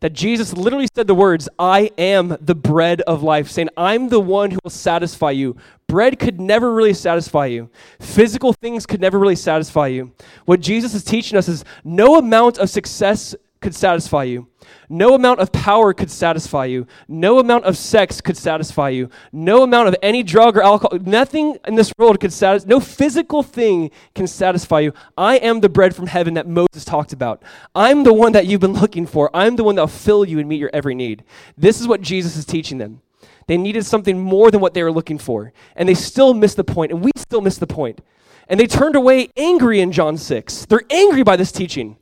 That 0.00 0.12
Jesus 0.12 0.52
literally 0.52 0.88
said 0.94 1.06
the 1.06 1.14
words, 1.14 1.48
I 1.58 1.90
am 1.98 2.36
the 2.40 2.54
bread 2.54 3.00
of 3.02 3.22
life, 3.22 3.48
saying, 3.50 3.68
I'm 3.76 4.08
the 4.08 4.20
one 4.20 4.50
who 4.50 4.58
will 4.62 4.70
satisfy 4.70 5.32
you. 5.32 5.56
Bread 5.88 6.18
could 6.18 6.40
never 6.40 6.72
really 6.72 6.94
satisfy 6.94 7.46
you. 7.46 7.70
Physical 8.00 8.52
things 8.52 8.86
could 8.86 9.00
never 9.00 9.18
really 9.18 9.36
satisfy 9.36 9.88
you. 9.88 10.12
What 10.44 10.60
Jesus 10.60 10.94
is 10.94 11.02
teaching 11.02 11.38
us 11.38 11.48
is 11.48 11.64
no 11.84 12.16
amount 12.16 12.58
of 12.58 12.70
success 12.70 13.34
could 13.60 13.74
satisfy 13.74 14.24
you. 14.24 14.48
No 14.88 15.14
amount 15.14 15.40
of 15.40 15.52
power 15.52 15.92
could 15.92 16.10
satisfy 16.10 16.66
you. 16.66 16.86
No 17.08 17.38
amount 17.38 17.64
of 17.64 17.76
sex 17.76 18.20
could 18.20 18.36
satisfy 18.36 18.90
you. 18.90 19.10
No 19.32 19.62
amount 19.62 19.88
of 19.88 19.96
any 20.02 20.22
drug 20.22 20.56
or 20.56 20.62
alcohol, 20.62 20.98
nothing 21.00 21.58
in 21.66 21.74
this 21.74 21.92
world 21.98 22.20
could 22.20 22.32
satisfy, 22.32 22.68
no 22.68 22.80
physical 22.80 23.42
thing 23.42 23.90
can 24.14 24.26
satisfy 24.26 24.80
you. 24.80 24.92
I 25.16 25.36
am 25.36 25.60
the 25.60 25.68
bread 25.68 25.94
from 25.94 26.06
heaven 26.06 26.34
that 26.34 26.46
Moses 26.46 26.84
talked 26.84 27.12
about. 27.12 27.42
I'm 27.74 28.04
the 28.04 28.14
one 28.14 28.32
that 28.32 28.46
you've 28.46 28.60
been 28.60 28.74
looking 28.74 29.06
for. 29.06 29.30
I'm 29.34 29.56
the 29.56 29.64
one 29.64 29.74
that 29.76 29.82
will 29.82 29.88
fill 29.88 30.24
you 30.24 30.38
and 30.38 30.48
meet 30.48 30.60
your 30.60 30.70
every 30.72 30.94
need. 30.94 31.24
This 31.56 31.80
is 31.80 31.88
what 31.88 32.00
Jesus 32.00 32.36
is 32.36 32.44
teaching 32.44 32.78
them. 32.78 33.00
They 33.46 33.56
needed 33.56 33.86
something 33.86 34.18
more 34.18 34.50
than 34.50 34.60
what 34.60 34.74
they 34.74 34.82
were 34.82 34.92
looking 34.92 35.18
for. 35.18 35.52
And 35.74 35.88
they 35.88 35.94
still 35.94 36.34
missed 36.34 36.56
the 36.56 36.64
point, 36.64 36.92
and 36.92 37.02
we 37.02 37.10
still 37.16 37.40
miss 37.40 37.56
the 37.56 37.66
point. 37.66 38.00
And 38.48 38.60
they 38.60 38.66
turned 38.66 38.94
away 38.94 39.30
angry 39.36 39.80
in 39.80 39.90
John 39.90 40.16
6. 40.16 40.66
They're 40.66 40.82
angry 40.90 41.22
by 41.22 41.36
this 41.36 41.52
teaching. 41.52 41.96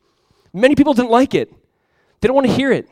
Many 0.56 0.74
people 0.74 0.94
didn't 0.94 1.10
like 1.10 1.34
it, 1.34 1.52
they 2.20 2.28
don't 2.28 2.34
want 2.34 2.46
to 2.46 2.52
hear 2.52 2.72
it. 2.72 2.88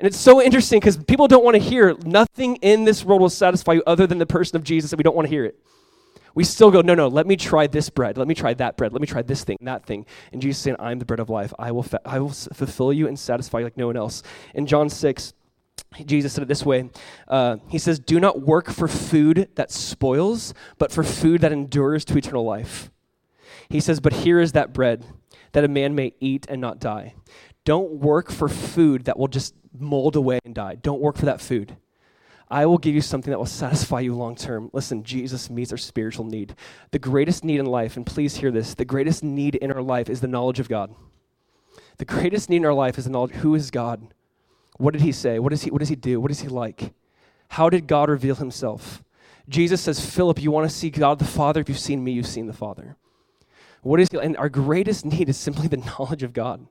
And 0.00 0.08
it's 0.08 0.18
so 0.18 0.42
interesting 0.42 0.80
because 0.80 0.96
people 0.96 1.28
don't 1.28 1.44
want 1.44 1.54
to 1.54 1.62
hear 1.62 1.96
nothing 2.04 2.56
in 2.56 2.84
this 2.84 3.04
world 3.04 3.20
will 3.20 3.30
satisfy 3.30 3.74
you 3.74 3.82
other 3.86 4.08
than 4.08 4.18
the 4.18 4.26
person 4.26 4.56
of 4.56 4.64
Jesus, 4.64 4.92
and 4.92 4.98
we 4.98 5.04
don't 5.04 5.14
want 5.14 5.26
to 5.26 5.30
hear 5.30 5.44
it. 5.44 5.56
We 6.34 6.42
still 6.42 6.72
go, 6.72 6.80
no, 6.80 6.96
no, 6.96 7.06
let 7.06 7.28
me 7.28 7.36
try 7.36 7.68
this 7.68 7.90
bread. 7.90 8.18
Let 8.18 8.26
me 8.26 8.34
try 8.34 8.54
that 8.54 8.76
bread. 8.76 8.92
Let 8.92 9.00
me 9.00 9.06
try 9.06 9.22
this 9.22 9.44
thing, 9.44 9.56
that 9.60 9.86
thing. 9.86 10.04
And 10.32 10.42
Jesus 10.42 10.60
saying, 10.60 10.76
I'm 10.80 10.98
the 10.98 11.04
bread 11.04 11.20
of 11.20 11.30
life. 11.30 11.54
I 11.60 11.70
will, 11.70 11.84
fa- 11.84 12.00
I 12.04 12.18
will 12.18 12.32
fulfill 12.32 12.92
you 12.92 13.06
and 13.06 13.16
satisfy 13.16 13.60
you 13.60 13.64
like 13.64 13.76
no 13.76 13.86
one 13.86 13.96
else. 13.96 14.24
In 14.52 14.66
John 14.66 14.90
6, 14.90 15.32
Jesus 16.04 16.32
said 16.32 16.42
it 16.42 16.48
this 16.48 16.66
way 16.66 16.90
uh, 17.28 17.58
He 17.68 17.78
says, 17.78 18.00
Do 18.00 18.18
not 18.18 18.42
work 18.42 18.68
for 18.68 18.88
food 18.88 19.48
that 19.54 19.70
spoils, 19.70 20.54
but 20.78 20.90
for 20.90 21.04
food 21.04 21.40
that 21.42 21.52
endures 21.52 22.04
to 22.06 22.18
eternal 22.18 22.44
life. 22.44 22.90
He 23.68 23.78
says, 23.78 24.00
But 24.00 24.12
here 24.12 24.40
is 24.40 24.52
that 24.52 24.72
bread 24.72 25.04
that 25.54 25.64
a 25.64 25.68
man 25.68 25.94
may 25.94 26.12
eat 26.20 26.46
and 26.48 26.60
not 26.60 26.80
die. 26.80 27.14
Don't 27.64 27.92
work 27.92 28.30
for 28.30 28.48
food 28.48 29.04
that 29.04 29.18
will 29.18 29.28
just 29.28 29.54
mold 29.78 30.16
away 30.16 30.40
and 30.44 30.54
die. 30.54 30.74
Don't 30.74 31.00
work 31.00 31.16
for 31.16 31.26
that 31.26 31.40
food. 31.40 31.76
I 32.50 32.66
will 32.66 32.76
give 32.76 32.94
you 32.94 33.00
something 33.00 33.30
that 33.30 33.38
will 33.38 33.46
satisfy 33.46 34.00
you 34.00 34.14
long 34.14 34.34
term. 34.34 34.68
Listen, 34.72 35.04
Jesus 35.04 35.48
meets 35.48 35.72
our 35.72 35.78
spiritual 35.78 36.26
need. 36.26 36.54
The 36.90 36.98
greatest 36.98 37.44
need 37.44 37.60
in 37.60 37.66
life, 37.66 37.96
and 37.96 38.04
please 38.04 38.36
hear 38.36 38.50
this 38.50 38.74
the 38.74 38.84
greatest 38.84 39.24
need 39.24 39.54
in 39.54 39.72
our 39.72 39.80
life 39.80 40.10
is 40.10 40.20
the 40.20 40.28
knowledge 40.28 40.60
of 40.60 40.68
God. 40.68 40.94
The 41.96 42.04
greatest 42.04 42.50
need 42.50 42.58
in 42.58 42.66
our 42.66 42.74
life 42.74 42.98
is 42.98 43.04
the 43.04 43.10
knowledge 43.10 43.36
who 43.36 43.54
is 43.54 43.70
God? 43.70 44.08
What 44.76 44.92
did 44.92 45.02
he 45.02 45.12
say? 45.12 45.38
What, 45.38 45.52
is 45.52 45.62
he, 45.62 45.70
what 45.70 45.78
does 45.78 45.88
he 45.88 45.96
do? 45.96 46.20
What 46.20 46.32
is 46.32 46.40
he 46.40 46.48
like? 46.48 46.92
How 47.50 47.70
did 47.70 47.86
God 47.86 48.10
reveal 48.10 48.34
himself? 48.34 49.04
Jesus 49.48 49.80
says, 49.80 50.04
Philip, 50.04 50.42
you 50.42 50.50
want 50.50 50.68
to 50.68 50.76
see 50.76 50.90
God 50.90 51.20
the 51.20 51.24
Father? 51.24 51.60
If 51.60 51.68
you've 51.68 51.78
seen 51.78 52.02
me, 52.02 52.10
you've 52.10 52.26
seen 52.26 52.48
the 52.48 52.52
Father. 52.52 52.96
What 53.84 54.00
is 54.00 54.08
and 54.08 54.36
our 54.36 54.48
greatest 54.48 55.04
need 55.04 55.28
is 55.28 55.36
simply 55.36 55.68
the 55.68 55.76
knowledge 55.76 56.22
of 56.22 56.32
God. 56.32 56.66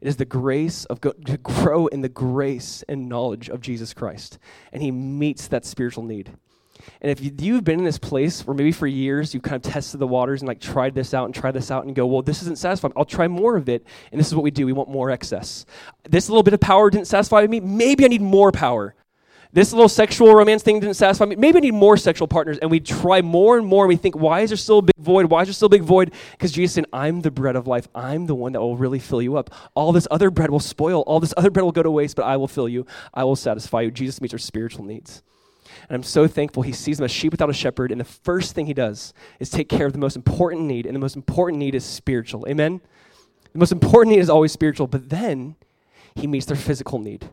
It 0.00 0.08
is 0.08 0.16
the 0.16 0.24
grace 0.24 0.84
of 0.86 1.00
God 1.00 1.24
to 1.26 1.38
grow 1.38 1.86
in 1.86 2.00
the 2.00 2.08
grace 2.08 2.84
and 2.88 3.08
knowledge 3.08 3.48
of 3.48 3.60
Jesus 3.60 3.94
Christ. 3.94 4.38
And 4.72 4.82
he 4.82 4.90
meets 4.90 5.48
that 5.48 5.64
spiritual 5.64 6.04
need. 6.04 6.30
And 7.00 7.10
if 7.10 7.20
you've 7.20 7.64
been 7.64 7.78
in 7.78 7.84
this 7.84 7.98
place 7.98 8.46
where 8.46 8.54
maybe 8.54 8.72
for 8.72 8.86
years 8.86 9.34
you've 9.34 9.42
kind 9.42 9.56
of 9.56 9.62
tested 9.62 10.00
the 10.00 10.06
waters 10.06 10.40
and 10.40 10.48
like 10.48 10.60
tried 10.60 10.94
this 10.94 11.12
out 11.14 11.26
and 11.26 11.34
tried 11.34 11.52
this 11.52 11.70
out 11.70 11.84
and 11.84 11.94
go, 11.94 12.06
well, 12.06 12.22
this 12.22 12.42
isn't 12.42 12.58
satisfying. 12.58 12.92
I'll 12.96 13.04
try 13.04 13.28
more 13.28 13.56
of 13.56 13.68
it. 13.68 13.84
And 14.10 14.18
this 14.18 14.28
is 14.28 14.34
what 14.34 14.44
we 14.44 14.50
do. 14.50 14.66
We 14.66 14.72
want 14.72 14.88
more 14.88 15.10
excess. 15.10 15.66
This 16.08 16.28
little 16.28 16.42
bit 16.42 16.54
of 16.54 16.60
power 16.60 16.90
didn't 16.90 17.06
satisfy 17.06 17.46
me. 17.46 17.60
Maybe 17.60 18.04
I 18.04 18.08
need 18.08 18.22
more 18.22 18.52
power 18.52 18.94
this 19.52 19.72
little 19.72 19.88
sexual 19.88 20.34
romance 20.34 20.62
thing 20.62 20.78
didn't 20.80 20.96
satisfy 20.96 21.24
me. 21.24 21.36
Maybe 21.36 21.58
I 21.58 21.60
need 21.60 21.74
more 21.74 21.96
sexual 21.96 22.28
partners. 22.28 22.58
And 22.58 22.70
we 22.70 22.80
try 22.80 23.22
more 23.22 23.56
and 23.56 23.66
more. 23.66 23.84
And 23.84 23.88
we 23.88 23.96
think, 23.96 24.16
why 24.16 24.40
is 24.40 24.50
there 24.50 24.56
still 24.56 24.78
a 24.78 24.82
big 24.82 24.96
void? 24.98 25.26
Why 25.26 25.42
is 25.42 25.48
there 25.48 25.54
still 25.54 25.66
a 25.66 25.70
big 25.70 25.82
void? 25.82 26.12
Because 26.32 26.52
Jesus 26.52 26.74
said, 26.74 26.84
I'm 26.92 27.22
the 27.22 27.30
bread 27.30 27.56
of 27.56 27.66
life. 27.66 27.88
I'm 27.94 28.26
the 28.26 28.34
one 28.34 28.52
that 28.52 28.60
will 28.60 28.76
really 28.76 28.98
fill 28.98 29.22
you 29.22 29.36
up. 29.36 29.50
All 29.74 29.92
this 29.92 30.06
other 30.10 30.30
bread 30.30 30.50
will 30.50 30.60
spoil. 30.60 31.02
All 31.06 31.18
this 31.18 31.34
other 31.36 31.50
bread 31.50 31.64
will 31.64 31.72
go 31.72 31.82
to 31.82 31.90
waste, 31.90 32.16
but 32.16 32.24
I 32.24 32.36
will 32.36 32.48
fill 32.48 32.68
you. 32.68 32.86
I 33.14 33.24
will 33.24 33.36
satisfy 33.36 33.82
you. 33.82 33.90
Jesus 33.90 34.20
meets 34.20 34.34
our 34.34 34.38
spiritual 34.38 34.84
needs. 34.84 35.22
And 35.88 35.96
I'm 35.96 36.02
so 36.02 36.26
thankful 36.26 36.62
he 36.62 36.72
sees 36.72 36.98
them 36.98 37.04
as 37.04 37.10
sheep 37.10 37.32
without 37.32 37.50
a 37.50 37.54
shepherd. 37.54 37.90
And 37.90 38.00
the 38.00 38.04
first 38.04 38.54
thing 38.54 38.66
he 38.66 38.74
does 38.74 39.14
is 39.40 39.48
take 39.48 39.68
care 39.68 39.86
of 39.86 39.92
the 39.92 39.98
most 39.98 40.16
important 40.16 40.62
need. 40.62 40.84
And 40.84 40.94
the 40.94 41.00
most 41.00 41.16
important 41.16 41.58
need 41.58 41.74
is 41.74 41.84
spiritual. 41.84 42.46
Amen? 42.48 42.82
The 43.52 43.58
most 43.58 43.72
important 43.72 44.14
need 44.14 44.20
is 44.20 44.28
always 44.28 44.52
spiritual. 44.52 44.86
But 44.86 45.08
then 45.08 45.56
he 46.14 46.26
meets 46.26 46.46
their 46.46 46.56
physical 46.56 46.98
need. 46.98 47.30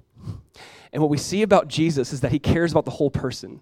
And 0.96 1.02
what 1.02 1.12
we 1.12 1.18
see 1.18 1.42
about 1.42 1.68
Jesus 1.68 2.14
is 2.14 2.22
that 2.22 2.32
he 2.32 2.40
cares 2.40 2.72
about 2.72 2.86
the 2.86 2.92
whole 2.92 3.12
person. 3.12 3.60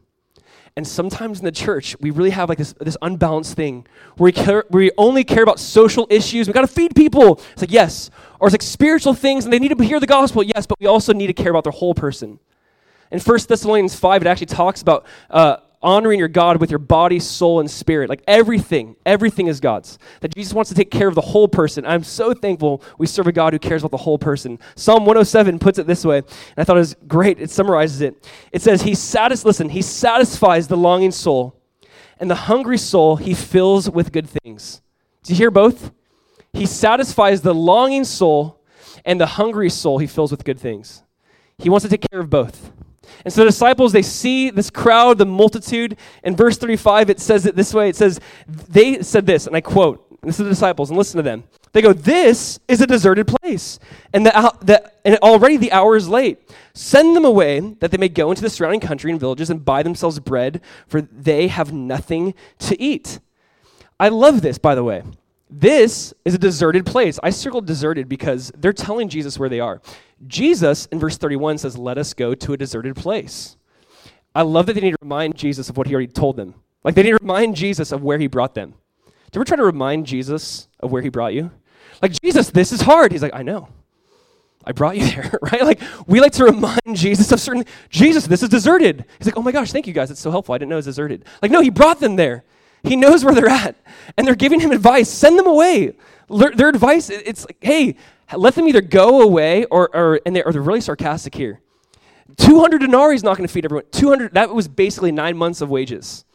And 0.76 0.88
sometimes 0.88 1.39
in 1.39 1.46
the 1.46 1.52
church, 1.52 1.96
we 2.00 2.12
really 2.12 2.30
have 2.30 2.48
like 2.48 2.60
this, 2.60 2.74
this 2.74 2.96
unbalanced 3.02 3.56
thing 3.56 3.88
where 4.17 4.26
we, 4.26 4.32
care, 4.32 4.65
where 4.69 4.84
we 4.84 4.91
only 5.00 5.24
care 5.24 5.41
about 5.41 5.60
social 5.60 6.06
issues. 6.12 6.46
We 6.46 6.54
got 6.54 6.62
to 6.62 6.67
feed 6.67 6.96
people. 6.96 7.41
It's 7.54 7.63
like, 7.63 7.72
yes. 7.72 8.12
Or 8.39 8.48
it's 8.48 8.54
like 8.54 8.62
spiritual 8.62 9.15
things 9.15 9.46
and 9.46 9.52
they 9.52 9.58
need 9.58 9.76
to 9.76 9.84
hear 9.84 10.00
the 10.00 10.06
gospel. 10.06 10.43
Yes, 10.43 10.67
but 10.67 10.80
we 10.80 10.86
also 10.86 11.12
need 11.12 11.26
to 11.26 11.34
care 11.34 11.50
about 11.50 11.63
their 11.63 11.72
whole 11.72 11.96
person. 11.96 12.38
In 13.10 13.19
1 13.19 13.39
Thessalonians 13.48 13.96
5, 13.96 14.22
it 14.22 14.28
actually 14.28 14.46
talks 14.46 14.84
about 14.84 15.08
uh, 15.32 15.58
honoring 15.84 16.17
your 16.17 16.28
God 16.28 16.60
with 16.60 16.72
your 16.72 16.80
body, 16.80 17.19
soul, 17.19 17.60
and 17.60 17.69
spirit. 17.69 18.10
Like 18.10 18.24
everything, 18.28 18.96
everything 19.06 19.48
is 19.48 19.60
God's. 19.60 20.00
That 20.22 20.34
Jesus 20.34 20.54
wants 20.54 20.69
to 20.69 20.76
take 20.76 20.89
care 20.89 21.08
of 21.08 21.15
the 21.15 21.22
whole 21.22 21.48
person. 21.48 21.86
I'm 21.86 22.04
so 22.04 22.34
thankful 22.34 22.82
we 22.98 23.06
serve 23.06 23.28
a 23.28 23.32
God 23.32 23.54
who 23.54 23.60
cares 23.60 23.84
about 23.84 23.91
the 23.91 23.98
whole 23.98 24.17
person. 24.17 24.58
Psalm 24.76 25.06
107 25.06 25.60
puts 25.60 25.78
it 25.78 25.86
this 25.86 26.06
way, 26.06 26.17
and 26.19 26.28
I 26.58 26.63
thought 26.63 26.78
it 26.78 26.80
was 26.80 26.96
great. 27.08 27.39
It 27.39 27.52
summarizes 27.52 28.02
it. 28.02 28.28
It 28.52 28.62
says, 28.62 28.82
He 28.82 28.96
satis- 28.96 29.46
listen, 29.46 29.69
He 29.69 29.82
satisfies 29.82 30.67
the 30.67 30.78
longing 30.78 31.12
soul, 31.12 31.60
and 32.19 32.32
the 32.32 32.36
hungry 32.36 32.78
soul 32.78 33.17
He 33.17 33.34
fills 33.34 33.89
with 33.89 34.12
good 34.12 34.30
things. 34.30 34.82
Do 35.24 35.34
you 35.34 35.38
hear 35.38 35.52
both? 35.52 35.91
He 36.54 36.65
satisfies 36.65 37.41
the 37.41 37.54
longing 37.54 38.06
soul, 38.06 38.62
and 39.06 39.19
the 39.19 39.26
hungry 39.26 39.69
soul 39.69 40.00
He 40.00 40.08
fills 40.08 40.32
with 40.32 40.46
good 40.46 40.60
things. 40.60 41.04
He 41.58 41.69
wants 41.69 41.84
to 41.84 41.89
take 41.89 42.06
care 42.10 42.19
of 42.19 42.30
both. 42.30 42.72
And 43.23 43.34
so 43.34 43.41
the 43.41 43.49
disciples, 43.49 43.91
they 43.91 44.02
see 44.02 44.49
this 44.49 44.69
crowd, 44.69 45.17
the 45.17 45.26
multitude. 45.26 45.97
In 46.23 46.36
verse 46.36 46.58
35, 46.58 47.10
it 47.10 47.19
says 47.19 47.45
it 47.45 47.56
this 47.56 47.73
way 47.73 47.89
it 47.89 47.95
says, 47.95 48.19
They 48.47 49.02
said 49.02 49.26
this, 49.26 49.47
and 49.47 49.56
I 49.56 49.62
quote, 49.62 50.13
this 50.23 50.39
is 50.39 50.45
the 50.45 50.49
disciples, 50.49 50.89
and 50.89 50.97
listen 50.97 51.17
to 51.17 51.23
them. 51.23 51.43
They 51.73 51.82
go, 51.82 51.91
This 51.91 52.60
is 52.67 52.82
a 52.82 52.88
deserted 52.88 53.28
place, 53.28 53.78
and, 54.13 54.26
the, 54.26 54.54
the, 54.62 54.91
and 55.04 55.17
already 55.17 55.58
the 55.58 55.71
hour 55.71 55.95
is 55.95 56.08
late. 56.08 56.39
Send 56.73 57.15
them 57.15 57.26
away 57.26 57.60
that 57.60 57.91
they 57.91 57.97
may 57.97 58.10
go 58.10 58.32
into 58.32 58.41
the 58.41 58.49
surrounding 58.49 58.80
country 58.80 59.12
and 59.12 59.19
villages 59.19 59.49
and 59.49 59.65
buy 59.65 59.84
themselves 59.84 60.19
bread, 60.19 60.62
for 60.88 61.02
they 61.02 61.47
have 61.47 61.73
nothing 61.73 62.34
to 62.60 62.82
eat. 62.82 63.19
I 63.99 64.10
love 64.10 64.41
this, 64.41 64.58
by 64.58 64.76
the 64.76 64.84
way. 64.84 65.04
This 65.56 66.16
is 66.26 66.34
a 66.34 66.39
deserted 66.39 66.84
place. 66.84 67.20
I 67.22 67.30
circled 67.30 67.68
deserted 67.68 68.10
because 68.10 68.52
they're 68.58 68.74
telling 68.74 69.08
Jesus 69.08 69.38
where 69.38 69.50
they 69.50 69.60
are. 69.60 69.84
Jesus, 70.26 70.88
in 70.88 70.98
verse 70.98 71.16
31, 71.16 71.60
says, 71.60 71.78
Let 71.78 72.00
us 72.00 72.16
go 72.16 72.34
to 72.34 72.54
a 72.54 72.58
deserted 72.58 72.96
place. 72.96 73.56
I 74.34 74.42
love 74.42 74.66
that 74.66 74.74
they 74.74 74.82
need 74.82 74.92
to 74.92 74.98
remind 75.04 75.36
Jesus 75.36 75.70
of 75.70 75.78
what 75.78 75.86
he 75.86 75.94
already 75.94 76.12
told 76.12 76.38
them. 76.38 76.56
Like 76.84 76.96
they 76.96 77.04
need 77.04 77.12
to 77.12 77.20
remind 77.22 77.56
Jesus 77.56 77.92
of 77.92 78.02
where 78.02 78.18
he 78.18 78.26
brought 78.26 78.56
them. 78.56 78.72
Do 79.06 79.38
you 79.38 79.42
ever 79.42 79.46
try 79.46 79.58
to 79.58 79.63
remind 79.63 80.08
Jesus 80.08 80.70
of 80.80 80.92
where 80.92 81.04
he 81.04 81.10
brought 81.10 81.36
you? 81.36 81.52
Like, 82.02 82.20
Jesus, 82.20 82.50
this 82.50 82.72
is 82.72 82.82
hard. 82.82 83.12
He's 83.12 83.22
like, 83.22 83.36
I 83.36 83.44
know. 83.44 83.68
I 84.66 84.72
brought 84.72 84.98
you 84.98 85.06
there, 85.12 85.38
right? 85.44 85.62
Like, 85.62 85.82
we 86.08 86.20
like 86.20 86.32
to 86.34 86.46
remind 86.46 86.96
Jesus 86.96 87.32
of 87.32 87.39
certain, 87.39 87.63
Jesus, 87.89 88.26
this 88.26 88.42
is 88.42 88.50
deserted. 88.50 89.06
He's 89.20 89.28
like, 89.28 89.38
oh 89.38 89.44
my 89.44 89.52
gosh, 89.52 89.72
thank 89.72 89.86
you 89.86 89.94
guys. 89.94 90.10
It's 90.10 90.20
so 90.20 90.32
helpful. 90.32 90.56
I 90.56 90.58
didn't 90.58 90.70
know 90.70 90.78
it 90.78 90.78
was 90.78 90.86
deserted. 90.86 91.26
Like, 91.44 91.52
no, 91.52 91.62
he 91.62 91.70
brought 91.70 92.00
them 92.00 92.16
there. 92.16 92.44
He 92.84 92.96
knows 92.96 93.24
where 93.24 93.34
they're 93.34 93.50
at. 93.50 93.76
And 94.17 94.28
they're 94.28 94.36
giving 94.36 94.60
him 94.60 94.72
advice. 94.72 95.10
Send 95.10 95.39
them 95.39 95.48
away. 95.48 95.93
Their 96.30 96.69
advice, 96.69 97.10
it's 97.10 97.46
like, 97.46 97.58
hey, 97.62 97.96
let 98.36 98.56
them 98.56 98.67
either 98.67 98.82
go 98.82 99.22
away 99.22 99.65
or, 99.65 99.93
or 99.96 100.19
and 100.26 100.36
they're, 100.36 100.46
or 100.46 100.52
they're 100.52 100.62
really 100.62 100.82
sarcastic 100.82 101.36
here. 101.36 101.62
200 102.38 102.80
denarii 102.80 103.15
is 103.15 103.24
not 103.24 103.38
going 103.38 103.48
to 103.48 103.54
feed 103.54 103.65
everyone. 103.65 103.86
200, 103.91 104.34
that 104.34 104.54
was 104.54 104.67
basically 104.67 105.12
nine 105.12 105.38
months 105.38 105.62
of 105.62 105.69
wages. 105.69 106.26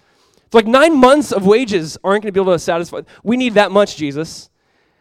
It's 0.45 0.55
like 0.55 0.67
nine 0.67 0.97
months 0.97 1.33
of 1.33 1.45
wages 1.45 1.99
aren't 2.05 2.23
going 2.23 2.33
to 2.33 2.39
be 2.39 2.41
able 2.41 2.53
to 2.53 2.59
satisfy. 2.59 3.01
We 3.23 3.37
need 3.37 3.55
that 3.55 3.73
much, 3.73 3.97
Jesus. 3.97 4.49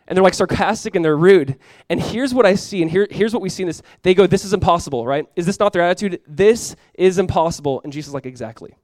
And 0.07 0.15
they're 0.15 0.23
like 0.23 0.33
sarcastic 0.33 0.95
and 0.95 1.03
they're 1.03 1.17
rude. 1.17 1.57
And 1.89 2.01
here's 2.01 2.33
what 2.33 2.45
I 2.45 2.55
see, 2.55 2.81
and 2.81 2.89
here, 2.89 3.07
here's 3.11 3.33
what 3.33 3.41
we 3.41 3.49
see 3.49 3.63
in 3.63 3.67
this. 3.67 3.81
They 4.03 4.13
go, 4.13 4.25
This 4.25 4.45
is 4.45 4.53
impossible, 4.53 5.05
right? 5.05 5.25
Is 5.35 5.45
this 5.45 5.59
not 5.59 5.73
their 5.73 5.81
attitude? 5.81 6.21
This 6.25 6.75
is 6.93 7.17
impossible. 7.17 7.81
And 7.83 7.91
Jesus 7.91 8.09
is 8.09 8.13
like, 8.13 8.25
Exactly. 8.25 8.75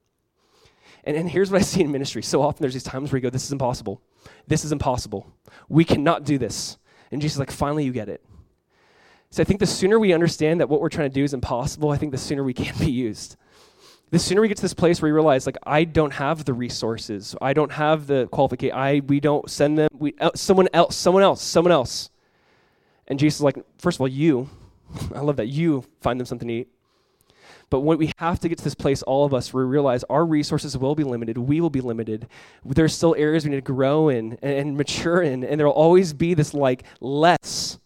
And, 1.04 1.16
and 1.16 1.30
here's 1.30 1.50
what 1.50 1.60
I 1.60 1.64
see 1.64 1.82
in 1.82 1.92
ministry. 1.92 2.22
So 2.22 2.42
often 2.42 2.62
there's 2.62 2.74
these 2.74 2.82
times 2.82 3.12
where 3.12 3.18
you 3.18 3.22
go, 3.22 3.30
This 3.30 3.44
is 3.44 3.52
impossible. 3.52 4.02
This 4.46 4.64
is 4.64 4.72
impossible. 4.72 5.32
We 5.68 5.84
cannot 5.84 6.24
do 6.24 6.38
this. 6.38 6.78
And 7.10 7.20
Jesus 7.20 7.36
is 7.36 7.40
like, 7.40 7.50
Finally, 7.50 7.84
you 7.84 7.92
get 7.92 8.08
it. 8.08 8.24
So 9.30 9.42
I 9.42 9.44
think 9.44 9.60
the 9.60 9.66
sooner 9.66 9.98
we 9.98 10.12
understand 10.12 10.60
that 10.60 10.68
what 10.68 10.80
we're 10.80 10.88
trying 10.88 11.10
to 11.10 11.14
do 11.14 11.24
is 11.24 11.34
impossible, 11.34 11.90
I 11.90 11.96
think 11.96 12.12
the 12.12 12.18
sooner 12.18 12.44
we 12.44 12.54
can 12.54 12.76
be 12.84 12.90
used. 12.90 13.36
The 14.10 14.18
sooner 14.20 14.40
we 14.40 14.46
get 14.46 14.58
to 14.58 14.62
this 14.62 14.74
place 14.74 15.02
where 15.02 15.08
we 15.08 15.12
realize, 15.12 15.44
like, 15.44 15.56
I 15.64 15.82
don't 15.82 16.12
have 16.12 16.44
the 16.44 16.52
resources, 16.52 17.34
I 17.42 17.52
don't 17.52 17.72
have 17.72 18.06
the 18.06 18.28
qualification, 18.28 18.76
I 18.76 19.00
we 19.00 19.18
don't 19.18 19.50
send 19.50 19.76
them, 19.76 19.88
we 19.92 20.14
someone 20.36 20.68
else, 20.72 20.94
someone 20.94 21.24
else, 21.24 21.42
someone 21.42 21.72
else. 21.72 22.10
And 23.08 23.18
Jesus 23.18 23.38
is 23.38 23.42
like, 23.42 23.58
first 23.78 23.96
of 23.96 24.02
all, 24.02 24.08
you, 24.08 24.48
I 25.14 25.20
love 25.20 25.36
that 25.36 25.48
you 25.48 25.84
find 26.00 26.20
them 26.20 26.26
something 26.26 26.46
to 26.46 26.54
eat. 26.54 26.68
But 27.70 27.80
when 27.80 27.98
we 27.98 28.12
have 28.18 28.38
to 28.40 28.48
get 28.48 28.58
to 28.58 28.64
this 28.64 28.74
place, 28.74 29.02
all 29.02 29.24
of 29.24 29.34
us, 29.34 29.52
where 29.52 29.64
we 29.64 29.70
realize 29.70 30.04
our 30.04 30.24
resources 30.24 30.76
will 30.76 30.94
be 30.94 31.04
limited, 31.04 31.38
we 31.38 31.60
will 31.60 31.70
be 31.70 31.80
limited. 31.80 32.28
There's 32.64 32.94
still 32.94 33.14
areas 33.16 33.44
we 33.44 33.50
need 33.50 33.56
to 33.56 33.62
grow 33.62 34.08
in 34.08 34.38
and, 34.42 34.52
and 34.52 34.76
mature 34.76 35.22
in, 35.22 35.44
and 35.44 35.58
there 35.58 35.66
will 35.66 35.74
always 35.74 36.12
be 36.12 36.34
this 36.34 36.54
like 36.54 36.84
less 37.00 37.78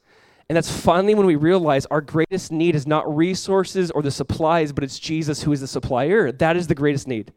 and 0.49 0.57
that's 0.57 0.71
finally 0.71 1.15
when 1.15 1.27
we 1.27 1.37
realize 1.37 1.85
our 1.87 2.01
greatest 2.01 2.51
need 2.51 2.75
is 2.75 2.87
not 2.87 3.15
resources 3.15 3.91
or 3.91 4.01
the 4.03 4.11
supplies, 4.11 4.73
but 4.73 4.83
it's 4.83 4.99
Jesus 4.99 5.43
who 5.43 5.53
is 5.53 5.61
the 5.61 5.67
supplier. 5.67 6.33
That 6.33 6.57
is 6.57 6.67
the 6.67 6.75
greatest 6.75 7.07
need. 7.07 7.33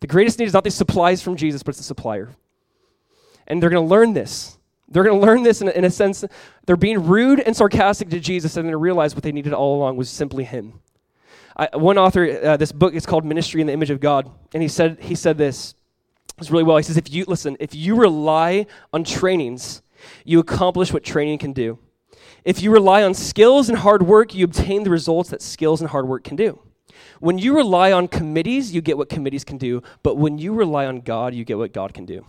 The 0.00 0.06
greatest 0.06 0.38
need 0.38 0.46
is 0.46 0.54
not 0.54 0.64
the 0.64 0.70
supplies 0.70 1.20
from 1.20 1.36
Jesus, 1.36 1.62
but 1.62 1.70
it's 1.70 1.78
the 1.78 1.84
supplier. 1.84 2.30
And 3.46 3.62
they're 3.62 3.68
going 3.68 3.86
to 3.86 3.90
learn 3.90 4.14
this. 4.14 4.56
They're 4.88 5.04
going 5.04 5.20
to 5.20 5.26
learn 5.26 5.42
this 5.42 5.60
in 5.60 5.68
in 5.68 5.84
a 5.84 5.90
sense. 5.90 6.24
They're 6.64 6.76
being 6.76 7.06
rude 7.06 7.40
and 7.40 7.54
sarcastic 7.54 8.08
to 8.08 8.18
Jesus, 8.18 8.56
and 8.56 8.64
they're 8.64 8.72
going 8.72 8.80
to 8.80 8.84
realize 8.84 9.14
what 9.14 9.22
they 9.22 9.32
needed 9.32 9.52
all 9.52 9.76
along 9.76 9.96
was 9.96 10.08
simply 10.08 10.44
Him. 10.44 10.80
I, 11.56 11.76
one 11.76 11.98
author, 11.98 12.40
uh, 12.42 12.56
this 12.56 12.72
book 12.72 12.94
is 12.94 13.06
called 13.06 13.24
Ministry 13.24 13.60
in 13.60 13.66
the 13.66 13.72
Image 13.72 13.90
of 13.90 14.00
God, 14.00 14.30
and 14.54 14.62
he 14.62 14.68
said 14.68 14.98
he 15.00 15.14
said 15.14 15.38
this. 15.38 15.74
It's 16.38 16.50
really 16.50 16.64
well. 16.64 16.76
He 16.76 16.82
says, 16.82 16.96
"If 16.96 17.12
you 17.12 17.24
listen, 17.26 17.56
if 17.60 17.74
you 17.74 17.96
rely 17.96 18.66
on 18.92 19.04
trainings, 19.04 19.82
you 20.24 20.38
accomplish 20.38 20.92
what 20.92 21.02
training 21.02 21.38
can 21.38 21.52
do." 21.52 21.78
If 22.44 22.62
you 22.62 22.70
rely 22.70 23.02
on 23.02 23.12
skills 23.12 23.68
and 23.68 23.78
hard 23.78 24.02
work, 24.02 24.34
you 24.34 24.44
obtain 24.44 24.84
the 24.84 24.90
results 24.90 25.28
that 25.30 25.42
skills 25.42 25.80
and 25.80 25.90
hard 25.90 26.08
work 26.08 26.24
can 26.24 26.36
do. 26.36 26.58
When 27.18 27.38
you 27.38 27.54
rely 27.54 27.92
on 27.92 28.08
committees, 28.08 28.74
you 28.74 28.80
get 28.80 28.96
what 28.96 29.10
committees 29.10 29.44
can 29.44 29.58
do, 29.58 29.82
but 30.02 30.16
when 30.16 30.38
you 30.38 30.54
rely 30.54 30.86
on 30.86 31.00
God, 31.00 31.34
you 31.34 31.44
get 31.44 31.58
what 31.58 31.72
God 31.72 31.92
can 31.92 32.06
do. 32.06 32.24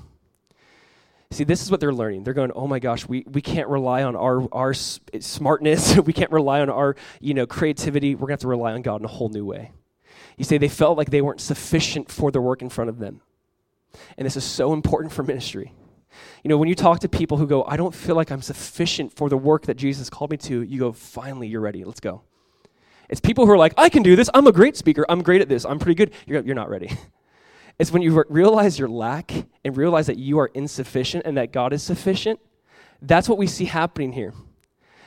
See, 1.32 1.46
this 1.46 1.62
is 1.62 1.72
what 1.72 1.80
they're 1.80 1.94
learning. 1.94 2.24
They're 2.24 2.34
going, 2.34 2.52
oh 2.54 2.68
my 2.68 2.80
gosh, 2.80 3.08
we, 3.08 3.24
we 3.26 3.42
can't 3.42 3.70
rely 3.70 4.04
on 4.04 4.18
our, 4.18 4.48
our 4.54 4.74
smartness. 4.74 5.98
we 6.06 6.12
can't 6.12 6.32
rely 6.32 6.60
on 6.60 6.70
our 6.70 6.98
you 7.22 7.34
know, 7.34 7.48
creativity. 7.48 8.16
We're 8.16 8.28
going 8.28 8.30
to 8.30 8.34
have 8.34 8.40
to 8.42 8.48
rely 8.50 8.74
on 8.74 8.82
God 8.82 9.00
in 9.00 9.06
a 9.06 9.10
whole 9.10 9.30
new 9.30 9.46
way. 9.46 9.72
You 10.38 10.44
say 10.44 10.58
they 10.58 10.68
felt 10.68 10.98
like 10.98 11.10
they 11.10 11.22
weren't 11.22 11.40
sufficient 11.40 12.12
for 12.12 12.32
the 12.32 12.42
work 12.42 12.62
in 12.62 12.70
front 12.70 12.90
of 12.90 13.00
them. 13.00 13.22
And 14.18 14.26
this 14.26 14.36
is 14.36 14.44
so 14.44 14.74
important 14.74 15.14
for 15.14 15.24
ministry. 15.24 15.74
You 16.44 16.50
know, 16.50 16.58
when 16.58 16.68
you 16.68 16.76
talk 16.76 17.00
to 17.02 17.10
people 17.10 17.38
who 17.38 17.48
go, 17.48 17.64
I 17.64 17.78
don't 17.78 17.96
feel 17.96 18.16
like 18.16 18.30
I'm 18.30 18.42
sufficient 18.42 19.14
for 19.14 19.30
the 19.30 19.38
work 19.38 19.68
that 19.68 19.78
Jesus 19.78 20.10
called 20.10 20.32
me 20.32 20.38
to, 20.38 20.62
you 20.62 20.80
go, 20.80 20.92
finally, 20.92 21.48
you're 21.48 21.62
ready. 21.62 21.86
Let's 21.86 22.00
go. 22.02 22.24
It's 23.08 23.22
people 23.22 23.46
who 23.46 23.52
are 23.54 23.58
like, 23.58 23.74
I 23.78 23.88
can 23.88 24.04
do 24.04 24.18
this. 24.18 24.30
I'm 24.34 24.48
a 24.48 24.52
great 24.52 24.76
speaker. 24.76 25.06
I'm 25.08 25.22
great 25.22 25.42
at 25.42 25.48
this. 25.48 25.66
I'm 25.66 25.80
pretty 25.80 25.96
good. 25.96 26.12
You're, 26.26 26.44
you're 26.44 26.56
not 26.56 26.70
ready. 26.70 26.90
it's 27.82 27.92
when 27.92 28.04
you 28.04 28.24
realize 28.30 28.78
your 28.78 28.90
lack 28.90 29.34
and 29.66 29.76
realize 29.76 30.06
that 30.06 30.20
you 30.20 30.38
are 30.38 30.52
insufficient 30.54 31.26
and 31.26 31.36
that 31.38 31.52
God 31.52 31.74
is 31.74 31.82
sufficient. 31.82 32.40
That's 33.02 33.28
what 33.28 33.40
we 33.40 33.48
see 33.48 33.66
happening 33.66 34.12
here. 34.14 34.36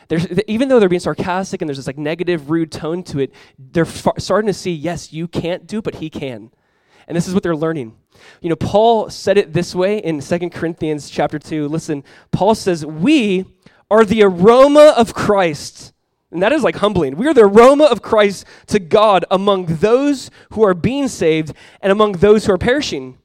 There's, 0.09 0.27
even 0.49 0.69
though 0.69 0.81
they're 0.81 0.89
being 0.89 0.99
sarcastic 0.99 1.63
and 1.63 1.69
there's 1.69 1.77
this 1.77 1.87
like 1.87 1.99
negative, 1.99 2.51
rude 2.51 2.73
tone 2.73 3.05
to 3.05 3.21
it, 3.21 3.33
they're 3.61 3.85
far, 3.85 4.15
starting 4.19 4.49
to 4.49 4.53
see, 4.53 4.73
yes, 4.73 5.13
you 5.13 5.29
can't 5.29 5.69
do, 5.69 5.81
but 5.81 5.95
he 5.95 6.11
can. 6.11 6.51
And 7.07 7.17
this 7.17 7.29
is 7.29 7.33
what 7.33 7.45
they're 7.45 7.55
learning. 7.55 7.97
You 8.41 8.49
know, 8.49 8.57
Paul 8.57 9.09
said 9.09 9.39
it 9.39 9.53
this 9.53 9.73
way 9.73 9.99
in 9.99 10.19
2 10.19 10.51
Corinthians 10.51 11.09
chapter 11.09 11.39
2. 11.39 11.69
Listen, 11.69 12.03
Paul 12.33 12.57
says, 12.57 12.85
We 12.85 13.45
are 13.89 14.05
the 14.05 14.25
aroma 14.25 14.95
of 14.97 15.15
Christ. 15.15 15.93
And 16.35 16.42
that 16.42 16.53
is 16.53 16.64
like 16.64 16.77
humbling. 16.77 17.14
We 17.14 17.29
are 17.29 17.33
the 17.33 17.44
aroma 17.44 17.85
of 17.85 18.03
Christ 18.03 18.44
to 18.66 18.81
God 18.81 19.25
among 19.31 19.66
those 19.66 20.33
who 20.51 20.64
are 20.64 20.75
being 20.75 21.07
saved 21.07 21.55
and 21.81 21.92
among 21.92 22.12
those 22.14 22.44
who 22.44 22.53
are 22.53 22.59
perishing. 22.59 23.18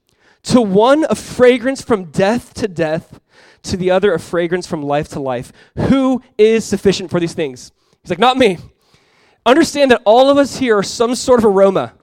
To 0.44 0.62
one, 0.62 1.08
a 1.10 1.16
fragrance 1.16 1.82
from 1.82 2.06
death 2.06 2.54
to 2.54 2.68
death, 2.68 3.20
to 3.64 3.78
the 3.78 3.90
other, 3.90 4.14
a 4.14 4.20
fragrance 4.20 4.68
from 4.68 4.84
life 4.84 5.10
to 5.10 5.20
life. 5.20 5.52
Who 5.76 6.22
is 6.38 6.64
sufficient 6.64 7.10
for 7.10 7.20
these 7.20 7.34
things? 7.34 7.72
He's 8.04 8.12
like, 8.12 8.20
Not 8.20 8.38
me. 8.38 8.60
Understand 9.44 9.90
that 9.90 10.04
all 10.06 10.30
of 10.30 10.38
us 10.38 10.58
here 10.58 10.78
are 10.78 10.84
some 10.84 11.16
sort 11.16 11.40
of 11.40 11.46
aroma. 11.46 11.94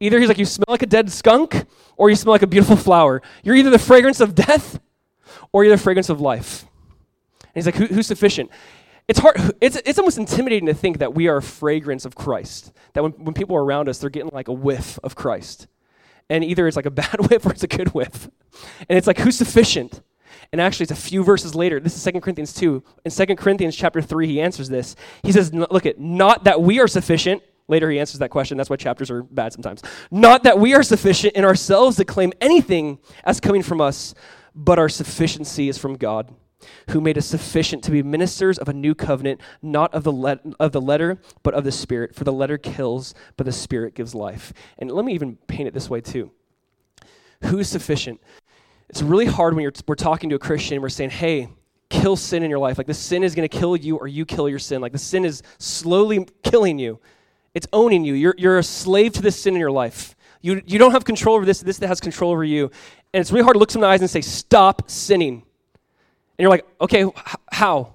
Either 0.00 0.18
he's 0.18 0.28
like, 0.28 0.38
you 0.38 0.46
smell 0.46 0.64
like 0.68 0.82
a 0.82 0.86
dead 0.86 1.12
skunk, 1.12 1.66
or 1.98 2.08
you 2.08 2.16
smell 2.16 2.32
like 2.32 2.40
a 2.40 2.46
beautiful 2.46 2.76
flower. 2.76 3.20
You're 3.42 3.56
either 3.56 3.68
the 3.68 3.78
fragrance 3.78 4.20
of 4.20 4.34
death, 4.34 4.80
or 5.52 5.64
you're 5.64 5.76
the 5.76 5.82
fragrance 5.82 6.08
of 6.08 6.22
life. 6.22 6.64
And 7.42 7.50
he's 7.54 7.66
like, 7.66 7.74
Who, 7.74 7.86
who's 7.86 8.06
sufficient? 8.06 8.50
It's 9.08 9.18
hard. 9.18 9.36
It's, 9.60 9.76
it's 9.84 9.98
almost 9.98 10.18
intimidating 10.18 10.66
to 10.66 10.74
think 10.74 10.98
that 10.98 11.14
we 11.14 11.28
are 11.28 11.38
a 11.38 11.42
fragrance 11.42 12.04
of 12.04 12.14
Christ. 12.14 12.72
That 12.94 13.02
when, 13.02 13.12
when 13.12 13.34
people 13.34 13.56
are 13.56 13.64
around 13.64 13.88
us, 13.88 13.98
they're 13.98 14.10
getting 14.10 14.30
like 14.32 14.48
a 14.48 14.52
whiff 14.52 14.98
of 15.02 15.14
Christ. 15.14 15.66
And 16.28 16.44
either 16.44 16.66
it's 16.68 16.76
like 16.76 16.86
a 16.86 16.90
bad 17.02 17.28
whiff 17.28 17.44
or 17.44 17.52
it's 17.52 17.64
a 17.64 17.68
good 17.68 17.88
whiff. 17.88 18.28
And 18.88 18.96
it's 18.96 19.06
like, 19.06 19.18
who's 19.18 19.36
sufficient? 19.36 20.02
And 20.52 20.60
actually, 20.60 20.84
it's 20.84 20.92
a 20.92 20.96
few 20.96 21.22
verses 21.22 21.54
later. 21.54 21.78
This 21.80 21.96
is 21.96 22.12
2 22.12 22.20
Corinthians 22.20 22.52
2. 22.54 22.82
In 23.04 23.10
2 23.10 23.36
Corinthians 23.36 23.76
chapter 23.76 24.00
3, 24.00 24.26
he 24.26 24.40
answers 24.40 24.68
this. 24.68 24.96
He 25.22 25.32
says, 25.32 25.52
Look 25.52 25.86
at, 25.86 26.00
not 26.00 26.44
that 26.44 26.60
we 26.60 26.80
are 26.80 26.88
sufficient, 26.88 27.42
Later, 27.70 27.88
he 27.88 28.00
answers 28.00 28.18
that 28.18 28.30
question. 28.30 28.56
That's 28.56 28.68
why 28.68 28.74
chapters 28.74 29.12
are 29.12 29.22
bad 29.22 29.52
sometimes. 29.52 29.80
Not 30.10 30.42
that 30.42 30.58
we 30.58 30.74
are 30.74 30.82
sufficient 30.82 31.34
in 31.34 31.44
ourselves 31.44 31.96
to 31.98 32.04
claim 32.04 32.32
anything 32.40 32.98
as 33.22 33.38
coming 33.38 33.62
from 33.62 33.80
us, 33.80 34.12
but 34.56 34.80
our 34.80 34.88
sufficiency 34.88 35.68
is 35.68 35.78
from 35.78 35.94
God, 35.94 36.34
who 36.90 37.00
made 37.00 37.18
us 37.18 37.26
sufficient 37.26 37.82
to 37.84 37.90
be 37.90 38.02
ministers 38.02 38.58
of 38.58 38.68
a 38.68 38.72
new 38.72 38.94
covenant, 38.94 39.40
not 39.62 39.92
of 39.94 40.04
the, 40.04 40.12
le- 40.12 40.40
of 40.58 40.72
the 40.72 40.80
letter, 40.80 41.18
but 41.42 41.54
of 41.54 41.64
the 41.64 41.72
Spirit. 41.72 42.14
For 42.14 42.24
the 42.24 42.32
letter 42.32 42.58
kills, 42.58 43.14
but 43.36 43.44
the 43.44 43.52
Spirit 43.52 43.94
gives 43.94 44.14
life. 44.14 44.52
And 44.78 44.90
let 44.90 45.04
me 45.04 45.14
even 45.14 45.36
paint 45.46 45.68
it 45.68 45.74
this 45.74 45.90
way, 45.90 46.00
too. 46.00 46.30
Who's 47.44 47.68
sufficient? 47.68 48.20
It's 48.88 49.02
really 49.02 49.26
hard 49.26 49.54
when 49.54 49.70
we're 49.86 49.94
talking 49.94 50.30
to 50.30 50.36
a 50.36 50.38
Christian 50.40 50.74
and 50.74 50.82
we're 50.82 50.88
saying, 50.88 51.10
hey, 51.10 51.48
kill 51.90 52.16
sin 52.16 52.42
in 52.42 52.50
your 52.50 52.58
life. 52.58 52.78
Like 52.78 52.86
the 52.86 52.94
sin 52.94 53.22
is 53.22 53.34
going 53.34 53.48
to 53.48 53.58
kill 53.58 53.76
you 53.76 53.96
or 53.96 54.08
you 54.08 54.24
kill 54.24 54.48
your 54.48 54.58
sin. 54.58 54.80
Like 54.80 54.92
the 54.92 54.98
sin 54.98 55.24
is 55.24 55.42
slowly 55.58 56.26
killing 56.42 56.78
you. 56.78 57.00
It's 57.54 57.66
owning 57.72 58.04
you. 58.04 58.14
You're, 58.14 58.34
you're 58.38 58.58
a 58.58 58.62
slave 58.62 59.12
to 59.14 59.22
this 59.22 59.40
sin 59.40 59.54
in 59.54 59.60
your 59.60 59.70
life. 59.70 60.14
You, 60.40 60.62
you 60.66 60.78
don't 60.78 60.92
have 60.92 61.04
control 61.04 61.36
over 61.36 61.44
this, 61.44 61.60
this 61.60 61.78
that 61.78 61.88
has 61.88 62.00
control 62.00 62.30
over 62.30 62.44
you. 62.44 62.70
And 63.12 63.20
it's 63.20 63.32
really 63.32 63.42
hard 63.42 63.54
to 63.54 63.58
look 63.58 63.70
someone 63.70 63.86
in 63.86 63.90
the 63.90 63.94
eyes 63.94 64.00
and 64.00 64.10
say, 64.10 64.20
stop 64.20 64.88
sinning. 64.88 65.42
And 66.40 66.44
you're 66.44 66.50
like, 66.52 66.64
okay, 66.80 67.04
h- 67.04 67.36
how? 67.52 67.92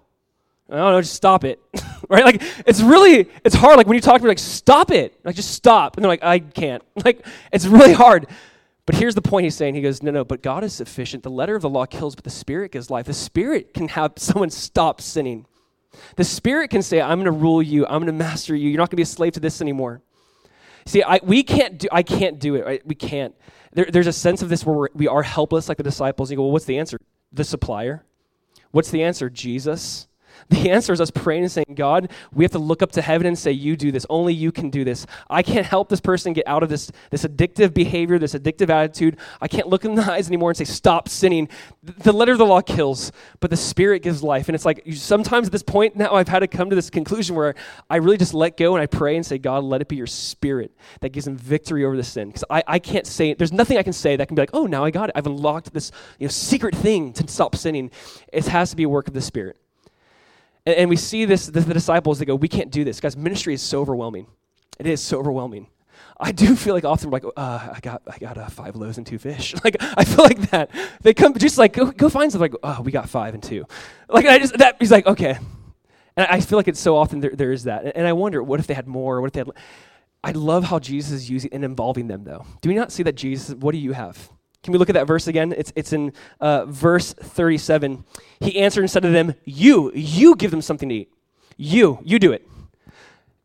I 0.69 0.75
don't 0.75 0.91
know, 0.91 1.01
just 1.01 1.15
stop 1.15 1.43
it. 1.43 1.59
right? 2.09 2.23
Like, 2.23 2.43
it's 2.67 2.79
really, 2.79 3.27
it's 3.43 3.55
hard. 3.55 3.75
Like, 3.75 3.87
when 3.87 3.95
you 3.95 4.01
talk 4.01 4.17
to 4.17 4.23
me, 4.23 4.27
like, 4.27 4.37
stop 4.37 4.91
it. 4.91 5.19
Like, 5.23 5.35
just 5.35 5.49
stop. 5.49 5.97
And 5.97 6.03
they're 6.03 6.11
like, 6.11 6.23
I 6.23 6.37
can't. 6.37 6.83
Like, 7.03 7.25
it's 7.51 7.65
really 7.65 7.93
hard. 7.93 8.27
But 8.85 8.93
here's 8.93 9.15
the 9.15 9.21
point 9.23 9.45
he's 9.45 9.55
saying. 9.55 9.73
He 9.73 9.81
goes, 9.81 10.03
no, 10.03 10.11
no, 10.11 10.23
but 10.23 10.43
God 10.43 10.63
is 10.63 10.73
sufficient. 10.73 11.23
The 11.23 11.31
letter 11.31 11.55
of 11.55 11.63
the 11.63 11.69
law 11.71 11.87
kills, 11.87 12.13
but 12.13 12.23
the 12.23 12.29
Spirit 12.29 12.71
gives 12.71 12.91
life. 12.91 13.07
The 13.07 13.15
Spirit 13.15 13.73
can 13.73 13.87
have 13.87 14.13
someone 14.17 14.51
stop 14.51 15.01
sinning. 15.01 15.47
The 16.15 16.23
Spirit 16.23 16.69
can 16.69 16.83
say, 16.83 17.01
I'm 17.01 17.17
going 17.17 17.25
to 17.25 17.31
rule 17.31 17.63
you, 17.63 17.87
I'm 17.87 17.93
going 17.93 18.05
to 18.05 18.11
master 18.13 18.55
you, 18.55 18.69
you're 18.69 18.77
not 18.77 18.91
going 18.91 18.97
to 18.97 18.97
be 18.97 19.01
a 19.01 19.07
slave 19.07 19.33
to 19.33 19.39
this 19.39 19.59
anymore. 19.59 20.03
See, 20.85 21.01
I, 21.01 21.19
we 21.23 21.41
can't 21.41 21.79
do, 21.79 21.87
I 21.91 22.03
can't 22.03 22.37
do 22.37 22.53
it, 22.53 22.63
right? 22.63 22.85
We 22.85 22.93
can't. 22.93 23.33
There, 23.73 23.87
there's 23.89 24.05
a 24.05 24.13
sense 24.13 24.43
of 24.43 24.49
this 24.49 24.63
where 24.63 24.87
we 24.93 25.07
are 25.07 25.23
helpless 25.23 25.67
like 25.67 25.77
the 25.77 25.83
disciples. 25.83 26.29
You 26.29 26.37
go, 26.37 26.43
well, 26.43 26.51
what's 26.51 26.65
the 26.65 26.77
answer? 26.77 26.99
The 27.33 27.43
supplier. 27.43 28.05
What's 28.75 28.91
the 28.91 29.03
answer? 29.03 29.29
Jesus. 29.29 30.09
The 30.49 30.69
answer 30.69 30.93
is 30.93 31.01
us 31.01 31.11
praying 31.11 31.43
and 31.43 31.51
saying, 31.51 31.73
God, 31.75 32.11
we 32.33 32.43
have 32.43 32.51
to 32.51 32.59
look 32.59 32.81
up 32.81 32.91
to 32.93 33.01
heaven 33.01 33.25
and 33.27 33.37
say, 33.37 33.51
You 33.51 33.75
do 33.75 33.91
this. 33.91 34.05
Only 34.09 34.33
you 34.33 34.51
can 34.51 34.69
do 34.69 34.83
this. 34.83 35.05
I 35.29 35.41
can't 35.41 35.65
help 35.65 35.89
this 35.89 36.01
person 36.01 36.33
get 36.33 36.47
out 36.47 36.63
of 36.63 36.69
this, 36.69 36.91
this 37.09 37.23
addictive 37.23 37.73
behavior, 37.73 38.19
this 38.19 38.33
addictive 38.33 38.69
attitude. 38.69 39.17
I 39.41 39.47
can't 39.47 39.67
look 39.67 39.85
in 39.85 39.95
the 39.95 40.03
eyes 40.11 40.27
anymore 40.27 40.51
and 40.51 40.57
say, 40.57 40.65
Stop 40.65 41.09
sinning. 41.09 41.49
The 41.83 42.13
letter 42.13 42.33
of 42.33 42.37
the 42.37 42.45
law 42.45 42.61
kills, 42.61 43.11
but 43.39 43.49
the 43.49 43.57
Spirit 43.57 44.01
gives 44.01 44.21
life. 44.21 44.47
And 44.47 44.55
it's 44.55 44.65
like 44.65 44.83
sometimes 44.93 45.47
at 45.47 45.51
this 45.51 45.63
point 45.63 45.95
now, 45.95 46.13
I've 46.13 46.27
had 46.27 46.39
to 46.39 46.47
come 46.47 46.69
to 46.69 46.75
this 46.75 46.89
conclusion 46.89 47.35
where 47.35 47.55
I 47.89 47.97
really 47.97 48.17
just 48.17 48.33
let 48.33 48.57
go 48.57 48.75
and 48.75 48.81
I 48.81 48.85
pray 48.85 49.15
and 49.15 49.25
say, 49.25 49.37
God, 49.37 49.63
let 49.63 49.81
it 49.81 49.87
be 49.87 49.95
your 49.95 50.07
Spirit 50.07 50.75
that 51.01 51.09
gives 51.09 51.25
them 51.25 51.37
victory 51.37 51.85
over 51.85 51.97
the 51.97 52.03
sin. 52.03 52.27
Because 52.27 52.43
I, 52.49 52.63
I 52.67 52.79
can't 52.79 53.07
say, 53.07 53.33
there's 53.33 53.53
nothing 53.53 53.77
I 53.77 53.83
can 53.83 53.93
say 53.93 54.15
that 54.15 54.27
can 54.27 54.35
be 54.35 54.41
like, 54.41 54.51
Oh, 54.53 54.65
now 54.65 54.85
I 54.85 54.91
got 54.91 55.09
it. 55.09 55.15
I've 55.15 55.27
unlocked 55.27 55.73
this 55.73 55.91
you 56.19 56.27
know, 56.27 56.31
secret 56.31 56.75
thing 56.75 57.13
to 57.13 57.27
stop 57.27 57.55
sinning. 57.55 57.91
It 58.31 58.45
has 58.47 58.69
to 58.71 58.75
be 58.75 58.83
a 58.83 58.89
work 58.89 59.07
of 59.07 59.13
the 59.13 59.21
Spirit. 59.21 59.57
And, 60.65 60.75
and 60.75 60.89
we 60.89 60.95
see 60.95 61.25
this, 61.25 61.47
the, 61.47 61.61
the 61.61 61.73
disciples, 61.73 62.19
they 62.19 62.25
go, 62.25 62.35
we 62.35 62.47
can't 62.47 62.71
do 62.71 62.83
this. 62.83 62.99
Guys, 62.99 63.15
ministry 63.15 63.53
is 63.53 63.61
so 63.61 63.81
overwhelming. 63.81 64.27
It 64.79 64.87
is 64.87 65.01
so 65.01 65.19
overwhelming. 65.19 65.67
I 66.17 66.31
do 66.31 66.55
feel 66.55 66.73
like 66.73 66.85
often 66.85 67.09
like, 67.09 67.25
uh, 67.25 67.69
I 67.73 67.79
got, 67.81 68.01
I 68.07 68.17
got 68.17 68.37
uh, 68.37 68.47
five 68.47 68.75
loaves 68.75 68.97
and 68.97 69.05
two 69.05 69.17
fish. 69.17 69.53
like 69.63 69.75
I 69.79 70.03
feel 70.03 70.23
like 70.23 70.49
that. 70.51 70.69
They 71.01 71.13
come 71.13 71.33
just 71.37 71.57
like 71.57 71.73
go, 71.73 71.91
go 71.91 72.09
find 72.09 72.31
something. 72.31 72.51
Like, 72.51 72.59
oh, 72.63 72.81
we 72.81 72.91
got 72.91 73.09
five 73.09 73.33
and 73.33 73.43
two. 73.43 73.65
Like 74.07 74.25
I 74.25 74.39
just 74.39 74.57
that 74.57 74.77
he's 74.79 74.91
like, 74.91 75.05
okay. 75.05 75.37
And 76.17 76.27
I 76.27 76.39
feel 76.39 76.57
like 76.57 76.67
it's 76.67 76.79
so 76.79 76.95
often 76.95 77.19
there, 77.19 77.31
there 77.31 77.51
is 77.51 77.65
that. 77.65 77.95
And 77.95 78.07
I 78.07 78.13
wonder, 78.13 78.41
what 78.41 78.59
if 78.59 78.67
they 78.67 78.73
had 78.73 78.87
more? 78.87 79.19
What 79.19 79.27
if 79.27 79.33
they 79.33 79.39
had? 79.41 79.49
I 80.23 80.31
love 80.31 80.63
how 80.63 80.79
Jesus 80.79 81.11
is 81.11 81.29
using 81.29 81.51
and 81.53 81.63
involving 81.63 82.07
them, 82.07 82.23
though. 82.23 82.45
Do 82.61 82.69
we 82.69 82.75
not 82.75 82.91
see 82.91 83.03
that 83.03 83.15
Jesus? 83.15 83.53
What 83.55 83.73
do 83.73 83.77
you 83.77 83.91
have? 83.91 84.29
Can 84.65 84.71
we 84.71 84.79
look 84.79 84.89
at 84.89 84.93
that 84.93 85.05
verse 85.05 85.27
again? 85.27 85.53
It's, 85.55 85.71
it's 85.75 85.93
in 85.93 86.11
uh, 86.41 86.65
verse 86.65 87.13
37. 87.13 88.03
He 88.39 88.57
answered 88.57 88.81
and 88.81 88.89
said 88.89 89.03
to 89.03 89.09
them, 89.09 89.35
You, 89.43 89.91
you 89.93 90.35
give 90.35 90.49
them 90.49 90.63
something 90.63 90.89
to 90.89 90.95
eat. 90.95 91.13
You, 91.55 91.99
you 92.03 92.17
do 92.17 92.31
it. 92.31 92.49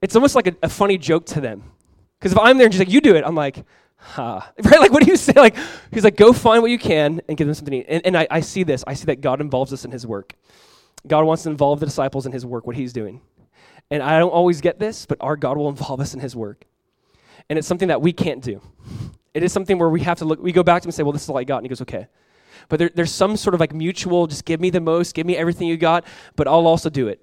It's 0.01 0.17
almost 0.17 0.35
like 0.35 0.47
a, 0.47 0.57
a 0.63 0.71
funny 0.71 0.97
joke 0.97 1.27
to 1.27 1.43
them. 1.43 1.73
Because 2.19 2.33
if 2.33 2.39
I'm 2.39 2.57
there 2.57 2.65
and 2.65 2.73
she's 2.73 2.79
like, 2.79 2.89
You 2.89 3.03
do 3.03 3.17
it, 3.17 3.25
I'm 3.27 3.35
like, 3.35 3.67
Ha. 3.99 4.51
Right? 4.65 4.81
Like, 4.81 4.93
what 4.93 5.05
do 5.05 5.11
you 5.11 5.17
say? 5.19 5.35
Like, 5.37 5.57
he's 5.93 6.05
like, 6.05 6.17
Go 6.17 6.33
find 6.33 6.63
what 6.63 6.71
you 6.71 6.79
can 6.79 7.21
and 7.29 7.37
give 7.37 7.47
them 7.47 7.53
something 7.53 7.73
to 7.73 7.79
eat. 7.81 7.87
And, 7.87 8.07
and 8.07 8.17
I, 8.17 8.27
I 8.31 8.41
see 8.41 8.63
this. 8.63 8.83
I 8.87 8.95
see 8.95 9.05
that 9.05 9.21
God 9.21 9.43
involves 9.43 9.75
us 9.75 9.85
in 9.85 9.91
his 9.91 10.07
work. 10.07 10.33
God 11.07 11.27
wants 11.27 11.43
to 11.43 11.51
involve 11.51 11.81
the 11.81 11.87
disciples 11.87 12.25
in 12.25 12.33
his 12.33 12.47
work, 12.47 12.67
what 12.67 12.77
he's 12.77 12.95
doing. 12.95 13.21
And 13.91 14.03
I 14.03 14.19
don't 14.19 14.31
always 14.31 14.63
get 14.63 14.79
this, 14.79 15.05
but 15.05 15.19
our 15.21 15.37
God 15.37 15.59
will 15.59 15.69
involve 15.69 16.01
us 16.01 16.15
in 16.15 16.21
his 16.21 16.35
work. 16.35 16.65
And 17.51 17.59
it's 17.59 17.69
something 17.69 17.89
that 17.89 18.01
we 18.01 18.15
can't 18.15 18.43
do. 18.43 18.63
It 19.35 19.43
is 19.43 19.53
something 19.53 19.79
where 19.79 19.89
we 19.89 20.01
have 20.03 20.19
to 20.19 20.25
look, 20.25 20.43
we 20.43 20.53
go 20.53 20.63
back 20.63 20.83
to 20.83 20.87
him 20.87 20.89
and 20.89 20.95
say, 20.95 21.03
well, 21.03 21.13
this 21.13 21.23
is 21.23 21.29
all 21.29 21.39
I 21.39 21.45
got. 21.45 21.59
And 21.59 21.67
he 21.67 21.69
goes, 21.69 21.81
okay. 21.83 22.09
But 22.69 22.79
there, 22.79 22.91
there's 22.95 23.13
some 23.13 23.37
sort 23.37 23.55
of 23.55 23.61
like 23.61 23.73
mutual, 23.73 24.27
just 24.27 24.45
give 24.45 24.61
me 24.61 24.71
the 24.71 24.81
most, 24.81 25.15
give 25.15 25.27
me 25.27 25.37
everything 25.37 25.69
you 25.69 25.77
got, 25.77 26.05
but 26.37 26.47
I'll 26.47 26.67
also 26.67 26.91
do 26.91 27.09
it. 27.09 27.21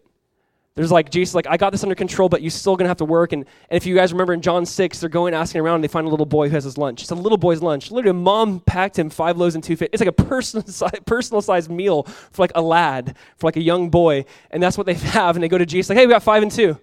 There's 0.77 0.91
like, 0.91 1.09
Jesus, 1.09 1.33
like, 1.33 1.47
I 1.47 1.57
got 1.57 1.71
this 1.71 1.81
under 1.81 1.95
control, 1.95 2.29
but 2.29 2.43
you're 2.43 2.51
still 2.51 2.75
going 2.75 2.85
to 2.85 2.89
have 2.89 2.97
to 2.97 3.05
work. 3.05 3.33
And, 3.33 3.45
and 3.67 3.77
if 3.77 3.87
you 3.87 3.95
guys 3.95 4.11
remember 4.11 4.33
in 4.33 4.43
John 4.43 4.63
6, 4.63 4.99
they're 4.99 5.09
going 5.09 5.33
asking 5.33 5.61
around 5.61 5.75
and 5.75 5.83
they 5.83 5.87
find 5.87 6.05
a 6.05 6.09
little 6.09 6.27
boy 6.27 6.49
who 6.49 6.53
has 6.53 6.65
his 6.65 6.77
lunch. 6.77 7.01
It's 7.01 7.09
a 7.09 7.15
little 7.15 7.39
boy's 7.39 7.63
lunch. 7.63 7.89
Literally, 7.89 8.15
mom 8.15 8.59
packed 8.59 8.99
him 8.99 9.09
five 9.09 9.37
loaves 9.37 9.55
and 9.55 9.63
two 9.63 9.75
fish. 9.75 9.89
It's 9.91 10.01
like 10.01 10.07
a 10.07 10.11
personal, 10.11 10.63
personal 11.07 11.41
sized 11.41 11.71
meal 11.71 12.03
for 12.03 12.43
like 12.43 12.51
a 12.53 12.61
lad, 12.61 13.17
for 13.37 13.47
like 13.47 13.55
a 13.55 13.61
young 13.61 13.89
boy. 13.89 14.25
And 14.51 14.61
that's 14.61 14.77
what 14.77 14.85
they 14.85 14.93
have. 15.17 15.35
And 15.35 15.41
they 15.41 15.47
go 15.47 15.57
to 15.57 15.65
Jesus, 15.65 15.89
like, 15.89 15.97
hey, 15.97 16.05
we 16.05 16.13
got 16.13 16.21
five 16.21 16.43
and 16.43 16.51
two. 16.51 16.69
And 16.69 16.77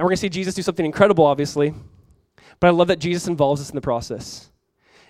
we're 0.00 0.06
going 0.06 0.16
to 0.16 0.20
see 0.20 0.28
Jesus 0.28 0.56
do 0.56 0.62
something 0.62 0.84
incredible, 0.84 1.24
obviously. 1.24 1.74
But 2.60 2.68
I 2.68 2.70
love 2.70 2.88
that 2.88 2.98
Jesus 2.98 3.26
involves 3.26 3.60
us 3.60 3.70
in 3.70 3.74
the 3.74 3.80
process. 3.80 4.50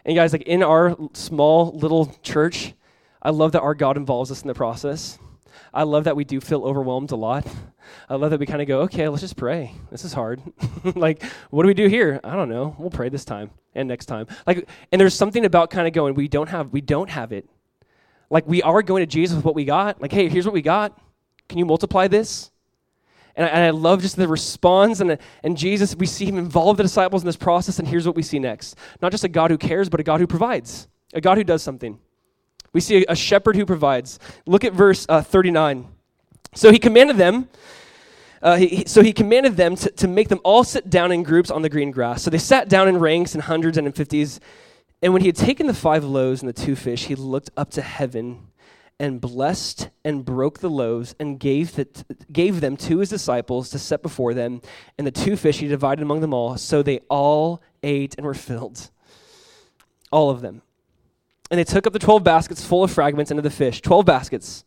And 0.05 0.17
guys, 0.17 0.33
like 0.33 0.43
in 0.43 0.63
our 0.63 0.97
small 1.13 1.73
little 1.73 2.15
church, 2.23 2.75
I 3.23 3.31
love 3.31 3.53
that 3.53 3.63
our 3.63 3.75
God 3.75 3.97
involves 3.97 4.31
us 4.31 4.43
in 4.43 4.49
the 4.49 4.55
process. 4.55 5.19
I 5.73 5.83
love 5.83 6.05
that 6.05 6.17
we 6.17 6.25
do 6.25 6.41
feel 6.41 6.65
overwhelmed 6.65 7.11
a 7.11 7.17
lot. 7.17 7.47
I 8.09 8.15
love 8.15 8.31
that 8.31 8.41
we 8.41 8.47
kind 8.47 8.63
of 8.63 8.69
go, 8.69 8.81
okay, 8.83 9.09
let's 9.09 9.23
just 9.23 9.37
pray. 9.37 9.73
This 9.91 10.05
is 10.05 10.13
hard. 10.13 10.41
like, 10.95 11.23
what 11.51 11.63
do 11.63 11.67
we 11.67 11.75
do 11.75 11.89
here? 11.89 12.21
I 12.25 12.37
don't 12.37 12.49
know. 12.49 12.75
We'll 12.79 12.91
pray 12.91 13.09
this 13.09 13.25
time 13.25 13.51
and 13.75 13.89
next 13.89 14.07
time. 14.07 14.27
Like, 14.47 14.69
and 14.93 15.01
there's 15.01 15.15
something 15.15 15.45
about 15.45 15.71
kind 15.71 15.87
of 15.87 15.93
going, 15.93 16.15
we 16.15 16.29
don't 16.29 16.49
have, 16.49 16.73
we 16.73 16.81
don't 16.81 17.11
have 17.11 17.33
it. 17.33 17.49
Like, 18.31 18.47
we 18.47 18.63
are 18.63 18.83
going 18.83 19.03
to 19.03 19.07
Jesus 19.07 19.37
with 19.37 19.45
what 19.45 19.55
we 19.55 19.65
got. 19.65 20.01
Like, 20.01 20.13
hey, 20.13 20.29
here's 20.29 20.45
what 20.45 20.55
we 20.55 20.63
got. 20.63 20.99
Can 21.49 21.59
you 21.59 21.65
multiply 21.65 22.09
this? 22.09 22.51
And 23.39 23.47
I, 23.47 23.51
and 23.51 23.65
I 23.65 23.71
love 23.71 24.03
just 24.03 24.17
the 24.17 24.29
response. 24.29 25.01
And, 25.01 25.17
and 25.45 25.57
Jesus, 25.57 25.95
we 25.95 26.07
see 26.07 26.27
him 26.27 26.37
involve 26.37 26.77
the 26.77 26.83
disciples 26.83 27.23
in 27.23 27.27
this 27.27 27.37
process. 27.37 27.79
And 27.79 27.87
here's 27.87 28.05
what 28.05 28.17
we 28.17 28.23
see 28.23 28.39
next 28.39 28.77
not 29.01 29.13
just 29.13 29.25
a 29.25 29.29
God 29.29 29.51
who 29.51 29.57
cares, 29.57 29.89
but 29.89 30.01
a 30.01 30.03
God 30.03 30.21
who 30.21 30.27
provides, 30.27 30.89
a 31.15 31.21
God 31.21 31.39
who 31.39 31.45
does 31.45 31.63
something. 31.63 31.99
We 32.75 32.81
see 32.81 33.05
a, 33.05 33.13
a 33.13 33.17
shepherd 33.17 33.57
who 33.57 33.65
provides. 33.65 34.19
Look 34.45 34.65
at 34.65 34.75
verse 34.75 35.07
uh, 35.09 35.23
39. 35.23 35.87
So 36.55 36.73
he 36.73 36.79
commanded 36.79 37.17
them. 37.17 37.49
Uh, 38.43 38.57
he, 38.57 38.85
so 38.87 39.03
he 39.03 39.13
commanded 39.13 39.57
them 39.57 39.77
to, 39.77 39.91
to 39.93 40.09
make 40.09 40.29
them 40.29 40.41
all 40.45 40.65
sit 40.65 40.91
down 40.91 41.13
in 41.13 41.23
groups 41.23 41.51
on 41.51 41.63
the 41.63 41.69
green 41.69 41.91
grass. 41.91 42.23
So 42.23 42.31
they 42.31 42.39
sat 42.39 42.69
down 42.69 42.89
in 42.89 42.99
ranks 42.99 43.35
in 43.35 43.41
hundreds 43.41 43.79
and 43.79 43.87
in 43.87 43.93
fifties. 43.93 44.41
And 45.01 45.13
when 45.13 45.23
he 45.23 45.29
had 45.29 45.37
taken 45.37 45.67
the 45.67 45.75
five 45.75 46.05
loaves 46.05 46.43
and 46.43 46.49
the 46.49 46.53
two 46.53 46.75
fish, 46.75 47.07
he 47.07 47.15
looked 47.15 47.51
up 47.57 47.71
to 47.71 47.83
heaven 47.83 48.48
and 49.01 49.21
blessed 49.21 49.91
and 50.05 50.25
broke 50.25 50.59
the 50.59 50.71
loaves 50.71 51.15
and 51.21 51.39
gave, 51.39 51.77
the, 51.77 51.87
gave 52.33 52.61
them 52.61 52.77
to 52.77 52.99
his 52.99 53.09
disciples 53.09 53.71
to 53.71 53.79
set 53.79 54.03
before 54.03 54.35
them. 54.35 54.61
And 54.97 55.07
the 55.07 55.13
two 55.13 55.37
fish 55.37 55.59
he 55.59 55.69
divided 55.69 56.03
among 56.03 56.21
them 56.21 56.35
all. 56.35 56.57
So 56.57 56.83
they 56.83 57.01
all 57.09 57.63
ate 57.83 58.17
and 58.17 58.27
were 58.27 58.35
filled. 58.35 58.91
All 60.11 60.31
of 60.31 60.41
them. 60.41 60.63
And 61.51 61.59
they 61.59 61.65
took 61.65 61.87
up 61.87 61.93
the 61.93 61.99
12 61.99 62.25
baskets 62.25 62.65
full 62.65 62.85
of 62.85 62.91
fragments 62.91 63.31
into 63.31 63.43
the 63.43 63.51
fish. 63.51 63.81
12 63.81 64.05
baskets. 64.05 64.65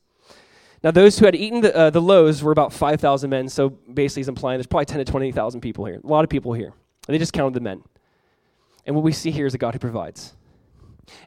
Now, 0.84 0.89
those 0.91 1.19
who 1.19 1.25
had 1.25 1.36
eaten 1.36 1.61
the, 1.61 1.75
uh, 1.75 1.89
the 1.91 2.01
loaves 2.01 2.41
were 2.41 2.51
about 2.51 2.73
5,000 2.73 3.29
men. 3.29 3.49
So 3.49 3.69
basically, 3.69 4.21
he's 4.21 4.29
implying 4.29 4.57
there's 4.57 4.67
probably 4.67 4.86
10 4.86 4.99
to 4.99 5.05
20,000 5.05 5.61
people 5.61 5.86
here. 5.86 5.99
A 6.03 6.07
lot 6.07 6.23
of 6.23 6.29
people 6.29 6.53
here. 6.53 6.73
And 7.07 7.13
they 7.13 7.19
just 7.19 7.34
counted 7.34 7.53
the 7.53 7.59
men. 7.59 7.84
And 8.86 8.95
what 8.95 9.03
we 9.03 9.11
see 9.11 9.29
here 9.29 9.45
is 9.45 9.53
a 9.53 9.59
God 9.59 9.73
who 9.73 9.79
provides. 9.79 10.34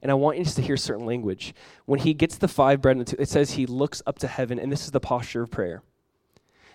And 0.03 0.11
I 0.11 0.15
want 0.15 0.39
you 0.39 0.45
just 0.45 0.57
to 0.57 0.63
hear 0.63 0.77
certain 0.77 1.07
language. 1.07 1.55
When 1.87 2.01
he 2.01 2.15
gets 2.15 2.39
the 2.39 2.49
five 2.49 2.81
bread 2.81 2.97
and 2.97 3.07
the 3.07 3.11
two, 3.11 3.21
it 3.21 3.29
says 3.29 3.53
he 3.53 3.67
looks 3.67 4.03
up 4.07 4.19
to 4.21 4.29
heaven, 4.29 4.59
and 4.59 4.71
this 4.71 4.85
is 4.85 4.91
the 4.91 5.01
posture 5.01 5.43
of 5.43 5.51
prayer. 5.51 5.83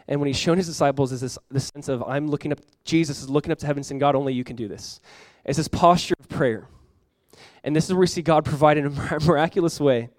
And 0.07 0.19
when 0.19 0.27
he's 0.27 0.39
shown 0.39 0.57
his 0.57 0.65
disciples 0.65 1.11
is 1.11 1.21
this, 1.21 1.37
this 1.51 1.69
sense 1.73 1.87
of 1.87 2.03
I'm 2.03 2.27
looking 2.27 2.51
up, 2.51 2.59
Jesus 2.83 3.21
is 3.21 3.29
looking 3.29 3.51
up 3.51 3.59
to 3.59 3.67
heaven 3.67 3.83
saying, 3.83 3.99
God, 3.99 4.15
only 4.15 4.33
you 4.33 4.43
can 4.43 4.55
do 4.55 4.67
this. 4.67 4.99
It's 5.45 5.57
this 5.57 5.67
posture 5.67 6.15
of 6.19 6.27
prayer. 6.27 6.67
And 7.63 7.75
this 7.75 7.85
is 7.85 7.93
where 7.93 7.99
we 7.99 8.07
see 8.07 8.23
God 8.23 8.43
provide 8.43 8.77
in 8.77 8.87
a 8.87 9.19
miraculous 9.25 9.79
way. 9.79 10.09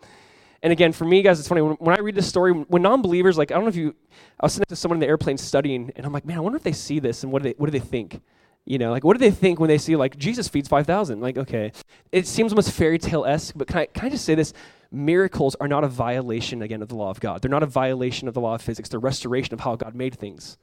And 0.63 0.73
again, 0.73 0.93
for 0.93 1.05
me, 1.05 1.23
guys, 1.23 1.39
it's 1.39 1.49
funny. 1.49 1.63
When, 1.63 1.73
when 1.75 1.97
I 1.97 2.01
read 2.01 2.15
this 2.15 2.29
story, 2.29 2.53
when 2.53 2.83
non 2.83 3.03
believers, 3.03 3.37
like, 3.37 3.51
I 3.51 3.55
don't 3.55 3.65
know 3.65 3.71
if 3.71 3.77
you, 3.77 3.95
I 4.39 4.47
was 4.47 4.53
sitting 4.53 4.63
next 4.63 4.71
to 4.71 4.77
someone 4.77 4.97
in 4.97 5.01
the 5.01 5.07
airplane 5.07 5.39
studying, 5.39 5.91
and 5.97 6.07
I'm 6.07 6.13
like, 6.13 6.25
man, 6.25 6.37
I 6.37 6.41
wonder 6.41 6.57
if 6.57 6.63
they 6.63 6.73
see 6.73 6.99
this 7.01 7.25
and 7.25 7.33
what 7.33 7.43
do 7.43 7.49
they, 7.49 7.55
what 7.57 7.67
do 7.67 7.73
they 7.73 7.85
think? 7.85 8.21
You 8.67 8.79
know, 8.79 8.91
like 8.91 9.05
what 9.05 9.17
do 9.17 9.19
they 9.19 9.31
think 9.31 9.59
when 9.59 9.69
they 9.69 9.79
see 9.79 9.97
like 9.97 10.17
Jesus 10.17 10.49
feeds 10.49 10.69
5,000? 10.69 11.21
Like, 11.21 11.39
okay. 11.39 11.73
It 12.13 12.27
seems 12.27 12.53
almost 12.53 12.73
fairy 12.73 12.99
tale 12.99 13.25
esque, 13.25 13.55
but 13.57 13.67
can 13.67 13.79
I, 13.79 13.87
can 13.87 14.07
I 14.07 14.09
just 14.11 14.25
say 14.25 14.35
this? 14.35 14.53
Miracles 14.93 15.57
are 15.61 15.69
not 15.69 15.85
a 15.85 15.89
violation, 15.89 16.63
again, 16.63 16.83
of 16.83 16.89
the 16.89 16.97
law 16.97 17.11
of 17.11 17.21
God. 17.21 17.43
They're 17.43 17.51
not 17.51 17.63
a 17.63 17.67
violation 17.67 18.27
of 18.27 18.35
the 18.35 18.41
law 18.41 18.57
of 18.57 18.63
physics. 18.63 18.89
They're 18.89 19.01
restoration 19.01 19.55
of 19.55 19.61
how 19.61 19.77
God 19.77 19.95
made 19.95 20.17
things. 20.17 20.59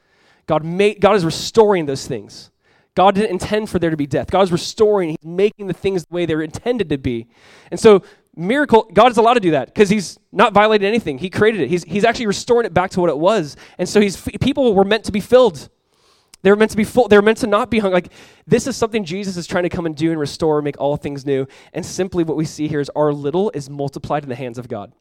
God, 0.47 0.65
made, 0.65 0.99
God 0.99 1.15
is 1.15 1.23
restoring 1.23 1.85
those 1.85 2.07
things. 2.07 2.51
God 2.93 3.15
didn't 3.15 3.29
intend 3.29 3.69
for 3.69 3.79
there 3.79 3.91
to 3.91 3.97
be 3.97 4.07
death. 4.07 4.31
God 4.31 4.41
is 4.41 4.51
restoring, 4.51 5.09
He's 5.09 5.23
making 5.23 5.67
the 5.67 5.73
things 5.73 6.05
the 6.05 6.13
way 6.13 6.25
they're 6.25 6.41
intended 6.41 6.89
to 6.89 6.97
be. 6.97 7.27
And 7.69 7.79
so, 7.79 8.01
miracle, 8.35 8.89
God 8.91 9.11
is 9.11 9.17
allowed 9.17 9.35
to 9.35 9.39
do 9.39 9.51
that 9.51 9.67
because 9.67 9.89
He's 9.89 10.17
not 10.31 10.51
violated 10.51 10.87
anything. 10.87 11.19
He 11.19 11.29
created 11.29 11.61
it. 11.61 11.69
He's, 11.69 11.83
he's 11.83 12.03
actually 12.03 12.25
restoring 12.25 12.65
it 12.65 12.73
back 12.73 12.89
to 12.91 12.99
what 12.99 13.09
it 13.09 13.17
was. 13.17 13.55
And 13.77 13.87
so, 13.87 14.01
he's, 14.01 14.19
people 14.41 14.73
were 14.73 14.83
meant 14.83 15.03
to 15.03 15.11
be 15.11 15.19
filled. 15.19 15.69
They 16.47 16.51
were 16.51 16.55
meant 16.55 16.71
to 16.71 16.77
be 16.77 16.85
full. 16.85 17.09
They 17.09 17.17
were 17.17 17.21
meant 17.21 17.39
to 17.39 17.47
not 17.47 17.69
be 17.69 17.79
hung. 17.79 17.91
Like 17.91 18.09
this 18.45 18.67
is 18.67 18.77
something 18.77 19.03
Jesus 19.03 19.35
is 19.35 19.47
trying 19.47 19.63
to 19.63 19.69
come 19.69 19.85
and 19.85 19.93
do 19.93 20.11
and 20.11 20.17
restore, 20.17 20.61
make 20.61 20.79
all 20.79 20.95
things 20.95 21.25
new. 21.25 21.45
And 21.73 21.85
simply 21.85 22.23
what 22.23 22.37
we 22.37 22.45
see 22.45 22.69
here 22.69 22.79
is 22.79 22.89
our 22.95 23.11
little 23.11 23.51
is 23.53 23.69
multiplied 23.69 24.23
in 24.23 24.29
the 24.29 24.35
hands 24.35 24.57
of 24.57 24.69
God. 24.69 24.93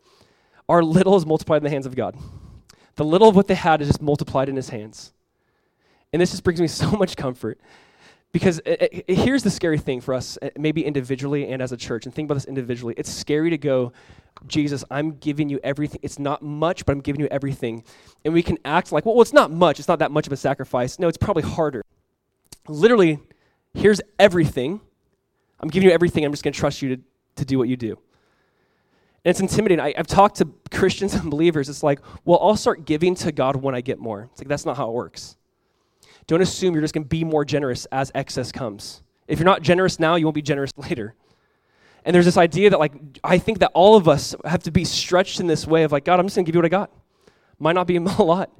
Our 0.68 0.82
little 0.82 1.14
is 1.14 1.24
multiplied 1.24 1.58
in 1.58 1.62
the 1.62 1.70
hands 1.70 1.86
of 1.86 1.94
God. 1.94 2.16
The 2.96 3.04
little 3.04 3.28
of 3.28 3.36
what 3.36 3.46
they 3.46 3.54
had 3.54 3.80
is 3.80 3.86
just 3.86 4.02
multiplied 4.02 4.48
in 4.48 4.56
His 4.56 4.70
hands. 4.70 5.12
And 6.12 6.20
this 6.20 6.32
just 6.32 6.42
brings 6.42 6.60
me 6.60 6.66
so 6.82 6.90
much 6.90 7.16
comfort. 7.16 7.60
Because 8.36 8.58
it, 8.66 8.82
it, 8.82 9.04
it, 9.08 9.14
here's 9.16 9.42
the 9.42 9.50
scary 9.50 9.78
thing 9.78 10.02
for 10.02 10.12
us, 10.12 10.36
eh, 10.42 10.50
maybe 10.58 10.84
individually 10.84 11.50
and 11.50 11.62
as 11.62 11.72
a 11.72 11.76
church, 11.76 12.04
and 12.04 12.14
think 12.14 12.26
about 12.26 12.34
this 12.34 12.44
individually. 12.44 12.92
It's 12.98 13.10
scary 13.10 13.48
to 13.48 13.56
go, 13.56 13.94
Jesus, 14.46 14.84
I'm 14.90 15.12
giving 15.12 15.48
you 15.48 15.58
everything. 15.64 16.00
It's 16.02 16.18
not 16.18 16.42
much, 16.42 16.84
but 16.84 16.92
I'm 16.92 17.00
giving 17.00 17.22
you 17.22 17.28
everything. 17.30 17.82
And 18.26 18.34
we 18.34 18.42
can 18.42 18.58
act 18.62 18.92
like, 18.92 19.06
well, 19.06 19.14
well, 19.14 19.22
it's 19.22 19.32
not 19.32 19.50
much. 19.50 19.78
It's 19.78 19.88
not 19.88 20.00
that 20.00 20.10
much 20.10 20.26
of 20.26 20.34
a 20.34 20.36
sacrifice. 20.36 20.98
No, 20.98 21.08
it's 21.08 21.16
probably 21.16 21.44
harder. 21.44 21.82
Literally, 22.68 23.20
here's 23.72 24.02
everything. 24.18 24.82
I'm 25.58 25.70
giving 25.70 25.88
you 25.88 25.94
everything. 25.94 26.22
I'm 26.22 26.30
just 26.30 26.44
going 26.44 26.52
to 26.52 26.60
trust 26.60 26.82
you 26.82 26.96
to, 26.96 27.02
to 27.36 27.46
do 27.46 27.56
what 27.56 27.68
you 27.68 27.78
do. 27.78 27.92
And 29.24 29.30
it's 29.30 29.40
intimidating. 29.40 29.80
I, 29.80 29.94
have 29.96 30.08
talked 30.08 30.36
to 30.36 30.48
Christians 30.70 31.14
and 31.14 31.30
believers. 31.30 31.70
It's 31.70 31.82
like, 31.82 32.00
well, 32.26 32.38
I'll 32.42 32.54
start 32.54 32.84
giving 32.84 33.14
to 33.14 33.32
God 33.32 33.56
when 33.56 33.74
I 33.74 33.80
get 33.80 33.98
more. 33.98 34.28
It's 34.30 34.42
like, 34.42 34.48
that's 34.48 34.66
not 34.66 34.76
how 34.76 34.90
it 34.90 34.92
works. 34.92 35.38
Don't 36.26 36.42
assume 36.42 36.74
you're 36.74 36.82
just 36.82 36.94
going 36.94 37.04
to 37.04 37.08
be 37.08 37.24
more 37.24 37.44
generous 37.44 37.86
as 37.86 38.10
excess 38.14 38.50
comes. 38.50 39.02
If 39.28 39.38
you're 39.38 39.46
not 39.46 39.62
generous 39.62 40.00
now, 40.00 40.16
you 40.16 40.26
won't 40.26 40.34
be 40.34 40.42
generous 40.42 40.72
later. 40.76 41.14
And 42.04 42.14
there's 42.14 42.24
this 42.24 42.36
idea 42.36 42.70
that, 42.70 42.78
like, 42.78 42.92
I 43.24 43.38
think 43.38 43.58
that 43.58 43.72
all 43.74 43.96
of 43.96 44.08
us 44.08 44.34
have 44.44 44.62
to 44.64 44.70
be 44.70 44.84
stretched 44.84 45.40
in 45.40 45.46
this 45.46 45.66
way 45.66 45.82
of, 45.82 45.92
like, 45.92 46.04
God, 46.04 46.20
I'm 46.20 46.26
just 46.26 46.36
going 46.36 46.44
to 46.44 46.48
give 46.48 46.54
you 46.54 46.60
what 46.60 46.66
I 46.66 46.68
got. 46.68 46.90
Might 47.58 47.74
not 47.74 47.86
be 47.86 47.96
a 47.96 48.00
lot. 48.00 48.50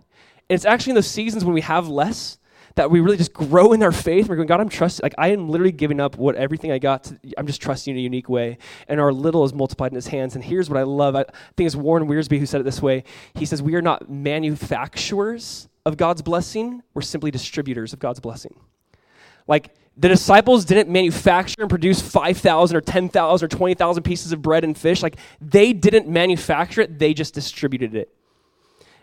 And 0.49 0.55
it's 0.55 0.65
actually 0.65 0.93
in 0.93 0.95
those 0.97 1.11
seasons 1.11 1.45
when 1.45 1.55
we 1.55 1.61
have 1.61 1.89
less 1.89 2.39
that 2.75 2.91
we 2.91 3.01
really 3.01 3.17
just 3.17 3.33
grow 3.33 3.73
in 3.73 3.83
our 3.83 3.93
faith. 3.93 4.29
We're 4.29 4.37
going, 4.37 4.49
God, 4.49 4.61
I'm 4.61 4.69
trusting. 4.69 5.03
Like, 5.03 5.15
I 5.17 5.29
am 5.29 5.49
literally 5.49 5.73
giving 5.73 5.99
up 5.99 6.17
what 6.17 6.35
everything 6.35 6.73
I 6.73 6.79
got. 6.79 7.05
To, 7.05 7.19
I'm 7.39 7.47
just 7.47 7.63
trusting 7.63 7.95
in 7.95 7.99
a 7.99 8.03
unique 8.03 8.29
way. 8.29 8.59
And 8.87 9.01
our 9.01 9.13
little 9.13 9.45
is 9.45 9.55
multiplied 9.55 9.93
in 9.93 9.97
his 9.97 10.09
hands. 10.09 10.35
And 10.35 10.45
here's 10.45 10.69
what 10.69 10.79
I 10.79 10.83
love. 10.83 11.17
I 11.17 11.25
think 11.57 11.67
it's 11.67 11.77
Warren 11.77 12.07
Wiersbe 12.07 12.39
who 12.39 12.47
said 12.47 12.61
it 12.61 12.65
this 12.65 12.83
way. 12.83 13.05
He 13.35 13.47
says, 13.47 13.63
We 13.63 13.77
are 13.77 13.83
not 13.83 14.11
manufacturers 14.11 15.69
of 15.87 15.97
God's 15.97 16.21
blessing, 16.21 16.83
we're 16.95 17.03
simply 17.03 17.31
distributors 17.31 17.93
of 17.93 18.01
God's 18.01 18.19
blessing. 18.19 18.59
Like, 19.47 19.73
the 19.97 20.09
disciples 20.09 20.65
didn't 20.65 20.91
manufacture 20.91 21.63
and 21.63 21.71
produce 21.71 22.03
5,000 22.03 22.77
or 22.77 22.81
10,000 22.81 23.45
or 23.45 23.49
20,000 23.49 24.03
pieces 24.03 24.33
of 24.33 24.43
bread 24.43 24.65
and 24.65 24.77
fish. 24.77 25.01
Like, 25.01 25.17
they 25.41 25.73
didn't 25.73 26.09
manufacture 26.09 26.81
it, 26.81 26.99
they 26.99 27.15
just 27.15 27.35
distributed 27.35 27.95
it. 27.95 28.13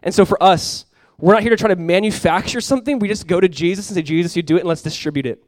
And 0.03 0.13
so 0.13 0.25
for 0.25 0.41
us, 0.43 0.86
we're 1.17 1.34
not 1.34 1.41
here 1.41 1.51
to 1.51 1.57
try 1.57 1.69
to 1.69 1.77
manufacture 1.77 2.59
something. 2.59 2.99
We 2.99 3.07
just 3.07 3.27
go 3.27 3.39
to 3.39 3.47
Jesus 3.47 3.89
and 3.89 3.95
say, 3.95 4.01
Jesus, 4.01 4.36
you 4.36 4.43
do 4.43 4.57
it 4.57 4.59
and 4.59 4.67
let's 4.67 4.81
distribute 4.81 5.25
it. 5.25 5.41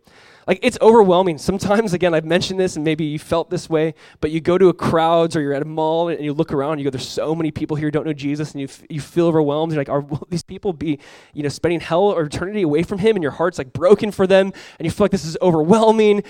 Like 0.47 0.59
it's 0.61 0.77
overwhelming. 0.81 1.37
Sometimes, 1.37 1.93
again, 1.93 2.13
I've 2.13 2.25
mentioned 2.25 2.59
this 2.59 2.75
and 2.75 2.85
maybe 2.85 3.03
you 3.03 3.17
felt 3.17 3.49
this 3.49 3.69
way, 3.69 3.95
but 4.21 4.31
you 4.31 4.41
go 4.41 4.57
to 4.57 4.69
a 4.69 4.73
crowds 4.73 5.35
or 5.35 5.41
you're 5.41 5.53
at 5.53 5.61
a 5.61 5.65
mall 5.65 6.09
and 6.09 6.23
you 6.23 6.33
look 6.33 6.53
around 6.53 6.73
and 6.73 6.81
you 6.81 6.85
go, 6.85 6.91
there's 6.91 7.07
so 7.07 7.33
many 7.33 7.51
people 7.51 7.75
here 7.75 7.87
who 7.87 7.91
don't 7.91 8.05
know 8.05 8.13
Jesus 8.13 8.51
and 8.51 8.61
you, 8.61 8.67
f- 8.67 8.83
you 8.89 9.01
feel 9.01 9.27
overwhelmed. 9.27 9.71
You're 9.73 9.81
like, 9.81 9.89
are 9.89 10.05
these 10.29 10.43
people 10.43 10.71
be, 10.73 10.99
you 11.33 11.43
know, 11.43 11.49
spending 11.49 11.79
hell 11.79 12.03
or 12.03 12.23
eternity 12.23 12.61
away 12.61 12.83
from 12.83 12.99
him 12.99 13.15
and 13.15 13.23
your 13.23 13.31
heart's 13.31 13.57
like 13.57 13.73
broken 13.73 14.11
for 14.11 14.27
them 14.27 14.53
and 14.79 14.85
you 14.85 14.91
feel 14.91 15.05
like 15.05 15.11
this 15.11 15.25
is 15.25 15.37
overwhelming. 15.41 16.23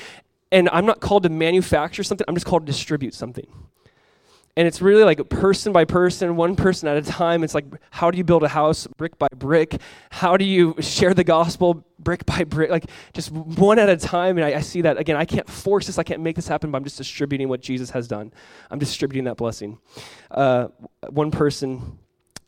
And 0.51 0.69
I'm 0.71 0.85
not 0.85 1.01
called 1.01 1.23
to 1.23 1.29
manufacture 1.29 2.03
something. 2.03 2.23
I'm 2.27 2.35
just 2.35 2.45
called 2.45 2.65
to 2.65 2.71
distribute 2.71 3.13
something. 3.13 3.47
And 4.57 4.67
it's 4.67 4.81
really 4.81 5.03
like 5.03 5.29
person 5.29 5.73
by 5.73 5.83
person, 5.83 6.37
one 6.37 6.55
person 6.55 6.87
at 6.87 6.95
a 6.95 7.01
time. 7.01 7.43
It's 7.43 7.53
like, 7.53 7.65
how 7.91 8.09
do 8.09 8.17
you 8.17 8.23
build 8.23 8.41
a 8.43 8.47
house 8.47 8.87
brick 8.95 9.19
by 9.19 9.27
brick? 9.35 9.81
How 10.09 10.37
do 10.37 10.45
you 10.45 10.75
share 10.79 11.13
the 11.13 11.25
gospel 11.25 11.83
brick 11.99 12.25
by 12.25 12.45
brick? 12.45 12.69
Like, 12.69 12.85
just 13.13 13.31
one 13.31 13.79
at 13.79 13.89
a 13.89 13.97
time. 13.97 14.37
And 14.37 14.45
I, 14.45 14.57
I, 14.57 14.61
see 14.61 14.81
that, 14.81 14.97
again, 14.97 15.17
I 15.17 15.25
can't 15.25 15.49
force 15.49 15.87
this, 15.87 15.99
I 15.99 16.03
can't 16.03 16.21
make 16.21 16.37
this 16.37 16.47
happen, 16.47 16.71
but 16.71 16.77
I'm 16.77 16.85
just 16.85 16.97
distributing 16.97 17.49
what 17.49 17.61
Jesus 17.61 17.89
has 17.89 18.07
done. 18.07 18.31
I'm 18.71 18.79
distributing 18.79 19.25
that 19.25 19.35
blessing. 19.35 19.77
Uh, 20.31 20.69
one 21.09 21.31
person 21.31 21.99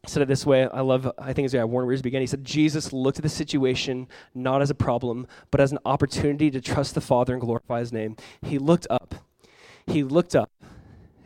said 0.05 0.21
it 0.21 0.29
this 0.29 0.45
way. 0.45 0.65
I 0.65 0.79
love, 0.79 1.11
I 1.17 1.33
think 1.33 1.45
it's 1.45 1.53
yeah, 1.53 1.65
Warren 1.65 1.89
Wiersbe 1.89 2.03
began. 2.03 2.21
He 2.21 2.27
said, 2.27 2.45
Jesus 2.45 2.93
looked 2.93 3.17
at 3.17 3.23
the 3.23 3.29
situation 3.29 4.07
not 4.33 4.61
as 4.61 4.69
a 4.69 4.75
problem, 4.75 5.27
but 5.51 5.59
as 5.59 5.73
an 5.73 5.79
opportunity 5.83 6.49
to 6.51 6.61
trust 6.61 6.95
the 6.95 7.01
Father 7.01 7.33
and 7.33 7.41
glorify 7.41 7.81
his 7.81 7.91
name. 7.91 8.15
He 8.41 8.57
looked 8.57 8.87
up. 8.89 9.15
He 9.85 10.03
looked 10.03 10.35
up 10.35 10.49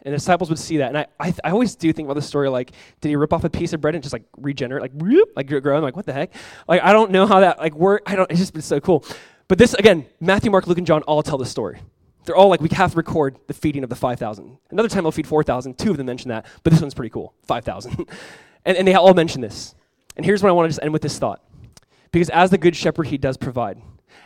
and 0.04 0.14
disciples 0.14 0.49
would 0.49 0.60
see 0.60 0.78
that. 0.78 0.89
And 0.89 0.97
I, 0.97 1.08
I, 1.20 1.34
I, 1.43 1.52
always 1.52 1.76
do 1.76 1.91
think 1.93 2.08
about 2.08 2.16
the 2.16 2.22
story 2.22 2.49
like, 2.49 2.72
did 3.02 3.10
he 3.10 3.16
rip 3.16 3.34
off 3.34 3.43
a 3.43 3.49
piece 3.49 3.74
of 3.74 3.82
bread 3.82 3.95
and 3.95 4.04
just 4.04 4.14
like 4.14 4.24
regenerate, 4.38 4.82
like, 4.82 4.93
whoop, 4.93 5.30
like 5.36 5.47
grow? 5.47 5.78
I'm 5.78 5.84
like, 5.84 5.95
what 5.95 6.06
the 6.06 6.14
heck? 6.14 6.34
Like, 6.68 6.82
I 6.82 6.91
don't 6.91 7.12
know 7.12 7.28
how 7.28 7.41
that 7.41 7.60
like 7.60 7.76
work. 7.76 8.04
I 8.06 8.16
don't, 8.16 8.30
it's 8.32 8.39
just 8.39 8.54
been 8.54 8.62
so 8.62 8.80
cool. 8.80 9.06
But 9.47 9.58
this, 9.58 9.74
again, 9.74 10.06
Matthew, 10.20 10.49
Mark, 10.49 10.68
Luke, 10.68 10.78
and 10.78 10.88
John 10.88 11.04
all 11.04 11.22
tell 11.22 11.38
the 11.38 11.45
story. 11.45 11.80
They're 12.26 12.36
all 12.36 12.49
like, 12.49 12.62
we 12.62 12.70
have 12.74 12.91
to 12.91 12.97
record 12.97 13.38
the 13.47 13.54
feeding 13.54 13.84
of 13.84 13.89
the 13.89 13.95
5,000. 13.95 14.58
Another 14.70 14.88
time 14.88 15.04
they'll 15.04 15.12
feed 15.12 15.28
4,000. 15.28 15.78
Two 15.78 15.91
of 15.91 15.97
them 15.97 16.06
mention 16.06 16.30
that, 16.30 16.45
but 16.64 16.72
this 16.72 16.82
one's 16.82 16.93
pretty 16.93 17.10
cool 17.10 17.34
5,000. 17.43 18.08
and, 18.66 18.78
and 18.78 18.88
they 18.88 18.93
all 18.93 19.14
mention 19.14 19.41
this. 19.41 19.76
And 20.16 20.26
here's 20.26 20.43
what 20.43 20.49
I 20.49 20.52
want 20.52 20.66
to 20.66 20.70
just 20.70 20.82
end 20.82 20.93
with 20.93 21.02
this 21.02 21.18
thought. 21.18 21.43
Because 22.12 22.30
as 22.30 22.49
the 22.49 22.58
good 22.58 22.76
shepherd, 22.76 23.08
he 23.08 23.18
does 23.18 23.38
provide. 23.38 23.82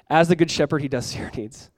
As 0.10 0.28
the 0.28 0.36
good 0.36 0.52
shepherd, 0.52 0.82
he 0.82 0.88
does 0.88 1.06
see 1.06 1.20
your 1.20 1.32
needs. 1.32 1.70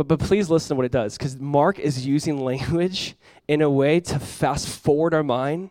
But, 0.00 0.08
but 0.08 0.20
please 0.20 0.48
listen 0.48 0.70
to 0.70 0.74
what 0.76 0.86
it 0.86 0.92
does, 0.92 1.18
because 1.18 1.38
Mark 1.38 1.78
is 1.78 2.06
using 2.06 2.42
language 2.42 3.16
in 3.48 3.60
a 3.60 3.68
way 3.68 4.00
to 4.00 4.18
fast 4.18 4.66
forward 4.66 5.12
our 5.12 5.22
mind. 5.22 5.68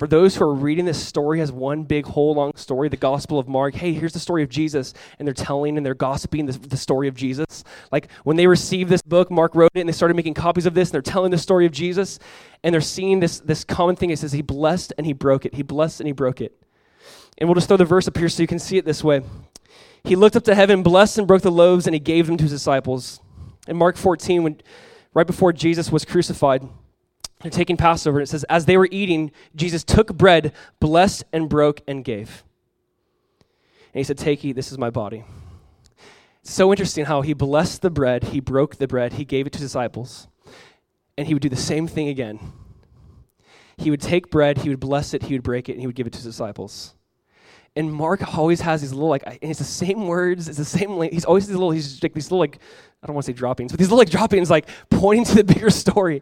For 0.00 0.08
those 0.08 0.34
who 0.34 0.42
are 0.42 0.52
reading 0.52 0.84
this 0.84 1.00
story 1.00 1.40
as 1.40 1.52
one 1.52 1.84
big 1.84 2.04
whole 2.04 2.34
long 2.34 2.56
story, 2.56 2.88
the 2.88 2.96
Gospel 2.96 3.38
of 3.38 3.46
Mark, 3.46 3.76
hey, 3.76 3.92
here's 3.92 4.12
the 4.12 4.18
story 4.18 4.42
of 4.42 4.48
Jesus, 4.48 4.94
and 5.16 5.28
they're 5.28 5.32
telling 5.32 5.76
and 5.76 5.86
they're 5.86 5.94
gossiping 5.94 6.46
the, 6.46 6.58
the 6.58 6.76
story 6.76 7.06
of 7.06 7.14
Jesus. 7.14 7.62
Like 7.92 8.10
when 8.24 8.36
they 8.36 8.48
received 8.48 8.90
this 8.90 9.00
book, 9.00 9.30
Mark 9.30 9.54
wrote 9.54 9.70
it, 9.72 9.78
and 9.78 9.88
they 9.88 9.92
started 9.92 10.14
making 10.14 10.34
copies 10.34 10.66
of 10.66 10.74
this, 10.74 10.88
and 10.88 10.94
they're 10.94 11.00
telling 11.00 11.30
the 11.30 11.38
story 11.38 11.64
of 11.64 11.70
Jesus, 11.70 12.18
and 12.64 12.74
they're 12.74 12.80
seeing 12.80 13.20
this, 13.20 13.38
this 13.38 13.62
common 13.62 13.94
thing. 13.94 14.10
It 14.10 14.18
says, 14.18 14.32
He 14.32 14.42
blessed 14.42 14.92
and 14.98 15.06
He 15.06 15.12
broke 15.12 15.46
it. 15.46 15.54
He 15.54 15.62
blessed 15.62 16.00
and 16.00 16.08
He 16.08 16.12
broke 16.12 16.40
it. 16.40 16.60
And 17.38 17.48
we'll 17.48 17.54
just 17.54 17.68
throw 17.68 17.76
the 17.76 17.84
verse 17.84 18.08
up 18.08 18.16
here 18.16 18.28
so 18.28 18.42
you 18.42 18.48
can 18.48 18.58
see 18.58 18.76
it 18.76 18.84
this 18.84 19.04
way. 19.04 19.22
He 20.02 20.16
looked 20.16 20.34
up 20.34 20.42
to 20.44 20.56
heaven, 20.56 20.82
blessed 20.82 21.18
and 21.18 21.28
broke 21.28 21.42
the 21.42 21.52
loaves, 21.52 21.86
and 21.86 21.94
He 21.94 22.00
gave 22.00 22.26
them 22.26 22.36
to 22.38 22.42
His 22.42 22.50
disciples. 22.50 23.20
In 23.68 23.76
Mark 23.76 23.96
14, 23.96 24.42
when 24.42 24.60
right 25.12 25.26
before 25.26 25.52
Jesus 25.52 25.92
was 25.92 26.04
crucified, 26.04 26.66
they're 27.40 27.50
taking 27.50 27.76
Passover, 27.76 28.18
and 28.18 28.26
it 28.26 28.30
says, 28.30 28.44
As 28.44 28.64
they 28.64 28.76
were 28.76 28.88
eating, 28.90 29.30
Jesus 29.54 29.84
took 29.84 30.16
bread, 30.16 30.52
blessed 30.80 31.24
and 31.32 31.48
broke, 31.48 31.82
and 31.86 32.04
gave. 32.04 32.42
And 33.92 34.00
he 34.00 34.04
said, 34.04 34.18
Take, 34.18 34.44
eat, 34.44 34.54
this 34.54 34.72
is 34.72 34.78
my 34.78 34.90
body. 34.90 35.24
It's 36.40 36.52
so 36.52 36.72
interesting 36.72 37.04
how 37.04 37.20
he 37.20 37.34
blessed 37.34 37.82
the 37.82 37.90
bread, 37.90 38.24
he 38.24 38.40
broke 38.40 38.76
the 38.76 38.88
bread, 38.88 39.12
he 39.12 39.24
gave 39.24 39.46
it 39.46 39.52
to 39.52 39.60
disciples, 39.60 40.28
and 41.16 41.26
he 41.26 41.34
would 41.34 41.42
do 41.42 41.48
the 41.48 41.56
same 41.56 41.86
thing 41.86 42.08
again. 42.08 42.40
He 43.76 43.90
would 43.90 44.00
take 44.00 44.30
bread, 44.30 44.58
he 44.58 44.70
would 44.70 44.80
bless 44.80 45.14
it, 45.14 45.24
he 45.24 45.34
would 45.34 45.44
break 45.44 45.68
it, 45.68 45.72
and 45.72 45.80
he 45.80 45.86
would 45.86 45.94
give 45.94 46.06
it 46.06 46.12
to 46.14 46.18
his 46.18 46.24
disciples. 46.24 46.94
And 47.78 47.92
Mark 47.92 48.36
always 48.36 48.60
has 48.62 48.80
these 48.80 48.92
little 48.92 49.08
like, 49.08 49.22
and 49.24 49.38
it's 49.40 49.60
the 49.60 49.64
same 49.64 50.08
words, 50.08 50.48
it's 50.48 50.58
the 50.58 50.64
same. 50.64 51.00
He's 51.02 51.24
always 51.24 51.46
these 51.46 51.54
little, 51.54 51.70
he's 51.70 52.02
like 52.02 52.12
these 52.12 52.26
little 52.26 52.40
like 52.40 52.58
I 53.00 53.06
don't 53.06 53.14
want 53.14 53.26
to 53.26 53.32
say 53.32 53.36
droppings, 53.36 53.70
but 53.70 53.78
these 53.78 53.86
little 53.86 53.98
like 53.98 54.10
droppings, 54.10 54.50
like 54.50 54.68
pointing 54.90 55.24
to 55.26 55.34
the 55.36 55.44
bigger 55.54 55.70
story. 55.70 56.20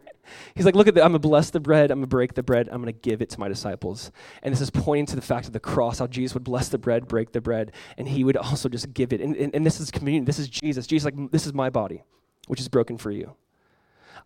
He's 0.53 0.65
like, 0.65 0.75
look 0.75 0.87
at 0.87 0.93
that. 0.93 1.03
I'm 1.03 1.13
to 1.13 1.19
bless 1.19 1.49
the 1.49 1.59
bread. 1.59 1.89
I'm 1.89 2.01
to 2.01 2.07
break 2.07 2.35
the 2.35 2.43
bread. 2.43 2.69
I'm 2.71 2.85
to 2.85 2.91
give 2.91 3.23
it 3.23 3.31
to 3.31 3.39
my 3.39 3.47
disciples. 3.47 4.11
And 4.43 4.53
this 4.53 4.61
is 4.61 4.69
pointing 4.69 5.07
to 5.07 5.15
the 5.15 5.21
fact 5.23 5.47
of 5.47 5.53
the 5.53 5.59
cross, 5.59 5.97
how 5.97 6.05
Jesus 6.05 6.35
would 6.35 6.43
bless 6.43 6.69
the 6.69 6.77
bread, 6.77 7.07
break 7.07 7.31
the 7.31 7.41
bread, 7.41 7.71
and 7.97 8.07
he 8.07 8.23
would 8.23 8.37
also 8.37 8.69
just 8.69 8.93
give 8.93 9.11
it. 9.11 9.21
And, 9.21 9.35
and, 9.35 9.55
and 9.55 9.65
this 9.65 9.79
is 9.79 9.89
communion. 9.89 10.25
This 10.25 10.37
is 10.37 10.47
Jesus. 10.47 10.85
Jesus, 10.85 11.05
like, 11.05 11.31
this 11.31 11.47
is 11.47 11.55
my 11.55 11.71
body, 11.71 12.03
which 12.45 12.59
is 12.59 12.67
broken 12.67 12.99
for 12.99 13.09
you. 13.09 13.33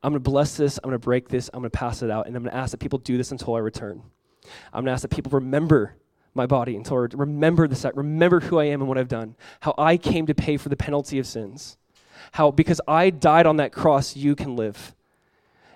I'm 0.04 0.14
to 0.14 0.20
bless 0.20 0.58
this. 0.58 0.78
I'm 0.84 0.92
to 0.92 1.00
break 1.00 1.30
this. 1.30 1.50
I'm 1.54 1.64
to 1.64 1.70
pass 1.70 2.02
it 2.02 2.12
out. 2.12 2.28
And 2.28 2.36
I'm 2.36 2.44
to 2.44 2.54
ask 2.54 2.72
that 2.72 2.82
people 2.82 3.00
do 3.00 3.16
this 3.16 3.32
until 3.32 3.56
I 3.56 3.60
return. 3.60 4.02
I'm 4.74 4.84
to 4.84 4.92
ask 4.92 5.04
that 5.04 5.12
people 5.12 5.30
remember 5.30 5.96
my 6.34 6.46
body 6.46 6.76
until 6.76 6.98
I 6.98 7.08
remember 7.14 7.68
this, 7.68 7.86
remember 7.94 8.40
who 8.40 8.60
I 8.60 8.66
am 8.66 8.82
and 8.82 8.88
what 8.88 8.98
I've 8.98 9.08
done, 9.08 9.36
how 9.60 9.74
I 9.78 9.98
came 9.98 10.28
to 10.28 10.36
pay 10.36 10.58
for 10.58 10.70
the 10.70 10.78
penalty 10.78 11.20
of 11.20 11.28
sins 11.28 11.78
how 12.32 12.52
because 12.52 12.82
I 12.88 13.10
died 13.10 13.46
on 13.46 13.58
that 13.58 13.72
cross, 13.72 14.16
you 14.16 14.36
can 14.36 14.56
live. 14.56 14.96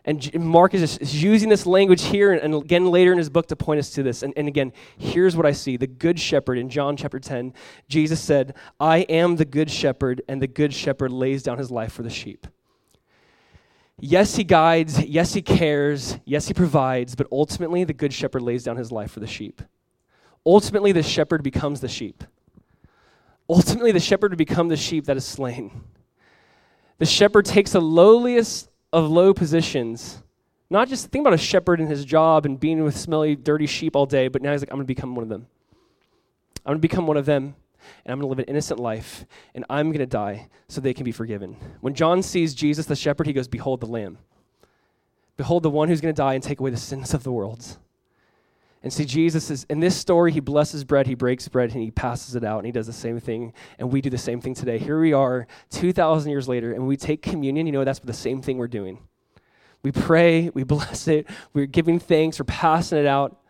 And 0.08 0.32
Mark 0.36 0.76
is 0.76 0.97
just 0.97 1.14
using 1.16 1.49
this 1.49 1.66
language 1.66 2.03
here 2.03 2.32
and 2.32 2.53
again 2.53 2.86
later 2.86 3.12
in 3.12 3.18
his 3.18 3.30
book 3.30 3.47
to 3.47 3.56
point 3.56 3.80
us 3.80 3.89
to 3.91 4.03
this. 4.03 4.22
And, 4.22 4.34
and 4.38 4.47
again, 4.47 4.72
here's 4.97 5.36
what 5.36 5.47
I 5.47 5.51
see 5.51 5.78
the 5.78 5.88
Good 5.88 6.20
Shepherd 6.20 6.60
in 6.60 6.70
John 6.70 6.95
chapter 6.95 7.20
10. 7.20 7.53
Jesus 7.88 8.22
said, 8.22 8.53
I 8.80 8.99
am 8.99 9.36
the 9.36 9.45
Good 9.45 9.72
Shepherd, 9.72 10.22
and 10.28 10.41
the 10.41 10.47
Good 10.47 10.74
Shepherd 10.74 11.12
lays 11.12 11.41
down 11.41 11.58
his 11.58 11.72
life 11.72 11.91
for 11.91 12.03
the 12.03 12.10
sheep. 12.10 12.45
Yes, 13.99 14.36
he 14.36 14.43
guides. 14.43 15.03
Yes, 15.03 15.34
he 15.34 15.41
cares. 15.41 16.18
Yes, 16.26 16.47
he 16.47 16.53
provides. 16.53 17.16
But 17.16 17.28
ultimately, 17.32 17.84
the 17.84 17.93
Good 17.93 18.14
Shepherd 18.14 18.43
lays 18.43 18.64
down 18.64 18.78
his 18.78 18.91
life 18.91 19.12
for 19.12 19.22
the 19.22 19.28
sheep. 19.28 19.62
Ultimately, 20.46 20.91
the 20.91 21.04
shepherd 21.04 21.43
becomes 21.43 21.82
the 21.82 21.88
sheep. 21.88 22.24
Ultimately, 23.50 23.91
the 23.91 24.00
shepherd 24.00 24.32
would 24.32 24.38
become 24.38 24.68
the 24.68 24.78
sheep 24.78 25.06
that 25.06 25.18
is 25.18 25.26
slain. 25.26 25.84
The 26.98 27.06
shepherd 27.06 27.46
takes 27.46 27.72
the 27.72 27.82
lowliest 27.82 28.70
of 28.93 29.10
low 29.10 29.34
positions. 29.34 30.22
Not 30.70 30.88
just 30.88 31.08
think 31.08 31.24
about 31.24 31.34
a 31.34 31.38
shepherd 31.38 31.80
and 31.80 31.89
his 31.89 32.06
job 32.06 32.46
and 32.46 32.60
being 32.60 32.84
with 32.84 32.98
smelly, 32.98 33.36
dirty 33.36 33.68
sheep 33.68 33.96
all 33.96 34.06
day, 34.06 34.28
but 34.28 34.41
now 34.41 34.52
he's 34.52 34.62
like, 34.62 34.70
I'm 34.72 34.78
going 34.78 34.88
to 34.88 34.93
become 34.93 35.16
one 35.16 35.24
of 35.24 35.30
them. 35.30 35.48
I'm 36.66 36.72
going 36.72 36.78
to 36.78 36.88
become 36.88 37.06
one 37.06 37.18
of 37.18 37.26
them, 37.26 37.56
and 38.04 38.12
I'm 38.12 38.20
going 38.20 38.22
to 38.22 38.28
live 38.28 38.39
an 38.39 38.46
innocent 38.46 38.80
life, 38.80 39.26
and 39.54 39.64
I'm 39.70 39.88
going 39.89 40.00
to 40.00 40.08
die 40.08 40.50
so 40.68 40.82
they 40.82 40.93
can 40.93 41.04
be 41.04 41.12
forgiven. 41.12 41.58
When 41.82 41.93
John 41.93 42.24
sees 42.24 42.56
Jesus 42.56 42.88
the 42.88 42.96
shepherd, 42.96 43.28
he 43.28 43.34
goes, 43.34 43.48
Behold 43.48 43.82
the 43.82 43.86
Lamb. 43.86 44.18
Behold 45.38 45.64
the 45.64 45.70
one 45.70 45.89
who's 45.89 46.02
going 46.02 46.16
to 46.16 46.20
die 46.20 46.34
and 46.34 46.43
take 46.43 46.60
away 46.60 46.72
the 46.72 46.78
sins 46.78 47.14
of 47.14 47.24
the 47.24 47.32
world. 47.32 47.78
And 48.86 48.94
see, 48.94 49.04
Jesus 49.04 49.50
is 49.50 49.66
in 49.68 49.80
this 49.80 49.98
story, 49.98 50.32
he 50.32 50.40
blesses 50.40 50.84
bread, 50.84 51.08
he 51.08 51.16
breaks 51.16 51.48
bread, 51.48 51.74
and 51.74 51.82
he 51.82 51.90
passes 51.90 52.36
it 52.36 52.44
out, 52.44 52.60
and 52.60 52.68
he 52.68 52.72
does 52.72 52.86
the 52.86 52.94
same 52.94 53.20
thing. 53.20 53.52
And 53.80 53.92
we 53.92 54.00
do 54.00 54.12
the 54.12 54.18
same 54.20 54.40
thing 54.40 54.54
today. 54.54 54.78
Here 54.78 55.02
we 55.02 55.12
are, 55.12 55.48
2,000 55.72 56.30
years 56.30 56.48
later, 56.48 56.72
and 56.72 56.86
we 56.86 56.96
take 56.96 57.24
communion. 57.24 57.66
You 57.66 57.72
know, 57.72 57.84
that's 57.84 57.98
the 57.98 58.14
same 58.14 58.44
thing 58.44 58.60
we're 58.60 58.68
doing. 58.68 59.00
We 59.82 59.92
pray, 59.92 60.52
we 60.54 60.64
bless 60.76 61.08
it, 61.08 61.28
we're 61.52 61.66
giving 61.66 61.98
thanks, 61.98 62.40
we're 62.40 62.46
passing 62.46 63.00
it 63.00 63.08
out. 63.08 63.42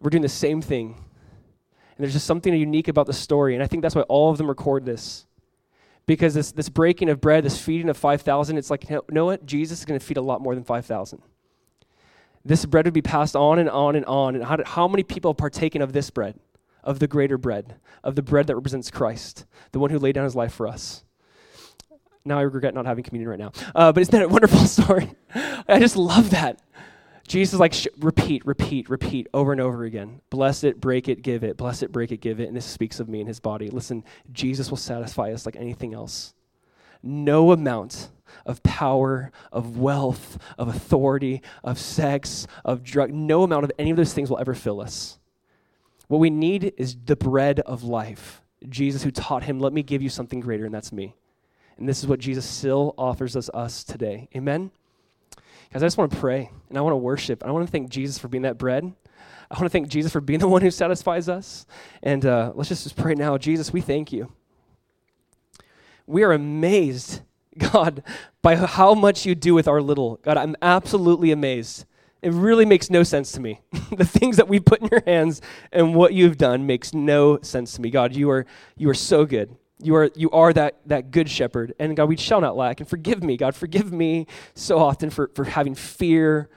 We're 0.00 0.08
doing 0.08 0.22
the 0.22 0.30
same 0.30 0.62
thing. 0.62 0.94
And 0.94 1.98
there's 1.98 2.14
just 2.14 2.26
something 2.26 2.54
unique 2.54 2.88
about 2.88 3.04
the 3.04 3.12
story. 3.12 3.52
And 3.52 3.62
I 3.62 3.66
think 3.66 3.82
that's 3.82 3.94
why 3.94 4.02
all 4.02 4.30
of 4.30 4.38
them 4.38 4.48
record 4.48 4.86
this. 4.86 5.26
Because 6.06 6.32
this, 6.32 6.52
this 6.52 6.70
breaking 6.70 7.10
of 7.10 7.20
bread, 7.20 7.44
this 7.44 7.58
feeding 7.58 7.90
of 7.90 7.98
5,000, 7.98 8.56
it's 8.56 8.70
like, 8.70 8.88
you 8.88 9.02
know 9.10 9.26
what? 9.26 9.44
Jesus 9.44 9.80
is 9.80 9.84
going 9.84 10.00
to 10.00 10.04
feed 10.04 10.16
a 10.16 10.22
lot 10.22 10.40
more 10.40 10.54
than 10.54 10.64
5,000 10.64 11.20
this 12.44 12.64
bread 12.66 12.84
would 12.84 12.94
be 12.94 13.02
passed 13.02 13.34
on 13.34 13.58
and 13.58 13.70
on 13.70 13.96
and 13.96 14.04
on. 14.06 14.34
And 14.34 14.44
how, 14.44 14.56
did, 14.56 14.66
how 14.66 14.86
many 14.86 15.02
people 15.02 15.30
have 15.32 15.38
partaken 15.38 15.80
of 15.82 15.92
this 15.92 16.10
bread, 16.10 16.38
of 16.82 16.98
the 16.98 17.06
greater 17.06 17.38
bread, 17.38 17.76
of 18.02 18.14
the 18.14 18.22
bread 18.22 18.46
that 18.46 18.54
represents 18.54 18.90
Christ, 18.90 19.46
the 19.72 19.78
one 19.78 19.90
who 19.90 19.98
laid 19.98 20.14
down 20.14 20.24
his 20.24 20.36
life 20.36 20.52
for 20.52 20.68
us? 20.68 21.04
Now 22.24 22.38
I 22.38 22.42
regret 22.42 22.74
not 22.74 22.86
having 22.86 23.04
communion 23.04 23.28
right 23.28 23.38
now. 23.38 23.52
Uh, 23.74 23.92
but 23.92 24.00
isn't 24.00 24.12
that 24.12 24.22
a 24.22 24.28
wonderful 24.28 24.58
story? 24.66 25.10
I 25.68 25.78
just 25.78 25.96
love 25.96 26.30
that. 26.30 26.60
Jesus 27.26 27.58
like 27.58 27.72
sh- 27.72 27.86
repeat, 27.98 28.44
repeat, 28.44 28.88
repeat 28.90 29.28
over 29.32 29.52
and 29.52 29.60
over 29.60 29.84
again. 29.84 30.20
Bless 30.30 30.62
it, 30.62 30.80
break 30.80 31.08
it, 31.08 31.22
give 31.22 31.42
it. 31.42 31.56
Bless 31.56 31.82
it, 31.82 31.90
break 31.90 32.12
it, 32.12 32.18
give 32.18 32.40
it. 32.40 32.48
And 32.48 32.56
this 32.56 32.66
speaks 32.66 33.00
of 33.00 33.08
me 33.08 33.20
and 33.20 33.28
his 33.28 33.40
body. 33.40 33.68
Listen, 33.68 34.04
Jesus 34.32 34.70
will 34.70 34.76
satisfy 34.76 35.32
us 35.32 35.46
like 35.46 35.56
anything 35.56 35.94
else. 35.94 36.34
No 37.02 37.52
amount 37.52 38.08
of 38.46 38.62
power, 38.62 39.30
of 39.52 39.78
wealth, 39.78 40.38
of 40.58 40.68
authority, 40.68 41.42
of 41.62 41.78
sex, 41.78 42.46
of 42.64 42.82
drug, 42.82 43.12
no 43.12 43.42
amount 43.42 43.64
of 43.64 43.72
any 43.78 43.90
of 43.90 43.96
those 43.96 44.12
things 44.12 44.30
will 44.30 44.38
ever 44.38 44.54
fill 44.54 44.80
us. 44.80 45.18
What 46.08 46.18
we 46.18 46.30
need 46.30 46.74
is 46.76 46.96
the 47.04 47.16
bread 47.16 47.60
of 47.60 47.82
life. 47.82 48.42
Jesus, 48.68 49.02
who 49.02 49.10
taught 49.10 49.42
him, 49.42 49.60
Let 49.60 49.72
me 49.72 49.82
give 49.82 50.02
you 50.02 50.08
something 50.08 50.40
greater, 50.40 50.64
and 50.64 50.74
that's 50.74 50.92
me. 50.92 51.14
And 51.76 51.88
this 51.88 52.00
is 52.00 52.06
what 52.06 52.20
Jesus 52.20 52.44
still 52.44 52.94
offers 52.96 53.36
us, 53.36 53.50
us 53.52 53.84
today. 53.84 54.28
Amen? 54.34 54.70
Guys, 55.72 55.82
I 55.82 55.86
just 55.86 55.98
want 55.98 56.12
to 56.12 56.18
pray 56.18 56.50
and 56.68 56.78
I 56.78 56.80
want 56.82 56.92
to 56.92 56.98
worship. 56.98 57.42
I 57.44 57.50
want 57.50 57.66
to 57.66 57.70
thank 57.72 57.88
Jesus 57.88 58.16
for 58.16 58.28
being 58.28 58.42
that 58.42 58.58
bread. 58.58 58.84
I 59.50 59.54
want 59.54 59.64
to 59.64 59.70
thank 59.70 59.88
Jesus 59.88 60.12
for 60.12 60.20
being 60.20 60.38
the 60.40 60.48
one 60.48 60.62
who 60.62 60.70
satisfies 60.70 61.28
us. 61.28 61.66
And 62.02 62.24
uh, 62.24 62.52
let's 62.54 62.68
just, 62.68 62.84
just 62.84 62.96
pray 62.96 63.14
now. 63.14 63.36
Jesus, 63.38 63.72
we 63.72 63.80
thank 63.80 64.12
you. 64.12 64.32
We 66.06 66.22
are 66.22 66.32
amazed, 66.32 67.22
God, 67.72 68.02
by 68.42 68.56
how 68.56 68.94
much 68.94 69.26
you 69.26 69.34
do 69.34 69.54
with 69.54 69.68
our 69.68 69.80
little. 69.80 70.18
God, 70.22 70.36
I'm 70.36 70.56
absolutely 70.62 71.30
amazed. 71.30 71.84
It 72.22 72.32
really 72.32 72.64
makes 72.64 72.88
no 72.88 73.02
sense 73.02 73.32
to 73.32 73.40
me. 73.40 73.60
the 73.92 74.04
things 74.04 74.38
that 74.38 74.48
we 74.48 74.58
put 74.58 74.80
in 74.80 74.88
your 74.90 75.02
hands 75.06 75.42
and 75.72 75.94
what 75.94 76.14
you've 76.14 76.38
done 76.38 76.66
makes 76.66 76.94
no 76.94 77.38
sense 77.42 77.74
to 77.74 77.82
me. 77.82 77.90
God, 77.90 78.14
you 78.14 78.30
are, 78.30 78.46
you 78.76 78.88
are 78.88 78.94
so 78.94 79.26
good. 79.26 79.54
You 79.78 79.96
are, 79.96 80.10
you 80.14 80.30
are 80.30 80.52
that, 80.52 80.78
that 80.86 81.10
good 81.10 81.28
shepherd. 81.28 81.74
And 81.78 81.96
God, 81.96 82.08
we 82.08 82.16
shall 82.16 82.40
not 82.40 82.56
lack. 82.56 82.80
And 82.80 82.88
forgive 82.88 83.22
me, 83.22 83.36
God, 83.36 83.54
forgive 83.54 83.92
me 83.92 84.26
so 84.54 84.78
often 84.78 85.10
for, 85.10 85.30
for 85.34 85.44
having 85.44 85.74
fear 85.74 86.48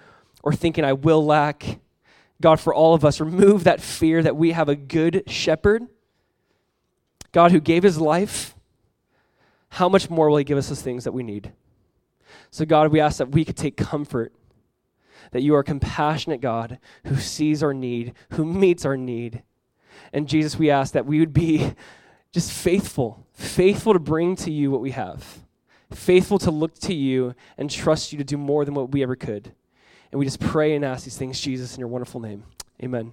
or 0.41 0.53
thinking 0.53 0.85
I 0.85 0.93
will 0.93 1.25
lack. 1.25 1.79
God, 2.39 2.59
for 2.59 2.73
all 2.73 2.93
of 2.93 3.03
us, 3.03 3.19
remove 3.19 3.65
that 3.65 3.81
fear 3.81 4.23
that 4.23 4.37
we 4.37 4.51
have 4.51 4.69
a 4.69 4.75
good 4.75 5.23
shepherd. 5.27 5.83
God, 7.33 7.51
who 7.51 7.59
gave 7.59 7.83
his 7.83 7.99
life, 7.99 8.55
how 9.69 9.89
much 9.89 10.09
more 10.09 10.29
will 10.29 10.37
he 10.37 10.43
give 10.43 10.57
us 10.57 10.69
those 10.69 10.81
things 10.81 11.03
that 11.03 11.11
we 11.11 11.23
need? 11.23 11.51
So, 12.51 12.65
God, 12.65 12.91
we 12.91 12.99
ask 12.99 13.17
that 13.17 13.29
we 13.29 13.45
could 13.45 13.57
take 13.57 13.77
comfort 13.77 14.33
that 15.31 15.41
you 15.41 15.55
are 15.55 15.59
a 15.59 15.63
compassionate 15.63 16.41
God 16.41 16.79
who 17.05 17.17
sees 17.17 17.63
our 17.63 17.73
need, 17.73 18.13
who 18.31 18.45
meets 18.45 18.85
our 18.85 18.97
need. 18.97 19.43
And 20.13 20.27
Jesus, 20.27 20.57
we 20.57 20.69
ask 20.69 20.93
that 20.93 21.05
we 21.05 21.19
would 21.19 21.33
be 21.33 21.73
just 22.31 22.51
faithful, 22.51 23.25
faithful 23.33 23.93
to 23.93 23.99
bring 23.99 24.35
to 24.37 24.51
you 24.51 24.71
what 24.71 24.81
we 24.81 24.91
have, 24.91 25.39
faithful 25.91 26.39
to 26.39 26.51
look 26.51 26.75
to 26.79 26.93
you 26.93 27.35
and 27.57 27.69
trust 27.69 28.11
you 28.11 28.17
to 28.17 28.23
do 28.23 28.37
more 28.37 28.65
than 28.65 28.73
what 28.73 28.91
we 28.91 29.03
ever 29.03 29.15
could. 29.15 29.51
And 30.11 30.19
we 30.19 30.25
just 30.25 30.39
pray 30.39 30.75
and 30.75 30.85
ask 30.85 31.03
these 31.03 31.17
things, 31.17 31.39
Jesus, 31.39 31.75
in 31.75 31.79
your 31.79 31.89
wonderful 31.89 32.21
name. 32.21 32.43
Amen. 32.81 33.11